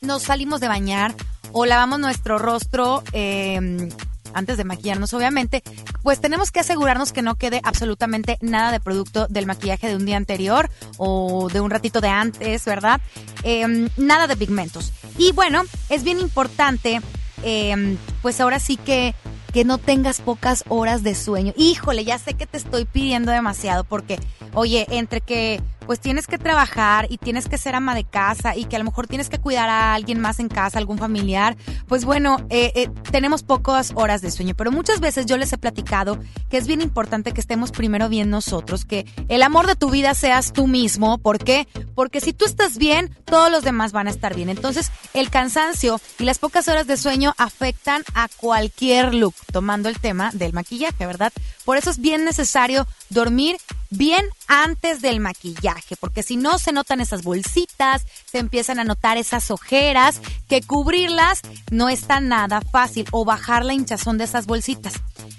nos 0.02 0.22
salimos 0.24 0.60
de 0.60 0.68
bañar 0.68 1.14
o 1.52 1.64
lavamos 1.64 1.98
nuestro 2.00 2.38
rostro 2.38 3.02
eh, 3.14 3.88
antes 4.34 4.56
de 4.56 4.64
maquillarnos, 4.64 5.14
obviamente, 5.14 5.62
pues 6.02 6.20
tenemos 6.20 6.50
que 6.50 6.60
asegurarnos 6.60 7.12
que 7.12 7.22
no 7.22 7.36
quede 7.36 7.60
absolutamente 7.64 8.38
nada 8.40 8.72
de 8.72 8.80
producto 8.80 9.26
del 9.28 9.46
maquillaje 9.46 9.88
de 9.88 9.96
un 9.96 10.04
día 10.04 10.16
anterior 10.16 10.70
o 10.98 11.48
de 11.52 11.60
un 11.60 11.70
ratito 11.70 12.00
de 12.00 12.08
antes, 12.08 12.64
¿verdad? 12.64 13.00
Eh, 13.42 13.88
nada 13.96 14.26
de 14.26 14.36
pigmentos. 14.36 14.92
Y 15.18 15.32
bueno, 15.32 15.62
es 15.88 16.04
bien 16.04 16.20
importante, 16.20 17.00
eh, 17.42 17.96
pues 18.22 18.40
ahora 18.40 18.58
sí 18.58 18.76
que 18.76 19.14
que 19.54 19.64
no 19.64 19.78
tengas 19.78 20.20
pocas 20.20 20.64
horas 20.66 21.04
de 21.04 21.14
sueño. 21.14 21.52
Híjole, 21.56 22.04
ya 22.04 22.18
sé 22.18 22.34
que 22.34 22.44
te 22.44 22.56
estoy 22.56 22.86
pidiendo 22.86 23.30
demasiado 23.30 23.84
porque, 23.84 24.18
oye, 24.52 24.84
entre 24.90 25.20
que 25.20 25.60
pues 25.86 26.00
tienes 26.00 26.26
que 26.26 26.38
trabajar 26.38 27.06
y 27.10 27.18
tienes 27.18 27.48
que 27.48 27.58
ser 27.58 27.74
ama 27.74 27.94
de 27.94 28.04
casa 28.04 28.56
y 28.56 28.64
que 28.64 28.76
a 28.76 28.78
lo 28.78 28.84
mejor 28.84 29.06
tienes 29.06 29.28
que 29.28 29.38
cuidar 29.38 29.68
a 29.68 29.94
alguien 29.94 30.20
más 30.20 30.40
en 30.40 30.48
casa, 30.48 30.78
algún 30.78 30.98
familiar, 30.98 31.56
pues 31.86 32.04
bueno, 32.04 32.38
eh, 32.50 32.72
eh, 32.74 32.90
tenemos 33.10 33.42
pocas 33.42 33.92
horas 33.94 34.22
de 34.22 34.30
sueño. 34.30 34.54
Pero 34.56 34.72
muchas 34.72 35.00
veces 35.00 35.26
yo 35.26 35.36
les 35.36 35.52
he 35.52 35.58
platicado 35.58 36.18
que 36.50 36.56
es 36.56 36.66
bien 36.66 36.80
importante 36.80 37.32
que 37.32 37.40
estemos 37.40 37.72
primero 37.72 38.08
bien 38.08 38.30
nosotros, 38.30 38.84
que 38.84 39.06
el 39.28 39.42
amor 39.42 39.66
de 39.66 39.76
tu 39.76 39.90
vida 39.90 40.14
seas 40.14 40.52
tú 40.52 40.66
mismo. 40.66 41.18
¿Por 41.18 41.38
qué? 41.38 41.68
Porque 41.94 42.20
si 42.20 42.32
tú 42.32 42.44
estás 42.44 42.78
bien, 42.78 43.14
todos 43.24 43.50
los 43.50 43.64
demás 43.64 43.92
van 43.92 44.06
a 44.06 44.10
estar 44.10 44.34
bien. 44.34 44.48
Entonces, 44.48 44.90
el 45.12 45.30
cansancio 45.30 46.00
y 46.18 46.24
las 46.24 46.38
pocas 46.38 46.68
horas 46.68 46.86
de 46.86 46.96
sueño 46.96 47.34
afectan 47.38 48.02
a 48.14 48.28
cualquier 48.36 49.14
look, 49.14 49.34
tomando 49.52 49.88
el 49.88 49.98
tema 49.98 50.30
del 50.32 50.52
maquillaje, 50.52 51.06
¿verdad? 51.06 51.32
Por 51.64 51.76
eso 51.76 51.90
es 51.90 51.98
bien 51.98 52.24
necesario 52.24 52.86
dormir 53.10 53.56
bien 53.96 54.26
antes 54.46 55.00
del 55.00 55.20
maquillaje, 55.20 55.96
porque 55.96 56.22
si 56.22 56.36
no 56.36 56.58
se 56.58 56.72
notan 56.72 57.00
esas 57.00 57.22
bolsitas, 57.22 58.04
se 58.24 58.38
empiezan 58.38 58.78
a 58.78 58.84
notar 58.84 59.16
esas 59.16 59.50
ojeras, 59.50 60.20
que 60.48 60.62
cubrirlas 60.62 61.40
no 61.70 61.88
está 61.88 62.20
nada 62.20 62.60
fácil 62.60 63.06
o 63.10 63.24
bajar 63.24 63.64
la 63.64 63.74
hinchazón 63.74 64.18
de 64.18 64.24
esas 64.24 64.46
bolsitas. 64.46 64.94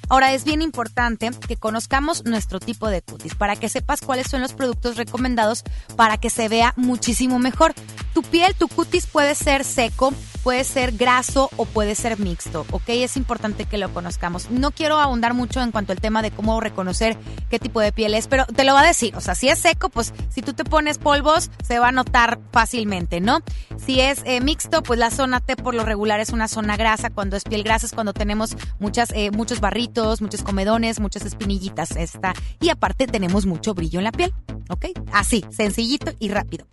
Ahora 0.10 0.34
es 0.34 0.44
bien 0.44 0.62
importante 0.62 1.32
que 1.48 1.58
conozcamos 1.58 2.26
nuestro 2.26 2.60
tipo 2.60 2.90
de 2.90 3.02
cutis 3.02 3.36
para 3.36 3.56
que 3.56 3.70
sepas 3.70 4.02
cuáles 4.02 4.28
son 4.28 4.42
los 4.42 4.54
productos 4.54 4.98
recomendados 4.98 5.64
para 5.96 6.18
que 6.18 6.30
se 6.30 6.48
vea 6.48 6.74
muchísimo 6.76 7.40
mejor. 7.40 7.74
Tu 8.14 8.22
piel, 8.22 8.54
tu 8.56 8.68
cutis 8.68 9.08
puede 9.08 9.36
ser 9.36 9.64
seco, 9.64 10.14
puede 10.46 10.64
ser 10.64 10.92
graso 10.92 11.50
o 11.58 11.66
puede 11.66 11.96
ser 11.96 12.20
mixto, 12.20 12.68
¿ok? 12.70 12.84
Es 12.90 13.18
importante 13.18 13.66
que 13.66 13.80
lo 13.80 13.92
conozcamos. 13.92 14.52
No 14.52 14.70
quiero 14.70 15.00
ahondar 15.00 15.34
mucho 15.34 15.60
en 15.60 15.72
cuanto 15.72 15.92
al 15.92 16.00
tema 16.00 16.22
de 16.22 16.30
cómo 16.30 16.62
reconocer 16.62 17.18
qué 17.50 17.58
tipo 17.58 17.82
de 17.82 17.92
piel 17.92 18.14
es, 18.14 18.28
pero 18.28 18.46
te 18.46 18.64
lo 18.64 18.76
va 18.76 18.82
a 18.82 18.86
decir. 18.86 19.16
O 19.16 19.22
sea, 19.22 19.34
si 19.34 19.50
es 19.50 19.58
seco, 19.58 19.90
pues 19.90 20.14
si 20.30 20.44
tú 20.44 20.54
te 20.54 20.64
pones 20.64 21.00
polvos, 21.00 21.50
se 21.68 21.80
va 21.80 21.88
a 21.88 21.92
notar 21.92 22.40
fácilmente, 22.52 23.22
¿no? 23.22 23.40
Si 23.84 24.00
es 24.00 24.22
eh, 24.26 24.40
mixto, 24.40 24.84
pues 24.84 25.00
la 25.00 25.10
zona 25.10 25.40
T 25.40 25.56
por 25.56 25.74
lo 25.74 25.84
regular 25.84 26.20
es 26.20 26.30
una 26.30 26.48
zona 26.48 26.78
grasa. 26.78 27.10
Cuando 27.10 27.38
es 27.38 27.44
piel 27.44 27.64
grasa 27.64 27.88
es 27.88 27.94
cuando 27.94 28.14
tenemos 28.14 28.56
muchas, 28.78 29.10
eh, 29.16 29.32
muchos 29.32 29.60
barritos, 29.62 30.22
muchos 30.22 30.44
comedones, 30.44 31.00
muchas 31.00 31.26
espinillitas. 31.26 31.96
Esta. 31.96 32.36
Y 32.62 32.70
aparte 32.70 33.08
tenemos 33.08 33.48
mucho 33.48 33.74
brillo 33.74 34.00
en 34.00 34.04
la 34.04 34.12
piel, 34.12 34.32
¿ok? 34.70 34.90
Así, 35.12 35.44
sencillito 35.50 36.12
y 36.20 36.30
rápido. 36.30 36.68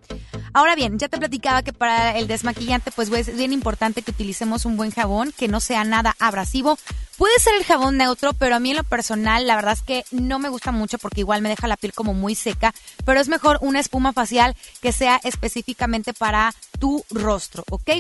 Ahora 0.53 0.75
bien, 0.75 0.99
ya 0.99 1.09
te 1.09 1.17
platicaba 1.17 1.63
que 1.63 1.73
para 1.73 2.19
el 2.19 2.27
desmaquillante, 2.27 2.91
pues 2.91 3.11
es 3.11 3.35
bien 3.35 3.55
importante 3.55 3.62
que 4.03 4.11
utilicemos 4.11 4.65
un 4.65 4.77
buen 4.77 4.91
jabón, 4.91 5.33
que 5.37 5.49
no 5.49 5.61
sea 5.61 5.85
nada 5.85 6.15
abrasivo. 6.19 6.79
Puede 7.17 7.39
ser 7.39 7.55
el 7.55 7.65
jabón 7.65 7.97
neutro, 7.97 8.33
pero 8.33 8.57
a 8.57 8.61
mí 8.61 8.71
en 8.71 8.79
lo 8.79 8.85
personal, 8.85 9.47
la 9.47 9.57
verdad 9.57 9.75
es 9.75 9.83
que 9.83 10.05
no 10.11 10.39
me 10.39 10.49
gusta 10.49 10.73
mucho 10.73 10.99
porque 10.99 11.21
igual 11.21 11.43
me 11.43 11.49
deja 11.49 11.69
la 11.69 11.77
piel 11.77 11.93
como 11.93 12.15
muy 12.15 12.35
seca, 12.35 12.75
pero 13.05 13.21
es 13.21 13.29
mejor 13.29 13.59
una 13.61 13.81
espuma 13.81 14.13
facial 14.13 14.57
que 14.81 14.93
sea 14.93 15.21
específicamente 15.23 16.13
para 16.15 16.55
tu 16.79 17.05
rostro, 17.11 17.65
¿ok? 17.71 17.91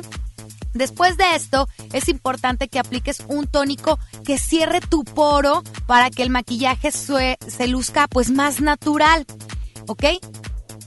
Después 0.74 1.16
de 1.16 1.36
esto, 1.36 1.68
es 1.92 2.08
importante 2.08 2.68
que 2.68 2.78
apliques 2.78 3.22
un 3.28 3.46
tónico 3.46 3.98
que 4.24 4.38
cierre 4.38 4.80
tu 4.80 5.04
poro 5.04 5.62
para 5.86 6.10
que 6.10 6.22
el 6.22 6.30
maquillaje 6.30 6.90
se 6.90 7.66
luzca 7.68 8.08
pues 8.08 8.30
más 8.30 8.60
natural, 8.60 9.26
¿ok? 9.86 10.04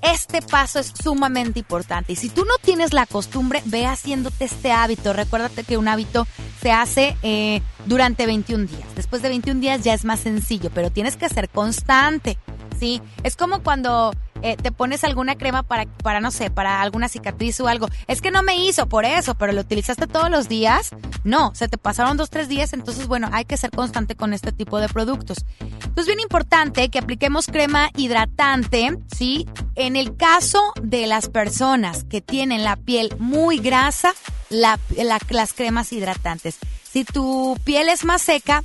Este 0.06 0.44
paso 0.44 0.78
es 0.78 0.94
sumamente 1.02 1.58
importante 1.58 2.14
y 2.14 2.16
si 2.16 2.30
tú 2.30 2.46
no 2.46 2.54
tienes 2.62 2.94
la 2.94 3.08
costumbre, 3.08 3.64
ve 3.66 3.88
haciéndote 3.88 4.46
este 4.46 4.72
hábito. 4.72 5.14
Recuérdate 5.14 5.64
que 5.64 5.78
un 5.78 5.88
hábito 5.88 6.28
se 6.62 6.72
hace 6.72 7.18
eh, 7.24 7.64
durante 7.88 8.28
21 8.28 8.66
días. 8.68 8.88
Después 8.96 9.24
de 9.24 9.30
21 9.30 9.60
días 9.60 9.84
ya 9.84 9.96
es 9.96 10.06
más 10.06 10.20
sencillo, 10.20 10.70
pero 10.76 10.92
tienes 10.92 11.18
que 11.18 11.28
ser 11.28 11.50
constante, 11.50 12.38
¿sí? 12.80 13.02
Es 13.24 13.36
como 13.36 13.62
cuando 13.64 14.14
eh, 14.42 14.58
te 14.58 14.72
pones 14.72 15.04
alguna 15.04 15.36
crema 15.36 15.64
para, 15.64 15.86
para, 16.04 16.20
no 16.20 16.30
sé, 16.32 16.50
para 16.52 16.82
alguna 16.82 17.08
cicatriz 17.10 17.60
o 17.62 17.68
algo. 17.68 17.88
Es 18.08 18.22
que 18.22 18.32
no 18.32 18.44
me 18.44 18.58
hizo 18.58 18.88
por 18.88 19.06
eso, 19.06 19.36
pero 19.36 19.54
lo 19.54 19.62
utilizaste 19.62 20.08
todos 20.08 20.30
los 20.30 20.48
días. 20.50 20.90
No, 21.24 21.52
se 21.56 21.68
te 21.68 21.78
pasaron 21.78 22.18
dos, 22.18 22.30
tres 22.30 22.48
días, 22.48 22.74
entonces 22.74 23.08
bueno, 23.08 23.30
hay 23.32 23.46
que 23.46 23.58
ser 23.58 23.72
constante 23.72 24.16
con 24.16 24.34
este 24.34 24.52
tipo 24.52 24.80
de 24.80 24.88
productos. 24.90 25.40
Entonces, 25.60 26.06
bien 26.08 26.20
importante 26.20 26.90
que 26.90 27.00
apliquemos 27.00 27.48
crema 27.48 27.90
hidratante, 27.96 28.98
¿sí? 29.16 29.48
En 29.76 29.96
el 29.96 30.16
caso 30.18 30.62
de 30.82 31.08
las 31.08 31.30
personas 31.30 32.04
que 32.04 32.22
tienen 32.22 32.64
la 32.64 32.76
piel 32.76 33.16
muy 33.20 33.60
grasa, 33.60 34.14
la- 34.50 34.80
la- 34.98 35.20
las 35.30 35.54
cremas 35.54 35.92
hidratantes. 35.94 36.58
Si 36.84 37.04
tu 37.06 37.58
piel 37.64 37.90
es 37.90 38.04
más 38.06 38.22
seca, 38.22 38.64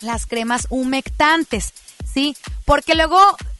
las 0.00 0.26
cremas 0.26 0.66
humectantes, 0.70 1.72
¿sí? 2.14 2.36
Porque 2.64 2.94
luego 2.94 3.18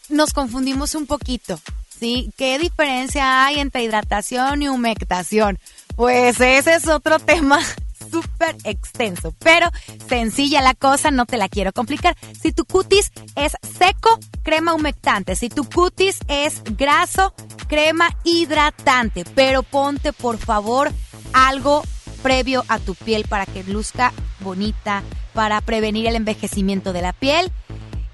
nos 0.08 0.32
confundimos 0.32 0.94
un 0.94 1.06
poquito, 1.06 1.60
¿sí? 1.98 2.30
¿Qué 2.36 2.58
diferencia 2.58 3.44
hay 3.44 3.58
entre 3.58 3.82
hidratación 3.82 4.62
y 4.62 4.68
humectación? 4.68 5.58
Pues 5.96 6.40
ese 6.40 6.74
es 6.74 6.86
otro 6.86 7.18
tema 7.18 7.60
súper 8.10 8.56
extenso, 8.64 9.34
pero 9.40 9.70
sencilla 10.08 10.62
la 10.62 10.74
cosa, 10.74 11.10
no 11.10 11.26
te 11.26 11.36
la 11.36 11.48
quiero 11.48 11.72
complicar. 11.72 12.16
Si 12.40 12.52
tu 12.52 12.64
cutis 12.64 13.10
es 13.34 13.56
seco, 13.78 14.18
crema 14.42 14.74
humectante. 14.74 15.36
Si 15.36 15.48
tu 15.48 15.64
cutis 15.64 16.18
es 16.28 16.62
graso, 16.76 17.34
crema 17.68 18.16
hidratante. 18.24 19.24
Pero 19.34 19.62
ponte 19.62 20.12
por 20.12 20.38
favor 20.38 20.92
algo 21.32 21.82
previo 22.22 22.64
a 22.68 22.78
tu 22.78 22.94
piel 22.94 23.24
para 23.28 23.44
que 23.46 23.64
luzca 23.64 24.12
bonita, 24.40 25.02
para 25.34 25.60
prevenir 25.60 26.06
el 26.06 26.16
envejecimiento 26.16 26.92
de 26.92 27.02
la 27.02 27.12
piel. 27.12 27.52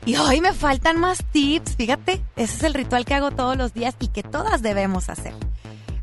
Y 0.07 0.17
hoy 0.17 0.41
me 0.41 0.53
faltan 0.53 0.99
más 0.99 1.25
tips, 1.33 1.77
fíjate, 1.77 2.23
ese 2.37 2.57
es 2.57 2.63
el 2.63 2.75
ritual 2.75 3.05
que 3.05 3.15
hago 3.15 3.31
todos 3.31 3.57
los 3.57 3.75
días 3.75 3.95
y 4.01 4.09
que 4.09 4.23
todas 4.23 4.63
debemos 4.63 5.09
hacer. 5.11 5.35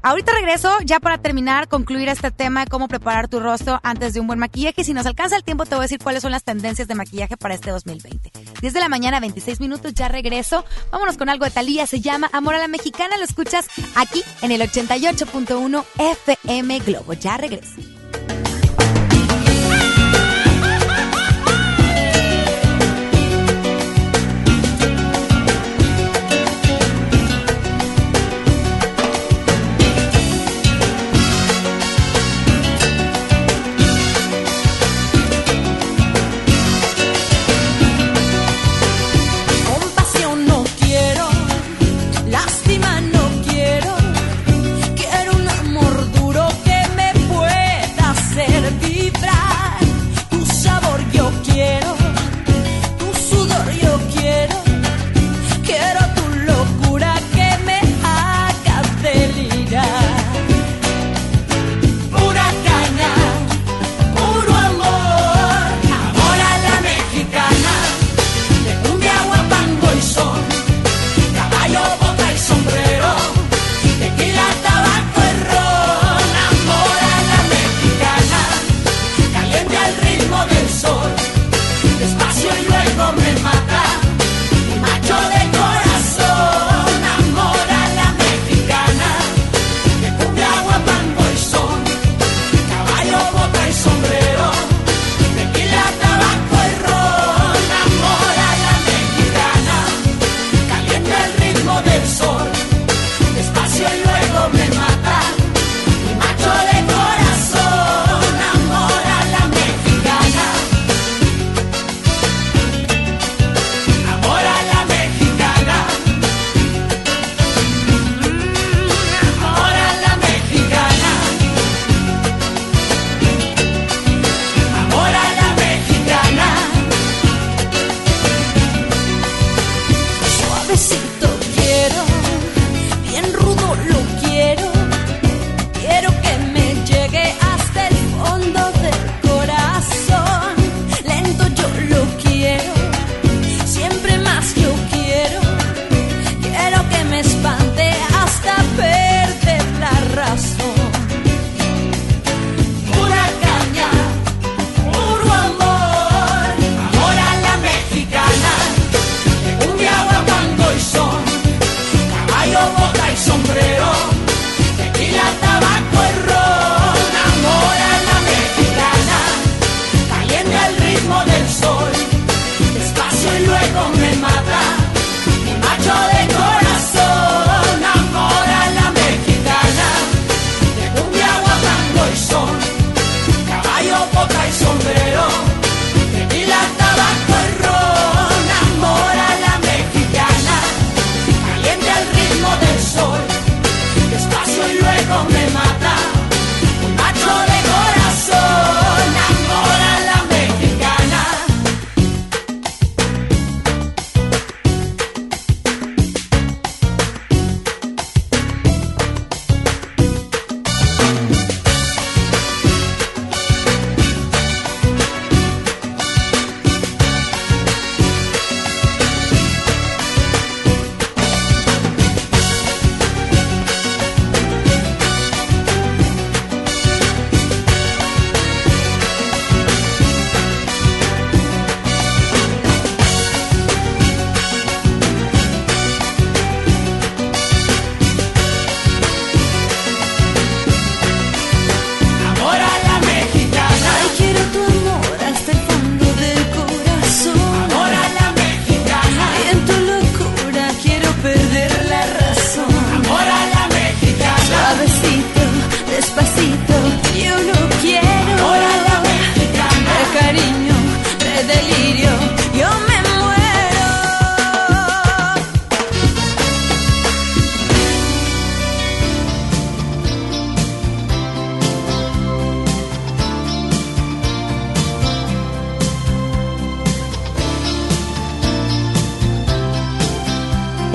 Ahorita 0.03 0.31
regreso 0.31 0.71
ya 0.85 0.99
para 0.99 1.17
terminar, 1.17 1.67
concluir 1.67 2.07
este 2.07 2.31
tema 2.31 2.63
de 2.63 2.67
cómo 2.67 2.87
preparar 2.87 3.27
tu 3.27 3.39
rostro 3.39 3.79
antes 3.83 4.13
de 4.13 4.19
un 4.19 4.27
buen 4.27 4.39
maquillaje. 4.39 4.83
Si 4.83 4.93
nos 4.93 5.05
alcanza 5.05 5.35
el 5.35 5.43
tiempo, 5.43 5.65
te 5.65 5.71
voy 5.71 5.79
a 5.79 5.81
decir 5.81 5.99
cuáles 5.99 6.21
son 6.21 6.31
las 6.31 6.43
tendencias 6.43 6.87
de 6.87 6.95
maquillaje 6.95 7.35
para 7.35 7.55
este 7.55 7.71
2020. 7.71 8.31
10 8.61 8.73
de 8.73 8.79
la 8.79 8.89
mañana, 8.89 9.19
26 9.19 9.59
minutos, 9.59 9.93
ya 9.93 10.07
regreso. 10.07 10.63
Vámonos 10.91 11.17
con 11.17 11.29
algo 11.29 11.45
de 11.45 11.51
Talía, 11.51 11.87
se 11.87 11.99
llama 11.99 12.29
Amor 12.31 12.55
a 12.55 12.59
la 12.59 12.67
Mexicana. 12.67 13.17
Lo 13.17 13.23
escuchas 13.23 13.67
aquí 13.95 14.23
en 14.41 14.51
el 14.51 14.61
88.1 14.61 15.83
FM 15.97 16.79
Globo. 16.79 17.13
Ya 17.13 17.35
regreso. 17.35 17.81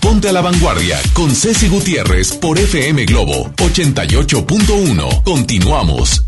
Ponte 0.00 0.26
a 0.26 0.32
la 0.32 0.40
vanguardia 0.40 0.98
con 1.12 1.34
Ceci 1.34 1.68
Gutiérrez 1.68 2.32
por 2.32 2.58
FM 2.58 3.04
Globo 3.04 3.50
88.1. 3.56 5.22
Continuamos. 5.22 6.24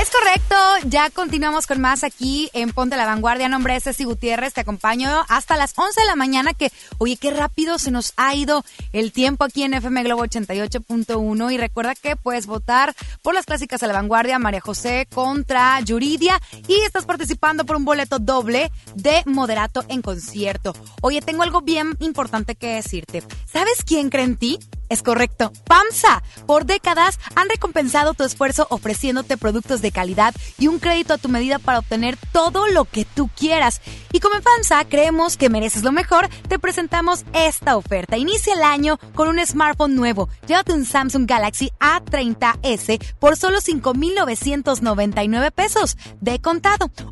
Es 0.00 0.10
correcto, 0.10 0.54
ya 0.84 1.10
continuamos 1.10 1.66
con 1.66 1.80
más 1.80 2.04
aquí 2.04 2.48
en 2.52 2.70
Ponte 2.70 2.96
la 2.96 3.04
Vanguardia. 3.04 3.48
Nombre 3.48 3.74
es 3.74 3.82
Ceci 3.82 4.04
Gutiérrez, 4.04 4.54
te 4.54 4.60
acompaño 4.60 5.24
hasta 5.28 5.56
las 5.56 5.72
11 5.76 6.00
de 6.00 6.06
la 6.06 6.14
mañana. 6.14 6.54
Que, 6.54 6.70
oye, 6.98 7.16
qué 7.16 7.32
rápido 7.32 7.80
se 7.80 7.90
nos 7.90 8.12
ha 8.16 8.32
ido 8.32 8.64
el 8.92 9.10
tiempo 9.10 9.42
aquí 9.42 9.64
en 9.64 9.74
FM 9.74 10.04
Globo 10.04 10.24
88.1. 10.24 11.52
Y 11.52 11.58
recuerda 11.58 11.96
que 11.96 12.14
puedes 12.14 12.46
votar 12.46 12.94
por 13.22 13.34
las 13.34 13.44
clásicas 13.44 13.80
de 13.80 13.88
la 13.88 13.94
Vanguardia, 13.94 14.38
María 14.38 14.60
José 14.60 15.08
contra 15.12 15.80
Yuridia. 15.80 16.40
Y 16.68 16.74
estás 16.82 17.06
participando 17.06 17.64
por 17.64 17.76
un 17.76 17.86
boleto 17.86 18.18
doble 18.18 18.70
de 18.94 19.22
Moderato 19.24 19.84
en 19.88 20.02
concierto. 20.02 20.74
Oye, 21.00 21.22
tengo 21.22 21.42
algo 21.42 21.62
bien 21.62 21.96
importante 21.98 22.54
que 22.56 22.74
decirte. 22.74 23.24
¿Sabes 23.50 23.82
quién 23.86 24.10
cree 24.10 24.24
en 24.24 24.36
ti? 24.36 24.58
Es 24.88 25.02
correcto, 25.02 25.52
PAMSA. 25.64 26.22
Por 26.46 26.64
décadas 26.64 27.18
han 27.34 27.48
recompensado 27.48 28.14
tu 28.14 28.24
esfuerzo 28.24 28.66
ofreciéndote 28.70 29.36
productos 29.36 29.82
de 29.82 29.92
calidad 29.92 30.34
y 30.58 30.68
un 30.68 30.78
crédito 30.78 31.14
a 31.14 31.18
tu 31.18 31.28
medida 31.28 31.58
para 31.58 31.80
obtener 31.80 32.16
todo 32.32 32.66
lo 32.68 32.84
que 32.86 33.04
tú 33.04 33.28
quieras. 33.36 33.82
Y 34.12 34.20
como 34.20 34.36
en 34.36 34.42
FAMSA 34.42 34.86
creemos 34.86 35.36
que 35.36 35.50
mereces 35.50 35.82
lo 35.82 35.92
mejor, 35.92 36.28
te 36.48 36.58
presentamos 36.58 37.24
esta 37.34 37.76
oferta. 37.76 38.16
Inicia 38.16 38.54
el 38.54 38.62
año 38.62 38.98
con 39.14 39.28
un 39.28 39.44
smartphone 39.44 39.94
nuevo. 39.94 40.30
Llévate 40.46 40.72
un 40.72 40.86
Samsung 40.86 41.28
Galaxy 41.28 41.70
A30s 41.80 42.98
por 43.18 43.36
solo 43.36 43.60
5,999 43.60 45.50
pesos 45.50 45.98
de 46.20 46.40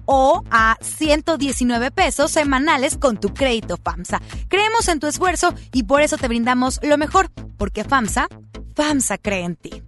o 0.05 0.43
a 0.51 0.77
119 0.81 1.90
pesos 1.90 2.31
semanales 2.31 2.97
con 2.97 3.18
tu 3.18 3.32
crédito 3.32 3.78
FAMSA. 3.82 4.20
Creemos 4.48 4.89
en 4.89 5.01
tu 5.01 5.06
esfuerzo 5.06 5.55
y 5.73 5.85
por 5.85 6.02
eso 6.02 6.16
te 6.16 6.28
brindamos 6.28 6.81
lo 6.82 6.98
mejor, 6.98 7.31
porque 7.56 7.85
FAMSA, 7.85 8.28
FAMSA 8.74 9.18
cree 9.18 9.44
en 9.44 9.56
ti. 9.56 9.82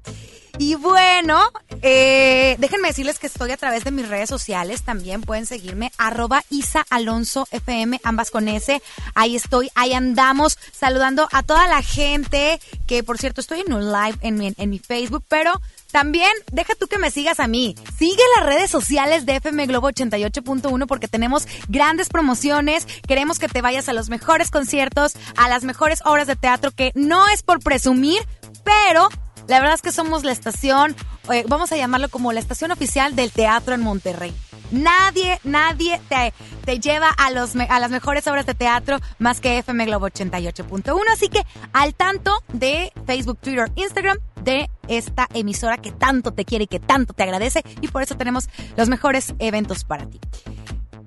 Y 0.60 0.74
bueno, 0.74 1.40
eh, 1.82 2.56
déjenme 2.59 2.89
decirles 2.89 3.20
que 3.20 3.28
estoy 3.28 3.52
a 3.52 3.56
través 3.56 3.85
de 3.85 3.93
mis 3.93 4.09
redes 4.09 4.28
sociales. 4.28 4.82
También 4.82 5.20
pueden 5.20 5.47
seguirme, 5.47 5.93
arroba 5.98 6.43
Isa 6.51 6.85
Alonso 6.90 7.47
FM, 7.52 8.01
ambas 8.02 8.32
con 8.32 8.48
S. 8.48 8.82
Ahí 9.14 9.36
estoy, 9.36 9.70
ahí 9.76 9.93
andamos, 9.93 10.59
saludando 10.72 11.28
a 11.32 11.44
toda 11.44 11.68
la 11.68 11.80
gente. 11.82 12.60
Que 12.89 13.05
por 13.05 13.18
cierto, 13.18 13.40
estoy 13.40 13.60
en 13.60 13.72
un 13.72 13.93
live 13.93 14.18
en 14.20 14.35
mi, 14.35 14.52
en 14.56 14.70
mi 14.70 14.80
Facebook, 14.80 15.24
pero 15.28 15.60
también 15.93 16.30
deja 16.51 16.74
tú 16.74 16.89
que 16.89 16.98
me 16.98 17.12
sigas 17.12 17.39
a 17.39 17.47
mí. 17.47 17.76
Sigue 17.97 18.22
las 18.36 18.47
redes 18.47 18.68
sociales 18.68 19.26
de 19.26 19.36
FM 19.36 19.66
Globo 19.66 19.90
88.1 19.90 20.86
porque 20.86 21.06
tenemos 21.06 21.47
grandes 21.68 22.09
promociones. 22.09 22.85
Queremos 23.06 23.39
que 23.39 23.48
te 23.48 23.62
vayas 23.62 23.89
a 23.89 23.93
los 23.93 24.09
mejores 24.09 24.51
conciertos, 24.51 25.14
a 25.36 25.48
las 25.48 25.62
mejores 25.62 26.01
obras 26.05 26.26
de 26.26 26.35
teatro, 26.35 26.72
que 26.72 26.90
no 26.97 27.28
es 27.28 27.44
por 27.44 27.60
presumir, 27.60 28.20
pero 28.64 29.09
la 29.48 29.60
verdad 29.60 29.74
es 29.74 29.82
que 29.82 29.92
somos 29.92 30.24
la 30.24 30.32
estación, 30.32 30.94
eh, 31.32 31.44
vamos 31.48 31.72
a 31.72 31.76
llamarlo 31.76 32.08
como 32.10 32.32
la 32.32 32.40
estación 32.40 32.70
oficial 32.70 33.16
del 33.16 33.32
teatro 33.32 33.74
en 33.74 33.80
Monterrey. 33.80 34.34
Nadie, 34.70 35.40
nadie 35.44 35.98
te, 36.10 36.34
te 36.66 36.78
lleva 36.78 37.08
a, 37.08 37.30
los, 37.30 37.56
a 37.56 37.80
las 37.80 37.90
mejores 37.90 38.26
obras 38.26 38.44
de 38.44 38.54
teatro 38.54 38.98
más 39.18 39.40
que 39.40 39.58
FM 39.58 39.86
Globo 39.86 40.08
88.1. 40.08 41.00
Así 41.10 41.28
que 41.30 41.42
al 41.72 41.94
tanto 41.94 42.42
de 42.52 42.92
Facebook, 43.06 43.38
Twitter, 43.40 43.72
Instagram 43.76 44.18
de 44.42 44.68
esta 44.88 45.26
emisora 45.32 45.78
que 45.78 45.92
tanto 45.92 46.32
te 46.32 46.44
quiere 46.44 46.64
y 46.64 46.66
que 46.66 46.80
tanto 46.80 47.14
te 47.14 47.22
agradece. 47.22 47.62
Y 47.80 47.88
por 47.88 48.02
eso 48.02 48.16
tenemos 48.16 48.50
los 48.76 48.90
mejores 48.90 49.34
eventos 49.38 49.84
para 49.84 50.06
ti. 50.06 50.20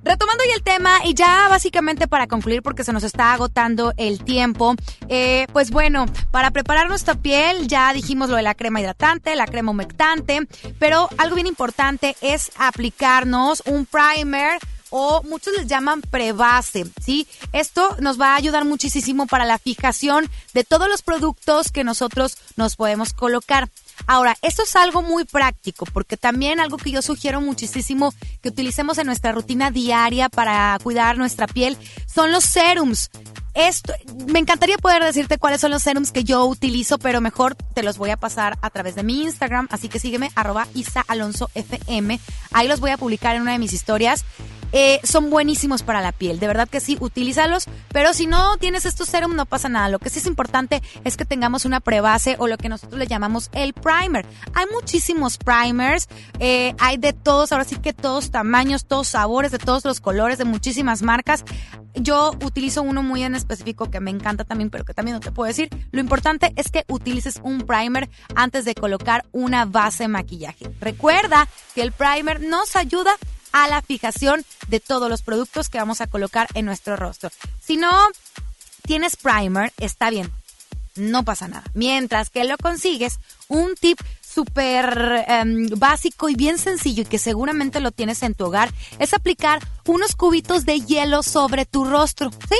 Retomando 0.03 0.43
ya 0.47 0.55
el 0.55 0.63
tema 0.63 0.99
y 1.05 1.13
ya 1.13 1.47
básicamente 1.47 2.07
para 2.07 2.27
concluir 2.27 2.63
porque 2.63 2.83
se 2.83 2.91
nos 2.91 3.03
está 3.03 3.33
agotando 3.33 3.93
el 3.97 4.23
tiempo, 4.23 4.75
eh, 5.09 5.45
pues 5.53 5.69
bueno, 5.69 6.07
para 6.31 6.49
preparar 6.51 6.87
nuestra 6.87 7.15
piel 7.15 7.67
ya 7.67 7.93
dijimos 7.93 8.29
lo 8.29 8.35
de 8.35 8.41
la 8.41 8.55
crema 8.55 8.81
hidratante, 8.81 9.35
la 9.35 9.45
crema 9.45 9.71
humectante, 9.71 10.47
pero 10.79 11.07
algo 11.17 11.35
bien 11.35 11.47
importante 11.47 12.15
es 12.21 12.51
aplicarnos 12.57 13.61
un 13.65 13.85
primer 13.85 14.59
o 14.91 15.23
muchos 15.23 15.53
les 15.57 15.67
llaman 15.67 16.01
prebase, 16.01 16.85
¿sí? 17.01 17.27
Esto 17.53 17.95
nos 17.99 18.19
va 18.19 18.33
a 18.33 18.35
ayudar 18.35 18.65
muchísimo 18.65 19.25
para 19.25 19.45
la 19.45 19.57
fijación 19.57 20.29
de 20.53 20.63
todos 20.63 20.89
los 20.89 21.01
productos 21.01 21.71
que 21.71 21.83
nosotros 21.83 22.37
nos 22.57 22.75
podemos 22.75 23.13
colocar. 23.13 23.69
Ahora, 24.07 24.35
esto 24.41 24.63
es 24.63 24.75
algo 24.75 25.01
muy 25.01 25.25
práctico, 25.25 25.85
porque 25.93 26.17
también 26.17 26.59
algo 26.59 26.77
que 26.77 26.91
yo 26.91 27.01
sugiero 27.01 27.41
muchísimo 27.41 28.13
que 28.41 28.49
utilicemos 28.49 28.97
en 28.97 29.07
nuestra 29.07 29.31
rutina 29.31 29.71
diaria 29.71 30.29
para 30.29 30.77
cuidar 30.83 31.17
nuestra 31.17 31.47
piel 31.47 31.77
son 32.07 32.31
los 32.31 32.43
serums. 32.43 33.09
Esto, 33.53 33.93
me 34.27 34.39
encantaría 34.39 34.77
poder 34.77 35.03
decirte 35.03 35.37
cuáles 35.37 35.59
son 35.59 35.71
los 35.71 35.83
serums 35.83 36.11
que 36.11 36.23
yo 36.23 36.45
utilizo, 36.45 36.97
pero 36.97 37.19
mejor 37.19 37.55
te 37.55 37.83
los 37.83 37.97
voy 37.97 38.09
a 38.09 38.17
pasar 38.17 38.57
a 38.61 38.69
través 38.69 38.95
de 38.95 39.03
mi 39.03 39.23
Instagram, 39.23 39.67
así 39.71 39.89
que 39.89 39.99
sígueme, 39.99 40.31
arroba 40.35 40.67
Isa 40.73 41.03
Alonso. 41.07 41.49
Ahí 42.51 42.67
los 42.67 42.79
voy 42.79 42.91
a 42.91 42.97
publicar 42.97 43.35
en 43.35 43.41
una 43.41 43.51
de 43.51 43.59
mis 43.59 43.73
historias. 43.73 44.23
Eh, 44.71 44.99
son 45.03 45.29
buenísimos 45.29 45.83
para 45.83 46.01
la 46.01 46.11
piel, 46.11 46.39
de 46.39 46.47
verdad 46.47 46.67
que 46.67 46.79
sí, 46.79 46.97
utilízalos, 46.99 47.65
pero 47.89 48.13
si 48.13 48.27
no 48.27 48.57
tienes 48.57 48.85
estos 48.85 49.09
serums 49.09 49.35
no 49.35 49.45
pasa 49.45 49.69
nada. 49.69 49.89
Lo 49.89 49.99
que 49.99 50.09
sí 50.09 50.19
es 50.19 50.25
importante 50.25 50.81
es 51.03 51.17
que 51.17 51.25
tengamos 51.25 51.65
una 51.65 51.79
prebase 51.79 52.35
o 52.39 52.47
lo 52.47 52.57
que 52.57 52.69
nosotros 52.69 52.99
le 52.99 53.07
llamamos 53.07 53.49
el 53.53 53.73
primer. 53.73 54.25
Hay 54.53 54.65
muchísimos 54.71 55.37
primers, 55.37 56.07
eh, 56.39 56.73
hay 56.79 56.97
de 56.97 57.13
todos, 57.13 57.51
ahora 57.51 57.65
sí 57.65 57.77
que 57.77 57.93
todos 57.93 58.31
tamaños, 58.31 58.85
todos 58.85 59.09
sabores, 59.09 59.51
de 59.51 59.59
todos 59.59 59.85
los 59.85 59.99
colores, 59.99 60.37
de 60.37 60.45
muchísimas 60.45 61.01
marcas. 61.01 61.43
Yo 61.93 62.31
utilizo 62.43 62.81
uno 62.83 63.03
muy 63.03 63.23
en 63.23 63.35
específico 63.35 63.91
que 63.91 63.99
me 63.99 64.11
encanta 64.11 64.45
también, 64.45 64.69
pero 64.69 64.85
que 64.85 64.93
también 64.93 65.15
no 65.15 65.19
te 65.19 65.31
puedo 65.31 65.47
decir. 65.47 65.69
Lo 65.91 65.99
importante 65.99 66.53
es 66.55 66.71
que 66.71 66.85
utilices 66.87 67.41
un 67.43 67.61
primer 67.61 68.09
antes 68.35 68.63
de 68.63 68.75
colocar 68.75 69.25
una 69.31 69.65
base 69.65 70.05
de 70.05 70.07
maquillaje. 70.07 70.71
Recuerda 70.79 71.47
que 71.75 71.81
el 71.81 71.91
primer 71.91 72.41
nos 72.41 72.75
ayuda 72.75 73.11
a 73.51 73.67
la 73.67 73.81
fijación 73.81 74.45
de 74.67 74.79
todos 74.79 75.09
los 75.09 75.21
productos 75.21 75.69
que 75.69 75.77
vamos 75.77 76.01
a 76.01 76.07
colocar 76.07 76.47
en 76.53 76.65
nuestro 76.65 76.95
rostro. 76.95 77.29
Si 77.61 77.77
no 77.77 77.91
tienes 78.83 79.15
primer, 79.15 79.73
está 79.77 80.09
bien, 80.09 80.31
no 80.95 81.23
pasa 81.23 81.47
nada. 81.47 81.63
Mientras 81.73 82.29
que 82.29 82.43
lo 82.43 82.57
consigues, 82.57 83.19
un 83.47 83.75
tip 83.75 83.99
súper 84.21 85.25
em, 85.27 85.67
básico 85.77 86.29
y 86.29 86.35
bien 86.35 86.57
sencillo 86.57 87.03
y 87.03 87.05
que 87.05 87.19
seguramente 87.19 87.79
lo 87.79 87.91
tienes 87.91 88.23
en 88.23 88.33
tu 88.33 88.45
hogar 88.45 88.71
es 88.99 89.13
aplicar 89.13 89.59
unos 89.85 90.15
cubitos 90.15 90.65
de 90.65 90.79
hielo 90.79 91.23
sobre 91.23 91.65
tu 91.65 91.83
rostro, 91.83 92.31
¿sí? 92.31 92.57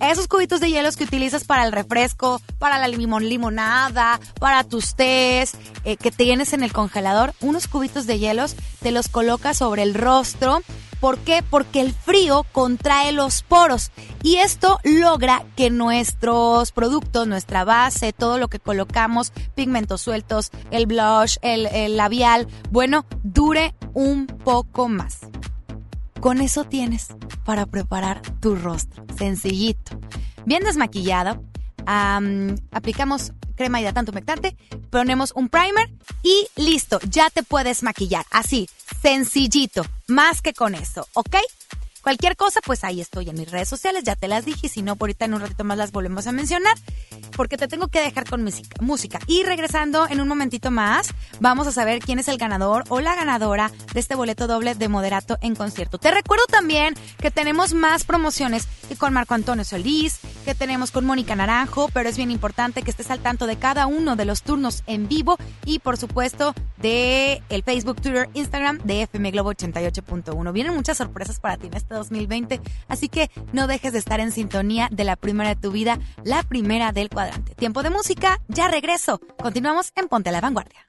Esos 0.00 0.28
cubitos 0.28 0.60
de 0.60 0.70
hielos 0.70 0.96
que 0.96 1.04
utilizas 1.04 1.44
para 1.44 1.64
el 1.66 1.72
refresco, 1.72 2.40
para 2.58 2.78
la 2.78 2.86
limonada, 2.86 4.20
para 4.38 4.62
tus 4.62 4.94
tés 4.94 5.54
eh, 5.84 5.96
que 5.96 6.12
tienes 6.12 6.52
en 6.52 6.62
el 6.62 6.72
congelador, 6.72 7.34
unos 7.40 7.66
cubitos 7.66 8.06
de 8.06 8.18
hielos 8.18 8.54
te 8.80 8.92
los 8.92 9.08
colocas 9.08 9.58
sobre 9.58 9.82
el 9.82 9.94
rostro. 9.94 10.62
¿Por 11.00 11.18
qué? 11.18 11.44
Porque 11.48 11.80
el 11.80 11.92
frío 11.92 12.44
contrae 12.52 13.12
los 13.12 13.42
poros 13.42 13.92
y 14.22 14.36
esto 14.36 14.80
logra 14.82 15.44
que 15.56 15.70
nuestros 15.70 16.72
productos, 16.72 17.28
nuestra 17.28 17.64
base, 17.64 18.12
todo 18.12 18.38
lo 18.38 18.48
que 18.48 18.58
colocamos, 18.58 19.32
pigmentos 19.54 20.00
sueltos, 20.00 20.50
el 20.72 20.86
blush, 20.86 21.36
el 21.42 21.96
labial, 21.96 22.48
bueno, 22.70 23.06
dure 23.22 23.74
un 23.94 24.26
poco 24.26 24.88
más. 24.88 25.20
Con 26.20 26.40
eso 26.40 26.64
tienes 26.64 27.08
para 27.44 27.66
preparar 27.66 28.20
tu 28.40 28.56
rostro. 28.56 29.04
Sencillito. 29.16 29.98
Bien 30.44 30.62
desmaquillado. 30.62 31.42
am, 31.86 32.56
aplicamos 32.70 33.32
crema 33.58 33.80
hidratante 33.80 34.12
humectante, 34.12 34.56
ponemos 34.88 35.32
un 35.34 35.48
primer 35.48 35.90
y 36.22 36.46
listo, 36.56 37.00
ya 37.10 37.28
te 37.28 37.42
puedes 37.42 37.82
maquillar. 37.82 38.24
Así, 38.30 38.70
sencillito, 39.02 39.84
más 40.06 40.40
que 40.40 40.54
con 40.54 40.74
eso, 40.74 41.06
¿ok? 41.14 41.36
Cualquier 42.08 42.36
cosa, 42.36 42.60
pues 42.64 42.84
ahí 42.84 43.02
estoy 43.02 43.28
en 43.28 43.36
mis 43.36 43.50
redes 43.50 43.68
sociales, 43.68 44.02
ya 44.02 44.16
te 44.16 44.28
las 44.28 44.46
dije, 44.46 44.60
y 44.62 44.68
si 44.70 44.80
no, 44.80 44.96
por 44.96 45.08
ahorita 45.08 45.26
en 45.26 45.34
un 45.34 45.42
ratito 45.42 45.62
más 45.62 45.76
las 45.76 45.92
volvemos 45.92 46.26
a 46.26 46.32
mencionar, 46.32 46.74
porque 47.36 47.58
te 47.58 47.68
tengo 47.68 47.88
que 47.88 48.00
dejar 48.00 48.26
con 48.26 48.42
música. 48.42 48.76
música. 48.80 49.18
Y 49.26 49.42
regresando 49.42 50.08
en 50.08 50.22
un 50.22 50.26
momentito 50.26 50.70
más, 50.70 51.10
vamos 51.38 51.66
a 51.66 51.70
saber 51.70 51.98
quién 51.98 52.18
es 52.18 52.28
el 52.28 52.38
ganador 52.38 52.84
o 52.88 53.00
la 53.00 53.14
ganadora 53.14 53.70
de 53.92 54.00
este 54.00 54.14
boleto 54.14 54.46
doble 54.46 54.74
de 54.74 54.88
Moderato 54.88 55.36
en 55.42 55.54
concierto. 55.54 55.98
Te 55.98 56.10
recuerdo 56.10 56.46
también 56.46 56.94
que 57.18 57.30
tenemos 57.30 57.74
más 57.74 58.04
promociones 58.04 58.66
que 58.88 58.96
con 58.96 59.12
Marco 59.12 59.34
Antonio 59.34 59.66
Solís, 59.66 60.18
que 60.48 60.54
tenemos 60.54 60.92
con 60.92 61.04
Mónica 61.04 61.36
Naranjo, 61.36 61.90
pero 61.92 62.08
es 62.08 62.16
bien 62.16 62.30
importante 62.30 62.80
que 62.80 62.90
estés 62.90 63.10
al 63.10 63.18
tanto 63.18 63.46
de 63.46 63.56
cada 63.56 63.86
uno 63.86 64.16
de 64.16 64.24
los 64.24 64.42
turnos 64.42 64.82
en 64.86 65.06
vivo 65.06 65.36
y 65.66 65.78
por 65.78 65.98
supuesto 65.98 66.54
de 66.78 67.42
el 67.50 67.62
Facebook, 67.62 68.00
Twitter, 68.00 68.30
Instagram 68.32 68.78
de 68.78 69.02
FM 69.02 69.30
Globo 69.32 69.52
88.1. 69.52 70.52
Vienen 70.52 70.74
muchas 70.74 70.96
sorpresas 70.96 71.38
para 71.38 71.58
ti 71.58 71.66
en 71.66 71.74
este 71.74 71.94
2020, 71.94 72.62
así 72.88 73.10
que 73.10 73.30
no 73.52 73.66
dejes 73.66 73.92
de 73.92 73.98
estar 73.98 74.20
en 74.20 74.32
sintonía 74.32 74.88
de 74.90 75.04
la 75.04 75.16
primera 75.16 75.50
de 75.50 75.56
tu 75.56 75.70
vida, 75.70 75.98
la 76.24 76.42
primera 76.42 76.92
del 76.92 77.10
cuadrante. 77.10 77.54
Tiempo 77.54 77.82
de 77.82 77.90
música, 77.90 78.40
ya 78.48 78.68
regreso. 78.68 79.20
Continuamos 79.36 79.92
en 79.96 80.08
Ponte 80.08 80.30
a 80.30 80.32
la 80.32 80.40
Vanguardia. 80.40 80.88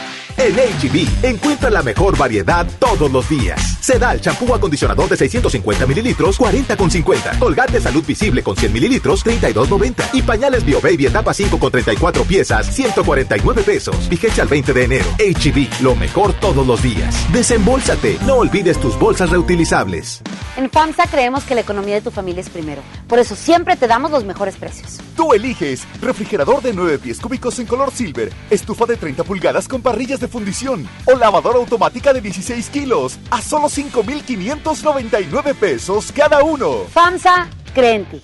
En 0.41 0.55
HB, 0.55 1.23
encuentra 1.23 1.69
la 1.69 1.83
mejor 1.83 2.17
variedad 2.17 2.65
todos 2.79 3.11
los 3.11 3.29
días. 3.29 3.77
Sedal, 3.79 4.19
champú 4.19 4.55
acondicionador 4.55 5.07
de 5.07 5.15
650 5.15 5.85
mililitros, 5.85 6.39
40,50. 6.39 7.37
Colgate 7.37 7.79
Salud 7.79 8.03
Visible 8.03 8.41
con 8.41 8.57
100 8.57 8.73
mililitros, 8.73 9.23
32,90. 9.23 10.03
Y 10.13 10.23
pañales 10.23 10.65
BioBaby 10.65 11.05
etapa 11.05 11.31
5 11.35 11.59
con 11.59 11.71
34 11.71 12.23
piezas, 12.23 12.73
149 12.73 13.61
pesos. 13.61 14.09
Vigencia 14.09 14.41
al 14.41 14.49
20 14.49 14.73
de 14.73 14.83
enero. 14.83 15.05
HB, 15.19 15.83
lo 15.83 15.95
mejor 15.95 16.33
todos 16.33 16.65
los 16.65 16.81
días. 16.81 17.15
Desembolsate, 17.31 18.17
no 18.25 18.37
olvides 18.37 18.79
tus 18.79 18.97
bolsas 18.97 19.29
reutilizables. 19.29 20.23
En 20.57 20.69
FAMSA 20.69 21.07
creemos 21.07 21.45
que 21.45 21.55
la 21.55 21.61
economía 21.61 21.95
de 21.95 22.01
tu 22.01 22.11
familia 22.11 22.41
es 22.41 22.49
primero. 22.49 22.81
Por 23.07 23.19
eso 23.19 23.35
siempre 23.35 23.77
te 23.77 23.87
damos 23.87 24.11
los 24.11 24.25
mejores 24.25 24.57
precios. 24.57 24.99
Tú 25.15 25.33
eliges 25.33 25.87
refrigerador 26.01 26.61
de 26.61 26.73
9 26.73 26.99
pies 26.99 27.19
cúbicos 27.19 27.57
en 27.59 27.67
color 27.67 27.91
silver, 27.91 28.33
estufa 28.49 28.85
de 28.85 28.97
30 28.97 29.23
pulgadas 29.23 29.67
con 29.67 29.81
parrillas 29.81 30.19
de 30.19 30.27
fundición 30.27 30.87
o 31.05 31.15
lavadora 31.15 31.57
automática 31.57 32.11
de 32.11 32.21
16 32.21 32.69
kilos 32.69 33.17
a 33.29 33.41
solo 33.41 33.69
5,599 33.69 35.53
pesos 35.53 36.11
cada 36.11 36.43
uno. 36.43 36.85
FAMSA 36.91 37.47
cree 37.73 37.95
en 37.95 38.05
ti. 38.05 38.21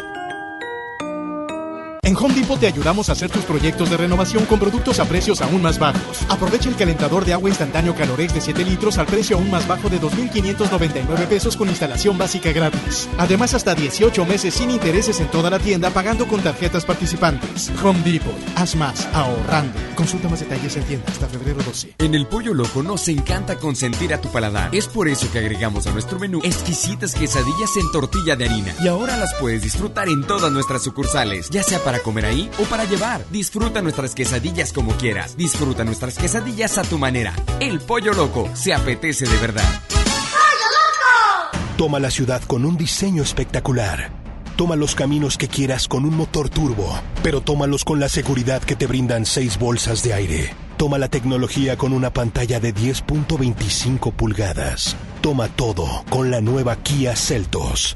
En 2.07 2.15
Home 2.15 2.35
Depot 2.35 2.57
te 2.57 2.67
ayudamos 2.67 3.09
a 3.09 3.11
hacer 3.11 3.29
tus 3.29 3.43
proyectos 3.43 3.89
de 3.89 3.97
renovación 3.97 4.45
con 4.45 4.59
productos 4.59 5.01
a 5.01 5.05
precios 5.09 5.41
aún 5.41 5.61
más 5.61 5.77
bajos. 5.77 6.21
Aprovecha 6.29 6.69
el 6.69 6.77
calentador 6.77 7.25
de 7.25 7.33
agua 7.33 7.49
instantáneo 7.49 7.93
Calorex 7.95 8.33
de 8.33 8.39
7 8.39 8.63
litros 8.63 8.97
al 8.97 9.07
precio 9.07 9.35
aún 9.35 9.51
más 9.51 9.67
bajo 9.67 9.89
de 9.89 9.99
2.599 9.99 11.27
pesos 11.27 11.57
con 11.57 11.67
instalación 11.67 12.17
básica 12.17 12.53
gratis. 12.53 13.09
Además, 13.17 13.53
hasta 13.55 13.75
18 13.75 14.25
meses 14.25 14.53
sin 14.53 14.71
intereses 14.71 15.19
en 15.19 15.29
toda 15.29 15.49
la 15.49 15.59
tienda 15.59 15.89
pagando 15.89 16.29
con 16.29 16.39
tarjetas 16.39 16.85
participantes. 16.85 17.73
Home 17.83 17.99
Depot. 18.03 18.33
Haz 18.55 18.77
más 18.77 19.05
ahorrando. 19.13 19.77
Consulta 19.95 20.29
más 20.29 20.39
detalles 20.39 20.77
en 20.77 20.83
tienda 20.83 21.11
hasta 21.11 21.27
febrero 21.27 21.61
12. 21.61 21.95
En 21.97 22.15
el 22.15 22.25
Pollo 22.25 22.53
Loco 22.53 22.83
nos 22.83 23.05
encanta 23.09 23.57
consentir 23.57 24.13
a 24.13 24.21
tu 24.21 24.31
paladar. 24.31 24.73
Es 24.73 24.87
por 24.87 25.09
eso 25.09 25.29
que 25.29 25.39
agregamos 25.39 25.87
a 25.87 25.91
nuestro 25.91 26.19
menú 26.19 26.39
exquisitas 26.41 27.15
quesadillas 27.15 27.75
en 27.75 27.91
tortilla 27.91 28.37
de 28.37 28.45
harina. 28.45 28.73
Y 28.79 28.87
ahora 28.87 29.17
las 29.17 29.33
puedes 29.41 29.61
disfrutar 29.61 30.07
en 30.07 30.25
todas 30.25 30.53
nuestras 30.53 30.83
sucursales, 30.83 31.49
ya 31.49 31.63
sea 31.63 31.83
para 31.83 31.96
comer 31.99 32.25
ahí 32.25 32.49
o 32.59 32.63
para 32.63 32.85
llevar. 32.85 33.25
Disfruta 33.31 33.81
nuestras 33.81 34.15
quesadillas 34.15 34.73
como 34.73 34.93
quieras. 34.97 35.37
Disfruta 35.37 35.83
nuestras 35.83 36.17
quesadillas 36.17 36.77
a 36.77 36.83
tu 36.83 36.97
manera. 36.97 37.33
El 37.59 37.79
Pollo 37.79 38.13
Loco 38.13 38.49
se 38.53 38.73
apetece 38.73 39.25
de 39.25 39.37
verdad. 39.37 39.81
Toma 41.77 41.99
la 41.99 42.09
ciudad 42.09 42.41
con 42.41 42.65
un 42.65 42.75
diseño 42.75 43.21
espectacular. 43.21 44.11
Toma 44.55 44.75
los 44.75 44.95
caminos 44.95 45.37
que 45.37 45.47
quieras 45.47 45.87
con 45.87 46.05
un 46.05 46.17
motor 46.17 46.49
turbo, 46.49 46.99
pero 47.21 47.41
tómalos 47.41 47.83
con 47.83 47.99
la 47.99 48.09
seguridad 48.09 48.63
que 48.63 48.75
te 48.75 48.87
brindan 48.87 49.27
seis 49.27 49.59
bolsas 49.59 50.01
de 50.01 50.15
aire. 50.15 50.55
Toma 50.77 50.97
la 50.97 51.09
tecnología 51.09 51.77
con 51.77 51.93
una 51.93 52.11
pantalla 52.11 52.59
de 52.59 52.73
10.25 52.73 54.11
pulgadas. 54.13 54.95
Toma 55.21 55.49
todo 55.49 56.03
con 56.09 56.31
la 56.31 56.41
nueva 56.41 56.75
Kia 56.77 57.15
Celtos. 57.15 57.95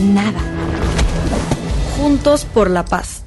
Nada. 0.00 0.40
Juntos 1.96 2.44
por 2.44 2.70
la 2.70 2.84
paz. 2.84 3.24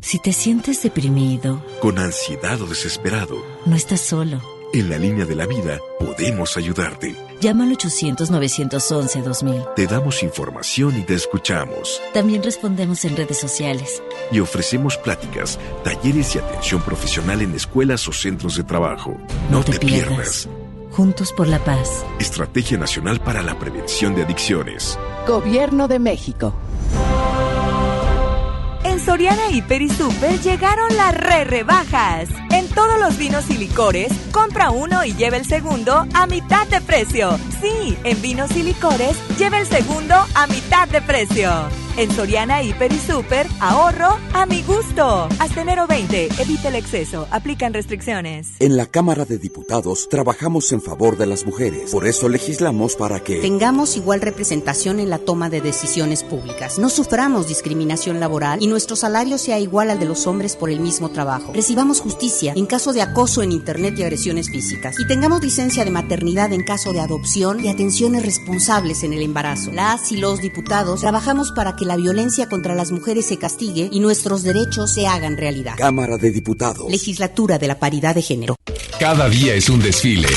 Si 0.00 0.18
te 0.18 0.32
sientes 0.32 0.82
deprimido, 0.82 1.64
Con 1.80 1.98
ansiedad 1.98 2.60
o 2.60 2.66
desesperado, 2.66 3.36
no 3.64 3.74
estás 3.74 4.00
solo. 4.02 4.40
en 4.74 4.90
la 4.90 4.98
línea 4.98 5.24
de 5.24 5.34
la 5.34 5.46
vida 5.46 5.78
podemos 5.98 6.56
ayudarte. 6.56 7.16
Llama 7.40 7.64
al 7.64 7.76
800-911-2000. 7.76 9.74
Te 9.74 9.86
damos 9.86 10.22
información 10.22 10.98
y 10.98 11.02
te 11.02 11.14
escuchamos. 11.14 12.00
También 12.12 12.42
respondemos 12.42 13.04
en 13.04 13.16
redes 13.16 13.38
sociales. 13.38 14.02
Y 14.30 14.40
ofrecemos 14.40 14.96
pláticas, 14.98 15.58
talleres 15.84 16.34
y 16.34 16.38
atención 16.38 16.82
profesional 16.82 17.40
en 17.42 17.54
escuelas 17.54 18.06
o 18.08 18.12
centros 18.12 18.56
de 18.56 18.64
trabajo. 18.64 19.16
No, 19.50 19.62
te, 19.64 19.78
pierdas. 19.78 20.48
Juntos 20.94 21.32
por 21.32 21.48
la 21.48 21.58
paz. 21.58 22.06
Estrategia 22.20 22.78
Nacional 22.78 23.18
para 23.18 23.42
la 23.42 23.58
Prevención 23.58 24.14
de 24.14 24.22
Adicciones. 24.22 24.96
Gobierno 25.26 25.88
de 25.88 25.98
México. 25.98 26.54
En 28.84 29.00
Soriana 29.00 29.50
Hiper 29.50 29.82
y 29.82 29.88
Super 29.88 30.40
llegaron 30.40 30.96
las 30.96 31.12
re 31.16 31.42
rebajas. 31.46 32.28
En 32.52 32.68
todos 32.68 33.00
los 33.00 33.18
vinos 33.18 33.50
y 33.50 33.58
licores, 33.58 34.12
compra 34.30 34.70
uno 34.70 35.04
y 35.04 35.14
lleva 35.14 35.36
el 35.36 35.44
segundo 35.44 36.06
a 36.14 36.26
mitad 36.28 36.68
de 36.68 36.80
precio. 36.80 37.40
Sí, 37.60 37.98
en 38.04 38.22
vinos 38.22 38.54
y 38.54 38.62
licores, 38.62 39.16
lleva 39.36 39.58
el 39.58 39.66
segundo 39.66 40.14
a 40.36 40.46
mitad 40.46 40.86
de 40.86 41.02
precio. 41.02 41.50
En 41.96 42.10
Soriana, 42.10 42.60
Hiper 42.60 42.92
y 42.92 42.98
Super, 42.98 43.46
ahorro 43.60 44.18
a 44.32 44.46
mi 44.46 44.62
gusto. 44.62 45.28
Hasta 45.38 45.62
enero 45.62 45.86
20, 45.86 46.28
evita 46.40 46.66
el 46.68 46.74
exceso, 46.74 47.28
aplican 47.30 47.72
restricciones. 47.72 48.48
En 48.58 48.76
la 48.76 48.86
Cámara 48.86 49.24
de 49.24 49.38
Diputados 49.38 50.08
trabajamos 50.08 50.72
en 50.72 50.82
favor 50.82 51.16
de 51.16 51.26
las 51.26 51.46
mujeres. 51.46 51.92
Por 51.92 52.08
eso 52.08 52.28
legislamos 52.28 52.96
para 52.96 53.20
que 53.20 53.36
tengamos 53.36 53.96
igual 53.96 54.22
representación 54.22 54.98
en 54.98 55.08
la 55.08 55.18
toma 55.18 55.50
de 55.50 55.60
decisiones 55.60 56.24
públicas. 56.24 56.80
No 56.80 56.90
suframos 56.90 57.46
discriminación 57.46 58.18
laboral 58.18 58.60
y 58.60 58.66
nuestro 58.66 58.96
salario 58.96 59.38
sea 59.38 59.60
igual 59.60 59.88
al 59.88 60.00
de 60.00 60.06
los 60.06 60.26
hombres 60.26 60.56
por 60.56 60.70
el 60.70 60.80
mismo 60.80 61.10
trabajo. 61.10 61.52
Recibamos 61.52 62.00
justicia 62.00 62.54
en 62.56 62.66
caso 62.66 62.92
de 62.92 63.02
acoso 63.02 63.40
en 63.40 63.52
Internet 63.52 63.94
y 63.98 64.02
agresiones 64.02 64.50
físicas. 64.50 64.96
Y 64.98 65.06
tengamos 65.06 65.44
licencia 65.44 65.84
de 65.84 65.92
maternidad 65.92 66.52
en 66.52 66.64
caso 66.64 66.92
de 66.92 66.98
adopción 66.98 67.64
y 67.64 67.68
atenciones 67.68 68.26
responsables 68.26 69.04
en 69.04 69.12
el 69.12 69.22
embarazo. 69.22 69.70
Las 69.70 70.10
y 70.10 70.16
los 70.16 70.40
diputados 70.40 71.00
trabajamos 71.00 71.52
para 71.52 71.76
que 71.76 71.83
la 71.84 71.96
violencia 71.96 72.48
contra 72.48 72.74
las 72.74 72.90
mujeres 72.90 73.26
se 73.26 73.38
castigue 73.38 73.88
y 73.90 74.00
nuestros 74.00 74.42
derechos 74.42 74.92
se 74.92 75.06
hagan 75.06 75.36
realidad. 75.36 75.74
Cámara 75.76 76.16
de 76.16 76.30
Diputados. 76.30 76.90
Legislatura 76.90 77.58
de 77.58 77.68
la 77.68 77.78
Paridad 77.78 78.14
de 78.14 78.22
Género. 78.22 78.56
Cada 78.98 79.28
día 79.28 79.54
es 79.54 79.68
un 79.68 79.80
desfile. 79.80 80.28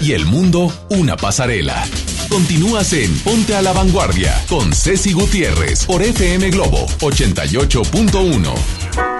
Y 0.00 0.12
el 0.12 0.26
mundo 0.26 0.72
una 0.90 1.16
pasarela. 1.16 1.84
Continúas 2.28 2.92
en 2.92 3.12
Ponte 3.18 3.54
a 3.54 3.62
la 3.62 3.72
Vanguardia 3.72 4.34
con 4.48 4.72
Ceci 4.72 5.12
Gutiérrez 5.12 5.84
por 5.84 6.02
FM 6.02 6.50
Globo 6.50 6.86
88.1. 7.00 9.19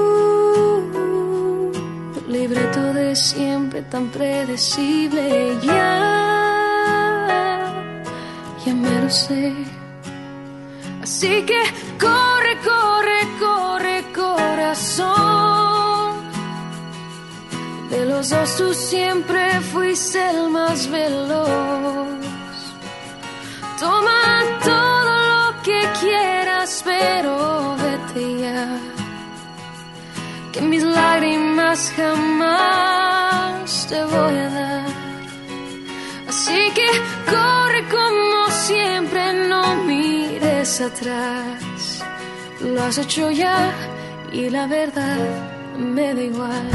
siempre 3.15 3.81
tan 3.83 4.09
predecible. 4.09 5.57
Ya, 5.61 5.97
ya 8.65 8.73
me 8.73 9.01
lo 9.01 9.09
sé. 9.09 9.53
Así 11.01 11.43
que 11.45 11.61
corre, 11.99 12.57
corre, 12.63 13.19
corre, 13.39 14.03
corazón. 14.13 15.11
De 17.89 18.05
los 18.05 18.29
dos 18.29 18.77
siempre 18.77 19.59
fuiste 19.71 20.19
el 20.29 20.49
más 20.49 20.89
veloz. 20.89 22.07
Toma 23.79 24.21
todo 24.63 25.13
lo 25.33 25.61
que 25.63 25.79
quieras, 25.99 26.83
pero 26.85 27.75
vete 27.77 28.39
ya 28.41 28.90
que 30.51 30.61
mis 30.61 30.83
lágrimas 30.83 31.93
jamás 31.95 33.87
te 33.87 34.03
voy 34.03 34.37
a 34.37 34.49
dar. 34.49 34.85
Así 36.27 36.71
que 36.73 36.87
corre 37.25 37.83
como 37.89 38.49
siempre, 38.49 39.47
no 39.47 39.75
mires 39.83 40.81
atrás. 40.81 42.03
Lo 42.61 42.83
has 42.83 42.97
hecho 42.97 43.31
ya 43.31 43.73
y 44.31 44.49
la 44.49 44.67
verdad 44.67 45.19
me 45.77 46.13
da 46.13 46.21
igual. 46.21 46.69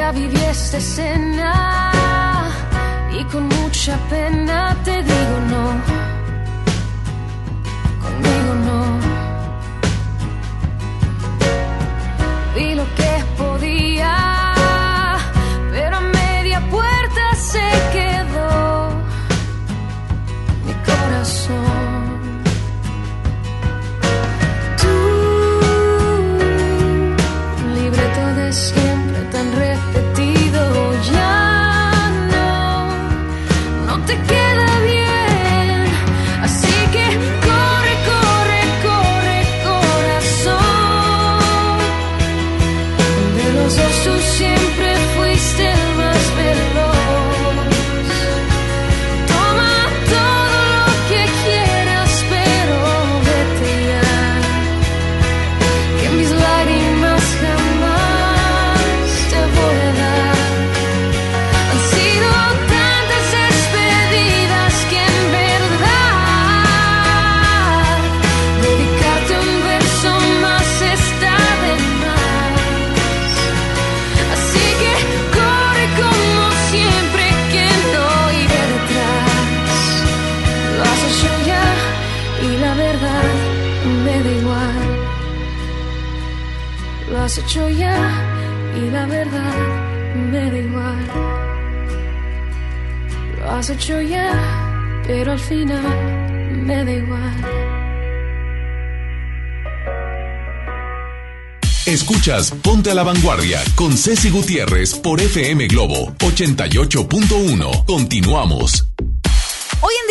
Ya 0.00 0.12
viví 0.12 0.42
esta 0.50 0.78
escena 0.78 1.52
y 3.12 3.22
con 3.24 3.46
mucha 3.48 3.98
pena 4.08 4.74
te 4.82 5.02
digo 5.02 5.36
no. 5.52 5.64
Conmigo 8.04 8.52
no. 8.66 8.80
Vi 12.54 12.74
lo 12.74 12.86
que 12.96 13.09
Lo 87.30 87.34
has 87.34 87.38
hecho 87.44 87.68
ya 87.68 88.74
y 88.76 88.90
la 88.90 89.06
verdad 89.06 89.54
me 90.32 90.50
da 90.50 90.58
igual. 90.58 91.06
Lo 93.38 93.50
has 93.52 93.70
hecho 93.70 94.00
ya, 94.00 95.02
pero 95.06 95.30
al 95.30 95.38
final 95.38 95.84
me 96.50 96.84
da 96.84 96.90
igual. 96.90 97.36
Escuchas 101.86 102.50
Ponte 102.50 102.90
a 102.90 102.94
la 102.94 103.04
Vanguardia 103.04 103.60
con 103.76 103.96
Ceci 103.96 104.30
Gutiérrez 104.30 104.94
por 104.94 105.20
FM 105.20 105.68
Globo 105.68 106.12
88.1. 106.18 107.84
Continuamos. 107.84 108.89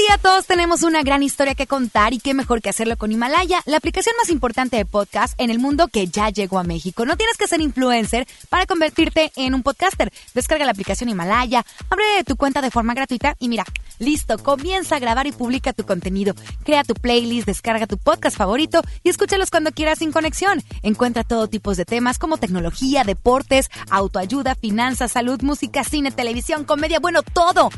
Día 0.09 0.17
todos 0.17 0.47
tenemos 0.47 0.81
una 0.81 1.03
gran 1.03 1.21
historia 1.21 1.53
que 1.53 1.67
contar 1.67 2.13
y 2.13 2.19
qué 2.19 2.33
mejor 2.33 2.63
que 2.63 2.69
hacerlo 2.69 2.97
con 2.97 3.11
Himalaya, 3.11 3.61
la 3.67 3.77
aplicación 3.77 4.15
más 4.17 4.31
importante 4.31 4.75
de 4.75 4.83
podcast 4.83 5.39
en 5.39 5.51
el 5.51 5.59
mundo 5.59 5.87
que 5.87 6.07
ya 6.07 6.29
llegó 6.29 6.57
a 6.57 6.63
México. 6.63 7.05
No 7.05 7.15
tienes 7.15 7.37
que 7.37 7.45
ser 7.45 7.61
influencer 7.61 8.27
para 8.49 8.65
convertirte 8.65 9.31
en 9.35 9.53
un 9.53 9.61
podcaster. 9.61 10.11
Descarga 10.33 10.65
la 10.65 10.71
aplicación 10.71 11.09
Himalaya, 11.09 11.63
abre 11.91 12.23
tu 12.25 12.37
cuenta 12.37 12.59
de 12.59 12.71
forma 12.71 12.95
gratuita 12.95 13.35
y 13.37 13.49
mira, 13.49 13.65
listo, 13.99 14.39
comienza 14.39 14.95
a 14.95 14.99
grabar 14.99 15.27
y 15.27 15.31
publica 15.31 15.73
tu 15.73 15.85
contenido. 15.85 16.33
Crea 16.63 16.83
tu 16.83 16.95
playlist, 16.95 17.45
descarga 17.45 17.85
tu 17.85 17.99
podcast 17.99 18.35
favorito 18.35 18.81
y 19.03 19.09
escúchalos 19.09 19.51
cuando 19.51 19.71
quieras 19.73 19.99
sin 19.99 20.11
conexión. 20.11 20.63
Encuentra 20.81 21.23
todo 21.23 21.45
tipo 21.45 21.75
de 21.75 21.85
temas 21.85 22.17
como 22.17 22.37
tecnología, 22.37 23.03
deportes, 23.03 23.69
autoayuda, 23.91 24.55
finanzas, 24.55 25.11
salud, 25.11 25.39
música, 25.43 25.83
cine, 25.83 26.09
televisión, 26.09 26.63
comedia, 26.63 26.99
bueno, 26.99 27.21
todo. 27.21 27.69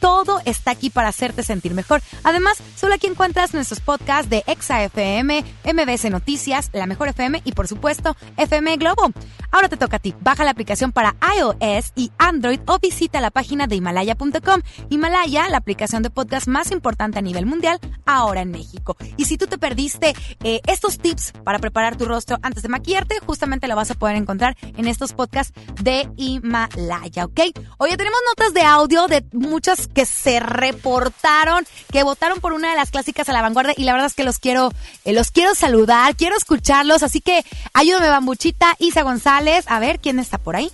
Todo 0.00 0.40
está 0.44 0.72
aquí 0.72 0.90
para 0.90 1.08
hacerte 1.08 1.42
sentir 1.42 1.74
mejor. 1.74 2.02
Además, 2.24 2.58
solo 2.76 2.94
aquí 2.94 3.06
encuentras 3.06 3.54
nuestros 3.54 3.80
podcasts 3.80 4.28
de 4.28 4.42
Exa 4.46 4.82
FM, 4.82 5.44
MBS 5.64 6.10
Noticias, 6.10 6.70
La 6.72 6.86
Mejor 6.86 7.08
FM 7.08 7.42
y 7.44 7.52
por 7.52 7.68
supuesto 7.68 8.16
FM 8.36 8.76
Globo. 8.78 9.12
Ahora 9.52 9.68
te 9.68 9.76
toca 9.76 9.96
a 9.96 10.00
ti. 10.00 10.14
Baja 10.20 10.44
la 10.44 10.52
aplicación 10.52 10.92
para 10.92 11.16
iOS 11.36 11.92
y 11.96 12.12
Android 12.18 12.60
o 12.66 12.78
visita 12.78 13.20
la 13.20 13.30
página 13.30 13.66
de 13.66 13.76
Himalaya.com. 13.76 14.62
Himalaya, 14.88 15.48
la 15.48 15.58
aplicación 15.58 16.02
de 16.02 16.10
podcast 16.10 16.46
más 16.48 16.70
importante 16.70 17.18
a 17.18 17.22
nivel 17.22 17.46
mundial, 17.46 17.78
ahora 18.06 18.42
en 18.42 18.50
México. 18.50 18.96
Y 19.16 19.24
si 19.24 19.36
tú 19.36 19.46
te 19.46 19.58
perdiste 19.58 20.14
eh, 20.42 20.60
estos 20.66 20.98
tips 20.98 21.32
para 21.44 21.58
preparar 21.58 21.96
tu 21.96 22.04
rostro 22.04 22.38
antes 22.42 22.62
de 22.62 22.68
maquillarte, 22.68 23.18
justamente 23.26 23.68
lo 23.68 23.76
vas 23.76 23.90
a 23.90 23.94
poder 23.94 24.16
encontrar 24.16 24.56
en 24.62 24.86
estos 24.86 25.12
podcasts 25.12 25.52
de 25.82 26.08
Himalaya, 26.16 27.24
¿ok? 27.24 27.40
Oye, 27.78 27.96
tenemos 27.96 28.20
notas 28.28 28.54
de 28.54 28.62
audio 28.62 29.06
de 29.08 29.24
muchas 29.32 29.89
que 29.94 30.06
se 30.06 30.40
reportaron, 30.40 31.66
que 31.92 32.02
votaron 32.02 32.40
por 32.40 32.52
una 32.52 32.70
de 32.70 32.76
las 32.76 32.90
clásicas 32.90 33.28
a 33.28 33.32
la 33.32 33.42
vanguardia 33.42 33.74
y 33.76 33.84
la 33.84 33.92
verdad 33.92 34.06
es 34.06 34.14
que 34.14 34.24
los 34.24 34.38
quiero, 34.38 34.70
eh, 35.04 35.12
los 35.12 35.30
quiero 35.30 35.54
saludar, 35.54 36.16
quiero 36.16 36.36
escucharlos, 36.36 37.02
así 37.02 37.20
que 37.20 37.44
ayúdame 37.74 38.08
Bambuchita, 38.08 38.76
Isa 38.78 39.02
González, 39.02 39.64
a 39.68 39.78
ver 39.80 39.98
quién 40.00 40.18
está 40.18 40.38
por 40.38 40.56
ahí. 40.56 40.70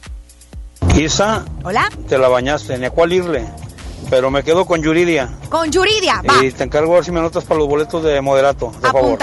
Isa, 0.97 1.45
Hola, 1.65 1.91
te 2.09 2.19
la 2.19 2.29
bañaste, 2.29 2.79
ni 2.79 2.87
a 2.87 2.91
cuál 2.91 3.13
irle. 3.13 3.47
Pero 4.09 4.31
me 4.31 4.45
quedo 4.45 4.67
con 4.67 4.83
Yuridia. 4.83 5.31
con 5.49 5.71
Yuridia, 5.71 6.23
va, 6.23 6.45
Y 6.45 6.53
te 6.53 6.63
encargo 6.63 6.93
a 6.93 6.97
ver 6.97 7.05
si 7.05 7.11
me 7.11 7.19
anotas 7.19 7.45
para 7.45 7.59
los 7.59 7.69
boletos 7.69 8.05
de 8.05 8.21
moderato, 8.21 8.71
por 8.71 8.93
favor. 8.93 9.19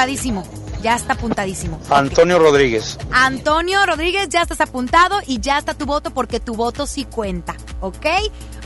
Ya 0.84 0.96
está 0.96 1.14
apuntadísimo. 1.14 1.80
Antonio 1.90 2.38
Rodríguez. 2.38 3.00
Antonio 3.12 3.84
Rodríguez, 3.86 4.30
ya 4.30 4.42
estás 4.42 4.62
apuntado 4.62 5.20
y 5.26 5.40
ya 5.40 5.58
está 5.58 5.74
tu 5.74 5.86
voto 5.86 6.12
porque 6.12 6.40
tu 6.40 6.54
voto 6.56 6.86
sí 6.86 7.06
cuenta, 7.06 7.56
¿ok? 7.80 8.06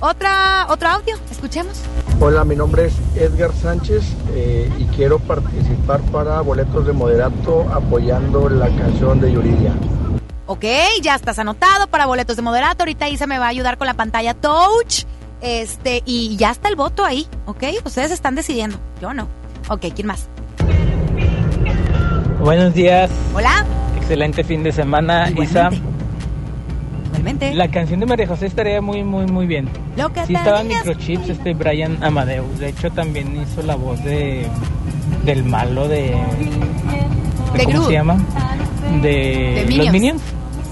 Otra, 0.02 0.65
otro 0.69 0.89
audio, 0.89 1.15
escuchemos. 1.31 1.77
Hola, 2.19 2.44
mi 2.44 2.56
nombre 2.56 2.88
es 2.88 2.94
Edgar 3.15 3.53
Sánchez 3.53 4.03
eh, 4.34 4.69
y 4.80 4.85
quiero 4.95 5.19
participar 5.19 6.02
para 6.11 6.41
boletos 6.41 6.85
de 6.88 6.94
moderato 6.94 7.61
apoyando 7.72 8.49
la 8.49 8.68
canción 8.68 9.22
de 9.22 9.31
Yuridia. 9.31 9.73
Ok, 10.48 10.65
ya 11.02 11.15
estás 11.15 11.38
anotado 11.39 11.88
para 11.88 12.07
boletos 12.07 12.35
de 12.35 12.41
moderato. 12.41 12.84
Ahorita 12.84 13.07
Isa 13.10 13.27
me 13.27 13.38
va 13.38 13.45
a 13.45 13.49
ayudar 13.49 13.77
con 13.77 13.85
la 13.85 13.94
pantalla 13.94 14.34
touch. 14.34 15.03
Este, 15.39 16.02
y 16.06 16.35
ya 16.35 16.49
está 16.49 16.68
el 16.68 16.76
voto 16.76 17.06
ahí, 17.06 17.27
¿ok? 17.45 17.64
Ustedes 17.85 18.10
están 18.10 18.34
decidiendo, 18.34 18.80
yo 18.99 19.14
no. 19.14 19.27
Ok, 19.69 19.85
¿quién 19.94 20.07
más? 20.07 20.27
Buenos 22.48 22.74
días. 22.74 23.11
Hola. 23.36 23.65
Excelente 23.98 24.41
fin 24.41 24.64
de 24.64 24.72
semana, 24.72 25.30
Isa. 25.32 25.69
Igualmente. 27.10 27.53
La 27.53 27.68
canción 27.68 27.99
de 27.99 28.06
María 28.06 28.26
José 28.26 28.45
estaría 28.45 28.80
muy, 28.80 29.03
muy, 29.03 29.26
muy 29.26 29.45
bien. 29.48 29.68
Lo 29.98 30.07
que 30.14 30.26
Sí 30.26 30.34
estaba 30.34 30.61
en 30.61 30.69
tenías- 30.69 30.86
Microchips, 30.86 31.28
este 31.28 31.53
Brian 31.53 32.02
Amadeus. 32.02 32.57
De 32.60 32.69
hecho, 32.69 32.90
también 32.91 33.36
hizo 33.41 33.61
la 33.64 33.76
voz 33.76 34.02
de 34.02 34.48
del 35.26 35.44
malo 35.44 35.90
de... 35.90 36.15
De 37.53 37.64
¿Cómo 37.65 37.69
Groot. 37.80 37.88
se 37.88 37.91
llama? 37.91 38.18
De, 39.02 39.10
De 39.10 39.61
los 39.64 39.68
Minions. 39.68 39.91
Minions. 39.91 40.22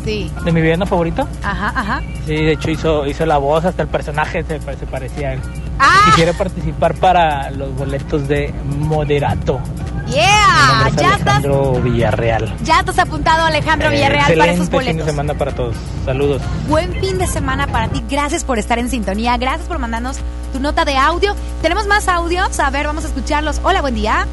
Sí. 0.05 0.31
De 0.45 0.51
mi 0.53 0.61
villano 0.61 0.85
favorito. 0.85 1.27
Ajá, 1.43 1.73
ajá. 1.75 2.01
Sí, 2.25 2.35
de 2.35 2.53
hecho 2.53 2.71
hizo, 2.71 3.05
hizo 3.05 3.25
la 3.25 3.37
voz, 3.37 3.65
hasta 3.65 3.81
el 3.81 3.89
personaje 3.89 4.45
se, 4.45 4.61
se 4.61 4.85
parecía 4.85 5.29
a 5.29 5.33
él. 5.33 5.39
¡Ah! 5.79 6.03
Quisiera 6.07 6.33
participar 6.33 6.95
para 6.95 7.51
los 7.51 7.73
boletos 7.75 8.27
de 8.27 8.53
Moderato. 8.79 9.59
Yeah, 10.07 10.83
nombre 10.83 10.89
es 10.89 10.95
ya 10.97 11.15
estás, 11.15 11.35
Alejandro 11.37 11.71
Villarreal. 11.81 12.55
ya 12.63 12.79
estás 12.81 12.99
apuntado 12.99 13.43
Alejandro 13.45 13.89
Eh, 13.89 13.95
Villarreal 13.95 14.37
para 14.37 14.51
esos 14.51 14.67
excelente 14.67 14.69
fin 14.69 14.79
de 14.79 15.03
boletos. 15.03 15.05
semana 15.07 15.33
para 15.33 15.51
todos. 15.51 15.75
Saludos. 16.05 16.41
Buen 16.69 16.93
fin 17.01 17.17
de 17.17 17.25
semana 17.25 17.65
para 17.67 17.87
ti. 17.87 18.03
Gracias 18.07 18.43
por 18.43 18.59
estar 18.59 18.77
en 18.77 18.89
sintonía. 18.89 19.35
Gracias 19.37 19.67
por 19.67 19.79
mandarnos 19.79 20.17
tu 20.53 20.59
nota 20.59 20.85
de 20.85 20.95
audio. 20.95 21.33
Tenemos 21.63 21.87
más 21.87 22.07
audios. 22.07 22.59
A 22.59 22.69
ver, 22.69 22.85
vamos 22.85 23.03
a 23.03 23.07
escucharlos. 23.07 23.59
Hola, 23.63 23.81
buen 23.81 23.95
día. 23.95 24.27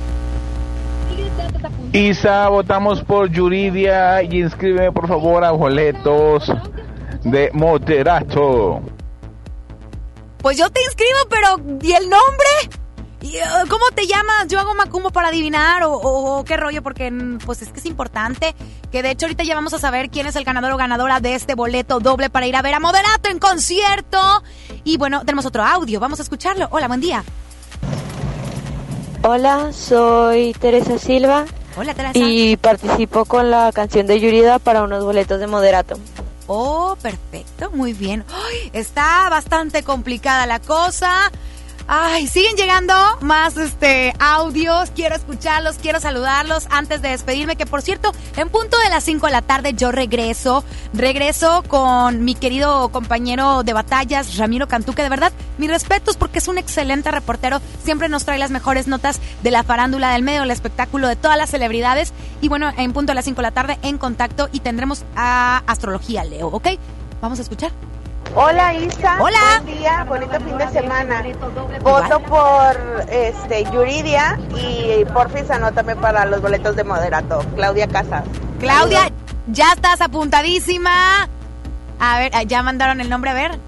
Isa, 1.93 2.48
votamos 2.48 3.02
por 3.02 3.31
Yuridia 3.31 4.23
y 4.23 4.40
inscríbeme 4.43 4.93
por 4.93 5.09
favor 5.09 5.43
a 5.44 5.51
boletos 5.52 6.52
de 7.24 7.51
moderato. 7.52 8.81
Pues 10.43 10.56
yo 10.59 10.69
te 10.70 10.82
inscribo, 10.82 11.19
pero 11.31 11.78
¿y 11.81 11.93
el 11.93 12.09
nombre? 12.10 12.81
¿Y, 13.20 13.36
eh, 13.36 13.43
¿Cómo 13.70 13.85
te 13.94 14.06
llamas? 14.09 14.48
Yo 14.48 14.59
hago 14.59 14.74
macumbo 14.74 15.10
para 15.12 15.28
adivinar 15.28 15.85
o, 15.85 15.93
o- 15.93 16.39
o 16.40 16.44
qué 16.44 16.56
rollo, 16.56 16.82
porque 16.82 17.09
mm, 17.12 17.39
pues 17.39 17.62
es 17.62 17.69
que 17.69 17.78
es 17.78 17.86
importante. 17.86 18.55
Que 18.90 19.02
de 19.02 19.12
hecho 19.12 19.27
ahorita 19.27 19.44
ya 19.44 19.55
vamos 19.55 19.73
a 19.74 19.78
saber 19.78 20.10
quién 20.10 20.27
es 20.27 20.35
el 20.35 20.43
ganador 20.44 20.73
o 20.73 20.77
ganadora 20.77 21.20
de 21.20 21.35
este 21.36 21.55
boleto 21.55 22.01
doble 22.01 22.28
para 22.31 22.47
ir 22.48 22.56
a 22.56 22.62
ver 22.62 22.74
a 22.74 22.81
Moderato 22.81 23.28
en 23.31 23.39
concierto. 23.39 24.19
Y 24.82 24.97
bueno, 24.97 25.20
tenemos 25.24 25.47
otro 25.47 25.62
audio, 25.62 26.01
vamos 26.01 26.19
a 26.19 26.24
escucharlo. 26.24 26.66
Hola, 26.73 26.89
buen 26.89 27.01
día. 27.01 27.23
Hola, 29.23 29.73
soy 29.73 30.52
Teresa 30.55 30.98
Silva 30.98 31.44
Hola, 31.77 31.94
Teresa. 31.94 32.19
y 32.19 32.56
participo 32.56 33.24
con 33.24 33.52
la 33.52 33.70
canción 33.73 34.09
de 34.09 34.19
Yurida 34.19 34.59
para 34.59 34.82
unos 34.82 35.05
boletos 35.05 35.39
de 35.39 35.47
moderato. 35.47 35.94
Oh, 36.55 36.99
perfecto, 37.01 37.70
muy 37.70 37.95
bien. 37.95 38.27
Está 38.74 39.31
bastante 39.31 39.83
complicada 39.83 40.47
la 40.47 40.61
cosa. 40.61 41.33
Ay, 41.89 42.29
siguen 42.29 42.57
llegando 42.57 42.95
más 43.21 43.57
este 43.57 44.15
audios, 44.19 44.91
quiero 44.95 45.17
escucharlos, 45.17 45.77
quiero 45.77 46.01
saludarlos 46.01 46.67
antes 46.71 47.03
de 47.03 47.11
despedirme, 47.11 47.57
que 47.57 47.67
por 47.67 47.83
cierto, 47.83 48.13
en 48.37 48.49
punto 48.49 48.79
de 48.79 48.89
las 48.89 49.05
5 49.05 49.27
de 49.27 49.33
la 49.33 49.43
tarde 49.43 49.75
yo 49.75 49.91
regreso, 49.91 50.65
regreso 50.95 51.65
con 51.67 52.25
mi 52.25 52.35
querido 52.35 52.89
compañero 52.91 53.63
de 53.65 53.73
batallas, 53.73 54.37
Ramiro 54.37 54.69
Cantú, 54.69 54.95
que 54.95 55.03
de 55.03 55.09
verdad, 55.09 55.33
mis 55.59 55.71
respetos 55.71 56.17
porque 56.17 56.39
es 56.39 56.49
un 56.49 56.57
excelente 56.57 57.11
reportero, 57.11 57.61
siempre 57.83 58.09
nos 58.09 58.25
trae 58.25 58.39
las 58.39 58.51
mejores 58.51 58.87
notas 58.87 59.21
de 59.43 59.51
la 59.51 59.65
farándula, 59.65 60.13
del 60.13 60.23
medio 60.23 60.41
del 60.41 60.51
espectáculo, 60.53 61.09
de 61.09 61.17
todas 61.17 61.37
las 61.37 61.51
celebridades, 61.51 62.13
y 62.41 62.49
bueno, 62.49 62.73
en 62.77 62.93
punto 62.93 63.11
de 63.11 63.17
las 63.17 63.25
5 63.25 63.37
de 63.37 63.43
la 63.43 63.51
tarde 63.51 63.79
en 63.83 63.99
contacto 63.99 64.49
y 64.53 64.61
tendremos 64.61 65.05
a 65.17 65.63
Astrología 65.67 66.25
Leo, 66.25 66.47
¿ok? 66.47 66.69
Vamos 67.21 67.39
a 67.39 67.43
escuchar. 67.43 67.73
Hola 68.35 68.73
Isa, 68.75 69.19
Hola. 69.21 69.61
buen 69.63 69.79
día, 69.79 70.05
bonito 70.09 70.41
fin 70.41 70.57
de 70.57 70.69
semana. 70.69 71.23
Voto 71.83 72.21
por 72.21 73.05
este 73.11 73.65
Yuridia 73.65 74.39
y 74.57 75.05
porfis 75.13 75.51
anótame 75.51 75.97
para 75.97 76.25
los 76.25 76.41
boletos 76.41 76.75
de 76.77 76.85
moderato. 76.85 77.45
Claudia 77.55 77.87
Casas. 77.89 78.25
Claudia, 78.59 79.11
ya 79.49 79.73
estás 79.73 80.01
apuntadísima. 80.01 81.29
A 82.01 82.19
ver, 82.19 82.33
ah, 82.35 82.43
ya 82.45 82.63
mandaron 82.63 83.01
el 83.03 83.11
nombre, 83.11 83.31
a 83.31 83.35
ver. 83.35 83.59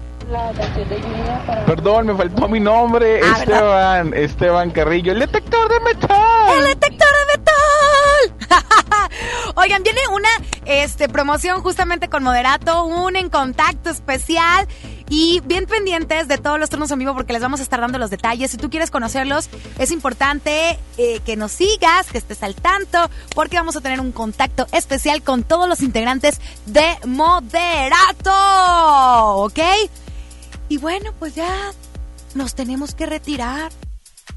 Perdón, 1.67 2.07
me 2.07 2.15
faltó 2.15 2.47
mi 2.47 2.59
nombre, 2.59 3.19
Ah, 3.23 3.37
Esteban, 3.39 4.13
Esteban 4.15 4.71
Carrillo, 4.71 5.11
el 5.11 5.19
detector 5.19 5.69
de 5.71 5.79
metal. 5.81 6.57
¡El 6.57 6.65
detector 6.65 7.07
de 7.07 7.37
metal! 7.37 7.44
Oigan, 9.55 9.83
viene 9.83 10.01
una 10.11 10.29
este, 10.65 11.07
promoción 11.09 11.61
justamente 11.61 12.09
con 12.09 12.23
Moderato, 12.23 12.85
un 12.85 13.15
en 13.15 13.29
contacto 13.29 13.89
especial. 13.89 14.67
Y 15.07 15.39
bien 15.45 15.67
pendientes 15.67 16.27
de 16.27 16.39
todos 16.39 16.59
los 16.59 16.69
turnos 16.71 16.89
en 16.89 16.97
vivo 16.97 17.13
porque 17.13 17.31
les 17.31 17.41
vamos 17.41 17.59
a 17.59 17.63
estar 17.63 17.79
dando 17.79 17.99
los 17.99 18.09
detalles. 18.09 18.49
Si 18.49 18.57
tú 18.57 18.71
quieres 18.71 18.89
conocerlos, 18.89 19.49
es 19.77 19.91
importante 19.91 20.79
eh, 20.97 21.19
que 21.23 21.35
nos 21.35 21.51
sigas, 21.51 22.07
que 22.11 22.17
estés 22.17 22.41
al 22.41 22.55
tanto, 22.55 23.09
porque 23.35 23.57
vamos 23.57 23.75
a 23.75 23.81
tener 23.81 23.99
un 23.99 24.11
contacto 24.11 24.65
especial 24.71 25.21
con 25.21 25.43
todos 25.43 25.69
los 25.69 25.81
integrantes 25.81 26.41
de 26.65 26.97
Moderato. 27.05 28.31
¿Ok? 29.43 29.59
Y 30.69 30.77
bueno, 30.77 31.11
pues 31.19 31.35
ya 31.35 31.71
nos 32.33 32.55
tenemos 32.55 32.95
que 32.95 33.05
retirar. 33.05 33.71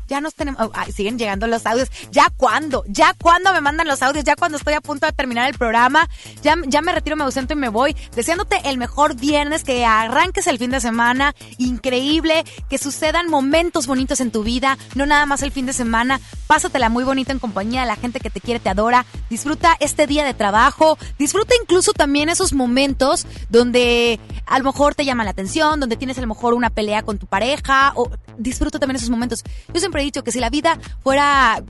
Ya 0.09 0.21
nos 0.23 0.35
tenemos. 0.35 0.61
oh, 0.61 0.73
siguen 0.93 1.19
llegando 1.19 1.47
los 1.47 1.67
audios. 1.67 1.91
¿Ya 2.11 2.33
cuándo? 2.37 2.83
¿Ya 2.89 3.15
cuándo 3.21 3.53
me 3.53 3.61
mandan 3.61 3.87
los 3.87 4.03
audios? 4.03 4.25
¿Ya 4.25 4.37
cuando 4.37 4.57
estoy 4.57 4.75
a 4.75 4.81
punto 4.81 5.07
de 5.07 5.13
terminar 5.13 5.49
el 5.49 5.57
programa? 5.57 6.09
Ya, 6.43 6.57
ya 6.67 6.81
me 6.81 6.93
retiro, 6.93 7.15
me 7.15 7.25
ausento 7.25 7.53
y 7.53 7.57
me 7.57 7.69
voy. 7.69 7.95
Deseándote 8.17 8.61
el 8.65 8.79
mejor 8.79 9.17
viernes, 9.17 9.65
que 9.65 9.85
arranques 9.85 10.47
el 10.47 10.59
fin 10.59 10.71
de 10.71 10.81
semana. 10.81 11.35
Increíble. 11.59 12.45
Que 12.71 12.79
sucedan 12.79 13.29
momentos 13.29 13.87
bonitos 13.87 14.21
en 14.21 14.31
tu 14.31 14.43
vida. 14.43 14.79
No 14.95 15.05
nada 15.05 15.27
más 15.27 15.43
el 15.43 15.53
fin 15.53 15.67
de 15.67 15.75
semana. 15.75 16.21
Pásatela 16.47 16.89
muy 16.89 17.05
bonito 17.05 17.31
en 17.31 17.39
compañía 17.39 17.83
de 17.83 17.87
la 17.87 17.97
gente 17.97 18.19
que 18.19 18.31
te 18.31 18.41
quiere, 18.41 18.61
te 18.61 18.71
adora. 18.71 19.05
Disfruta 19.29 19.77
este 19.79 20.07
día 20.07 20.25
de 20.25 20.33
trabajo. 20.33 20.97
Disfruta 21.19 21.55
incluso 21.61 21.93
también 21.93 22.31
esos 22.31 22.55
momentos 22.55 23.27
donde 23.51 24.19
a 24.47 24.59
lo 24.59 24.65
mejor 24.65 24.95
te 24.95 25.05
llama 25.05 25.25
la 25.25 25.31
atención, 25.31 25.81
donde 25.81 25.97
tienes 25.97 26.17
a 26.17 26.23
lo 26.23 26.29
mejor 26.29 26.55
una 26.55 26.71
pelea 26.71 27.03
con 27.03 27.19
tu 27.19 27.27
pareja. 27.27 27.93
O 27.95 28.11
disfruta 28.39 28.79
también 28.79 28.97
esos 28.97 29.11
momentos. 29.11 29.45
Yo 29.73 29.81
siempre 29.81 29.98
he 30.01 30.05
dicho 30.05 30.25
que 30.25 30.33
si 30.33 30.41
la 30.41 30.51
vida 30.51 30.79
fuera 31.03 31.63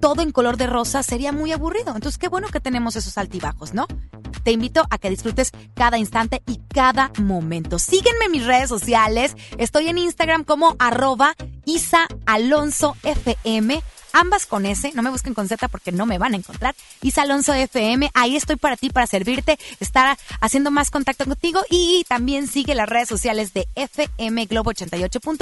todo 0.00 0.22
en 0.22 0.30
color 0.30 0.56
de 0.56 0.66
rosa 0.66 1.02
sería 1.02 1.32
muy 1.32 1.52
aburrido. 1.52 1.94
Entonces, 1.94 2.18
qué 2.18 2.28
bueno 2.28 2.48
que 2.48 2.60
tenemos 2.60 2.96
esos 2.96 3.18
altibajos, 3.18 3.74
¿no? 3.74 3.86
Te 4.44 4.52
invito 4.52 4.86
a 4.90 4.98
que 4.98 5.10
disfrutes 5.10 5.50
cada 5.74 5.98
instante 5.98 6.42
y 6.46 6.60
cada 6.72 7.10
momento. 7.18 7.78
Síguenme 7.78 8.26
en 8.26 8.32
mis 8.32 8.46
redes 8.46 8.68
sociales. 8.68 9.36
Estoy 9.58 9.88
en 9.88 9.98
Instagram 9.98 10.44
como 10.44 10.76
arroba 10.78 11.34
Isa 11.64 12.06
FM. 13.02 13.82
Ambas 14.16 14.46
con 14.46 14.66
S, 14.66 14.92
no 14.94 15.02
me 15.02 15.10
busquen 15.10 15.34
con 15.34 15.48
Z 15.48 15.68
porque 15.68 15.92
no 15.92 16.06
me 16.06 16.18
van 16.18 16.34
a 16.34 16.36
encontrar. 16.36 16.74
Isa 17.02 17.22
Alonso 17.22 17.52
FM, 17.52 18.10
ahí 18.14 18.36
estoy 18.36 18.56
para 18.56 18.76
ti, 18.76 18.90
para 18.90 19.06
servirte, 19.06 19.58
estar 19.80 20.18
haciendo 20.40 20.70
más 20.70 20.90
contacto 20.90 21.24
contigo 21.24 21.60
y 21.70 22.04
también 22.08 22.48
sigue 22.48 22.74
las 22.74 22.88
redes 22.88 23.08
sociales 23.08 23.52
de 23.52 23.68
FM 23.74 24.46
Globo 24.46 24.72
88.1. 24.72 25.38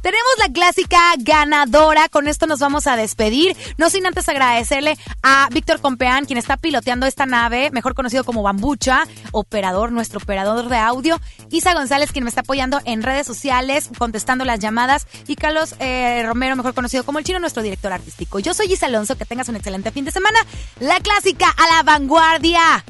Tenemos 0.00 0.32
la 0.38 0.52
clásica 0.52 0.98
ganadora, 1.18 2.08
con 2.08 2.28
esto 2.28 2.46
nos 2.46 2.60
vamos 2.60 2.86
a 2.86 2.96
despedir, 2.96 3.56
no 3.78 3.90
sin 3.90 4.06
antes 4.06 4.28
agradecerle 4.28 4.96
a 5.22 5.48
Víctor 5.50 5.80
Compeán, 5.80 6.26
quien 6.26 6.38
está 6.38 6.56
piloteando 6.56 7.06
esta 7.06 7.26
nave, 7.26 7.70
mejor 7.72 7.94
conocido 7.94 8.24
como 8.24 8.42
Bambucha, 8.42 9.04
operador, 9.32 9.92
nuestro 9.92 10.20
operador 10.22 10.68
de 10.68 10.76
audio, 10.76 11.20
Isa 11.50 11.74
González, 11.74 12.12
quien 12.12 12.24
me 12.24 12.28
está 12.28 12.42
apoyando 12.42 12.80
en 12.84 13.02
redes 13.02 13.26
sociales, 13.26 13.90
contestando 13.98 14.44
las 14.44 14.60
llamadas, 14.60 15.06
y 15.26 15.36
Carlos 15.36 15.74
eh, 15.80 16.22
Romero, 16.24 16.56
mejor 16.56 16.74
conocido 16.74 17.04
como 17.04 17.18
el 17.18 17.24
chino, 17.24 17.38
nuestro 17.38 17.62
director. 17.62 18.03
Yo 18.42 18.54
soy 18.54 18.72
Isa 18.72 18.86
Alonso, 18.86 19.16
que 19.16 19.24
tengas 19.24 19.48
un 19.48 19.56
excelente 19.56 19.90
fin 19.90 20.04
de 20.04 20.10
semana. 20.10 20.38
La 20.80 21.00
clásica 21.00 21.48
a 21.50 21.76
la 21.76 21.82
vanguardia. 21.82 22.84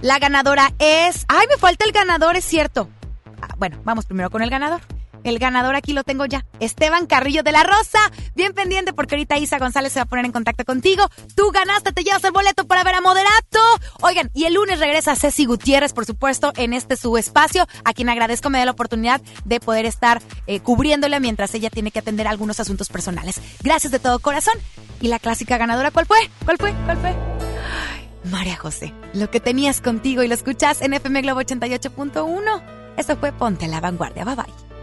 La 0.00 0.18
ganadora 0.18 0.72
es... 0.78 1.24
Ay, 1.28 1.46
me 1.48 1.56
falta 1.56 1.84
el 1.84 1.92
ganador, 1.92 2.36
es 2.36 2.44
cierto. 2.44 2.88
Ah, 3.40 3.54
bueno, 3.56 3.80
vamos 3.84 4.04
primero 4.06 4.30
con 4.30 4.42
el 4.42 4.50
ganador. 4.50 4.80
El 5.24 5.38
ganador 5.38 5.74
aquí 5.74 5.92
lo 5.92 6.04
tengo 6.04 6.26
ya. 6.26 6.44
Esteban 6.60 7.06
Carrillo 7.06 7.42
de 7.42 7.52
la 7.52 7.64
Rosa. 7.64 7.98
Bien 8.34 8.52
pendiente 8.52 8.92
porque 8.92 9.16
ahorita 9.16 9.38
Isa 9.38 9.58
González 9.58 9.92
se 9.92 9.98
va 9.98 10.04
a 10.04 10.06
poner 10.06 10.24
en 10.24 10.32
contacto 10.32 10.64
contigo. 10.64 11.08
Tú 11.34 11.50
ganaste, 11.50 11.92
te 11.92 12.04
llevas 12.04 12.22
el 12.24 12.32
boleto 12.32 12.66
para 12.66 12.84
ver 12.84 12.94
a 12.94 13.00
Moderato. 13.00 13.60
Oigan, 14.02 14.30
y 14.34 14.44
el 14.44 14.54
lunes 14.54 14.78
regresa 14.78 15.16
Ceci 15.16 15.46
Gutiérrez, 15.46 15.92
por 15.92 16.04
supuesto, 16.04 16.52
en 16.56 16.72
este 16.72 16.96
su 16.96 17.16
espacio, 17.16 17.66
a 17.84 17.92
quien 17.92 18.08
agradezco 18.08 18.50
me 18.50 18.58
dé 18.58 18.66
la 18.66 18.72
oportunidad 18.72 19.20
de 19.44 19.60
poder 19.60 19.86
estar 19.86 20.22
eh, 20.46 20.60
cubriéndole 20.60 21.18
mientras 21.20 21.54
ella 21.54 21.70
tiene 21.70 21.90
que 21.90 21.98
atender 21.98 22.28
algunos 22.28 22.60
asuntos 22.60 22.88
personales. 22.88 23.40
Gracias 23.62 23.90
de 23.90 23.98
todo 23.98 24.18
corazón. 24.18 24.54
Y 25.00 25.08
la 25.08 25.18
clásica 25.18 25.58
ganadora, 25.58 25.90
¿cuál 25.90 26.06
fue? 26.06 26.18
¿Cuál 26.44 26.58
fue? 26.58 26.74
¿Cuál 26.84 26.98
fue? 26.98 27.14
María 28.30 28.56
José, 28.56 28.94
lo 29.12 29.30
que 29.30 29.40
tenías 29.40 29.80
contigo 29.80 30.22
y 30.22 30.28
lo 30.28 30.34
escuchas 30.34 30.80
en 30.82 30.94
FM 30.94 31.22
Globo 31.22 31.40
88.1. 31.40 32.62
Esto 32.96 33.16
fue 33.16 33.32
Ponte 33.32 33.66
la 33.68 33.80
Vanguardia. 33.80 34.24
Bye 34.24 34.36
bye. 34.36 34.73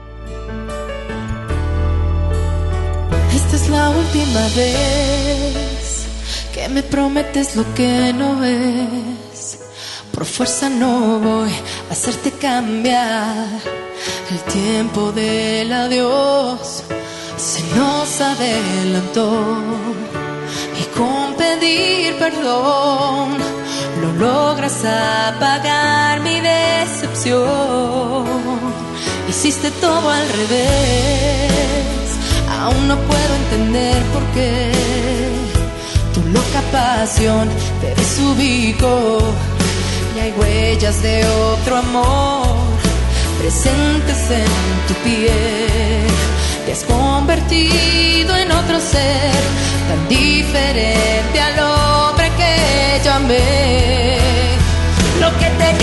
Esta 3.34 3.56
es 3.56 3.70
la 3.70 3.90
última 3.90 4.42
vez 4.56 6.06
que 6.54 6.68
me 6.70 6.84
prometes 6.84 7.56
lo 7.56 7.66
que 7.74 8.14
no 8.14 8.44
es. 8.44 9.60
Por 10.14 10.26
fuerza 10.26 10.70
no 10.70 11.20
voy 11.20 11.52
a 11.90 11.94
hacerte 11.94 12.32
cambiar. 12.32 13.48
El 14.30 14.40
tiempo 14.54 15.12
del 15.12 15.72
adiós 15.72 16.84
se 17.38 17.62
nos 17.76 18.22
adelantó. 18.22 19.58
Y 20.80 20.84
con 20.98 21.36
pedir 21.36 22.18
perdón 22.18 23.38
lo 24.02 24.14
logras 24.14 24.84
apagar 24.86 26.22
mi 26.22 26.40
decepción. 26.40 27.42
Hiciste 29.44 29.72
todo 29.82 30.08
al 30.08 30.30
revés 30.30 31.50
Aún 32.62 32.88
no 32.88 32.96
puedo 32.96 33.36
entender 33.38 34.04
por 34.14 34.22
qué 34.36 34.72
tu 36.14 36.22
loca 36.30 36.62
pasión 36.72 37.50
te 37.82 37.96
desubicó 37.96 39.18
y 40.16 40.20
hay 40.20 40.32
huellas 40.38 41.02
de 41.02 41.26
otro 41.26 41.78
amor 41.78 42.46
presentes 43.40 44.30
en 44.30 44.88
tu 44.88 44.94
piel. 45.04 46.06
Te 46.68 46.74
has 46.74 46.84
convertido 46.84 48.38
en 48.38 48.52
otro 48.52 48.80
ser 48.80 49.42
tan 49.90 50.08
diferente 50.08 51.42
al 51.42 51.60
hombre 51.60 52.30
que 52.38 53.02
yo 53.04 53.12
amé. 53.12 54.18
Lo 55.20 55.30
que 55.40 55.48
tenías 55.58 55.81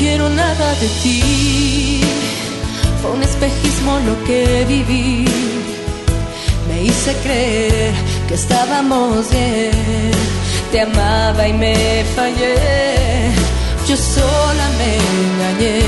quiero 0.00 0.28
nada 0.30 0.74
de 0.80 0.88
ti. 1.02 2.00
Fue 3.00 3.10
un 3.12 3.22
espejismo 3.22 3.92
lo 4.08 4.14
que 4.24 4.64
viví. 4.66 5.26
Me 6.68 6.76
hice 6.84 7.12
creer 7.22 7.92
que 8.26 8.34
estábamos 8.34 9.30
bien. 9.30 10.10
Te 10.72 10.80
amaba 10.80 11.46
y 11.46 11.52
me 11.52 11.76
fallé. 12.16 12.56
Yo 13.88 13.96
sola 13.96 14.66
me 14.80 14.90
engañé. 15.18 15.80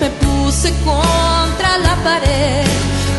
Me 0.00 0.08
puse 0.22 0.68
contra 0.88 1.70
la 1.86 1.94
pared. 2.08 2.64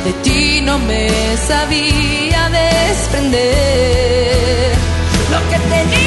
De 0.05 0.13
ti 0.23 0.61
no 0.61 0.79
me 0.79 1.03
sabía 1.49 2.41
desprender. 2.59 3.41
Lo 5.33 5.39
que 5.49 5.57
tenías 5.73 6.00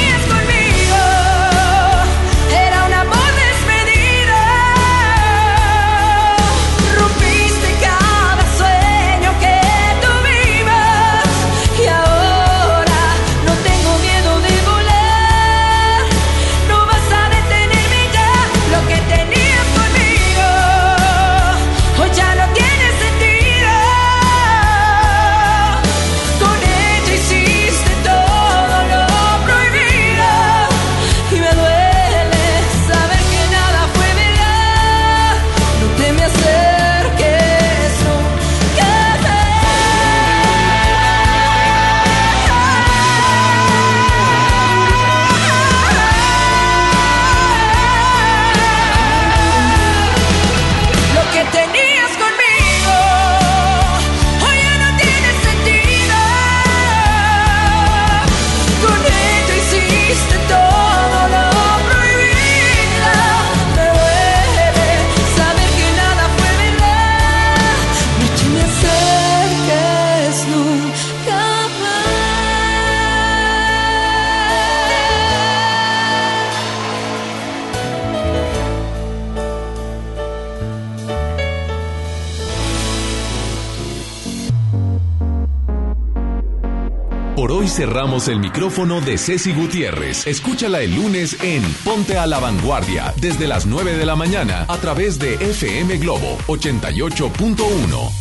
cerramos 87.75 88.29
el 88.29 88.39
micrófono 88.39 89.01
de 89.01 89.17
Ceci 89.17 89.51
Gutiérrez. 89.53 90.25
Escúchala 90.27 90.79
el 90.81 90.95
lunes 90.95 91.35
en 91.43 91.61
Ponte 91.83 92.17
a 92.17 92.25
la 92.25 92.39
Vanguardia 92.39 93.13
desde 93.17 93.47
las 93.47 93.65
9 93.65 93.97
de 93.97 94.05
la 94.05 94.15
mañana 94.15 94.65
a 94.69 94.77
través 94.77 95.19
de 95.19 95.33
FM 95.33 95.97
Globo 95.97 96.37
88.1. 96.47 98.11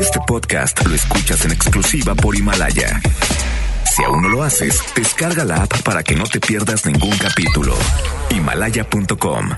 Este 0.00 0.18
podcast 0.26 0.86
lo 0.86 0.94
escuchas 0.94 1.44
en 1.44 1.52
exclusiva 1.52 2.14
por 2.14 2.34
Himalaya. 2.34 3.02
Si 3.94 4.02
aún 4.02 4.22
no 4.22 4.28
lo 4.30 4.42
haces, 4.42 4.82
descarga 4.96 5.44
la 5.44 5.64
app 5.64 5.82
para 5.82 6.02
que 6.02 6.16
no 6.16 6.24
te 6.24 6.40
pierdas 6.40 6.86
ningún 6.86 7.16
capítulo. 7.18 7.74
Himalaya.com 8.30 9.50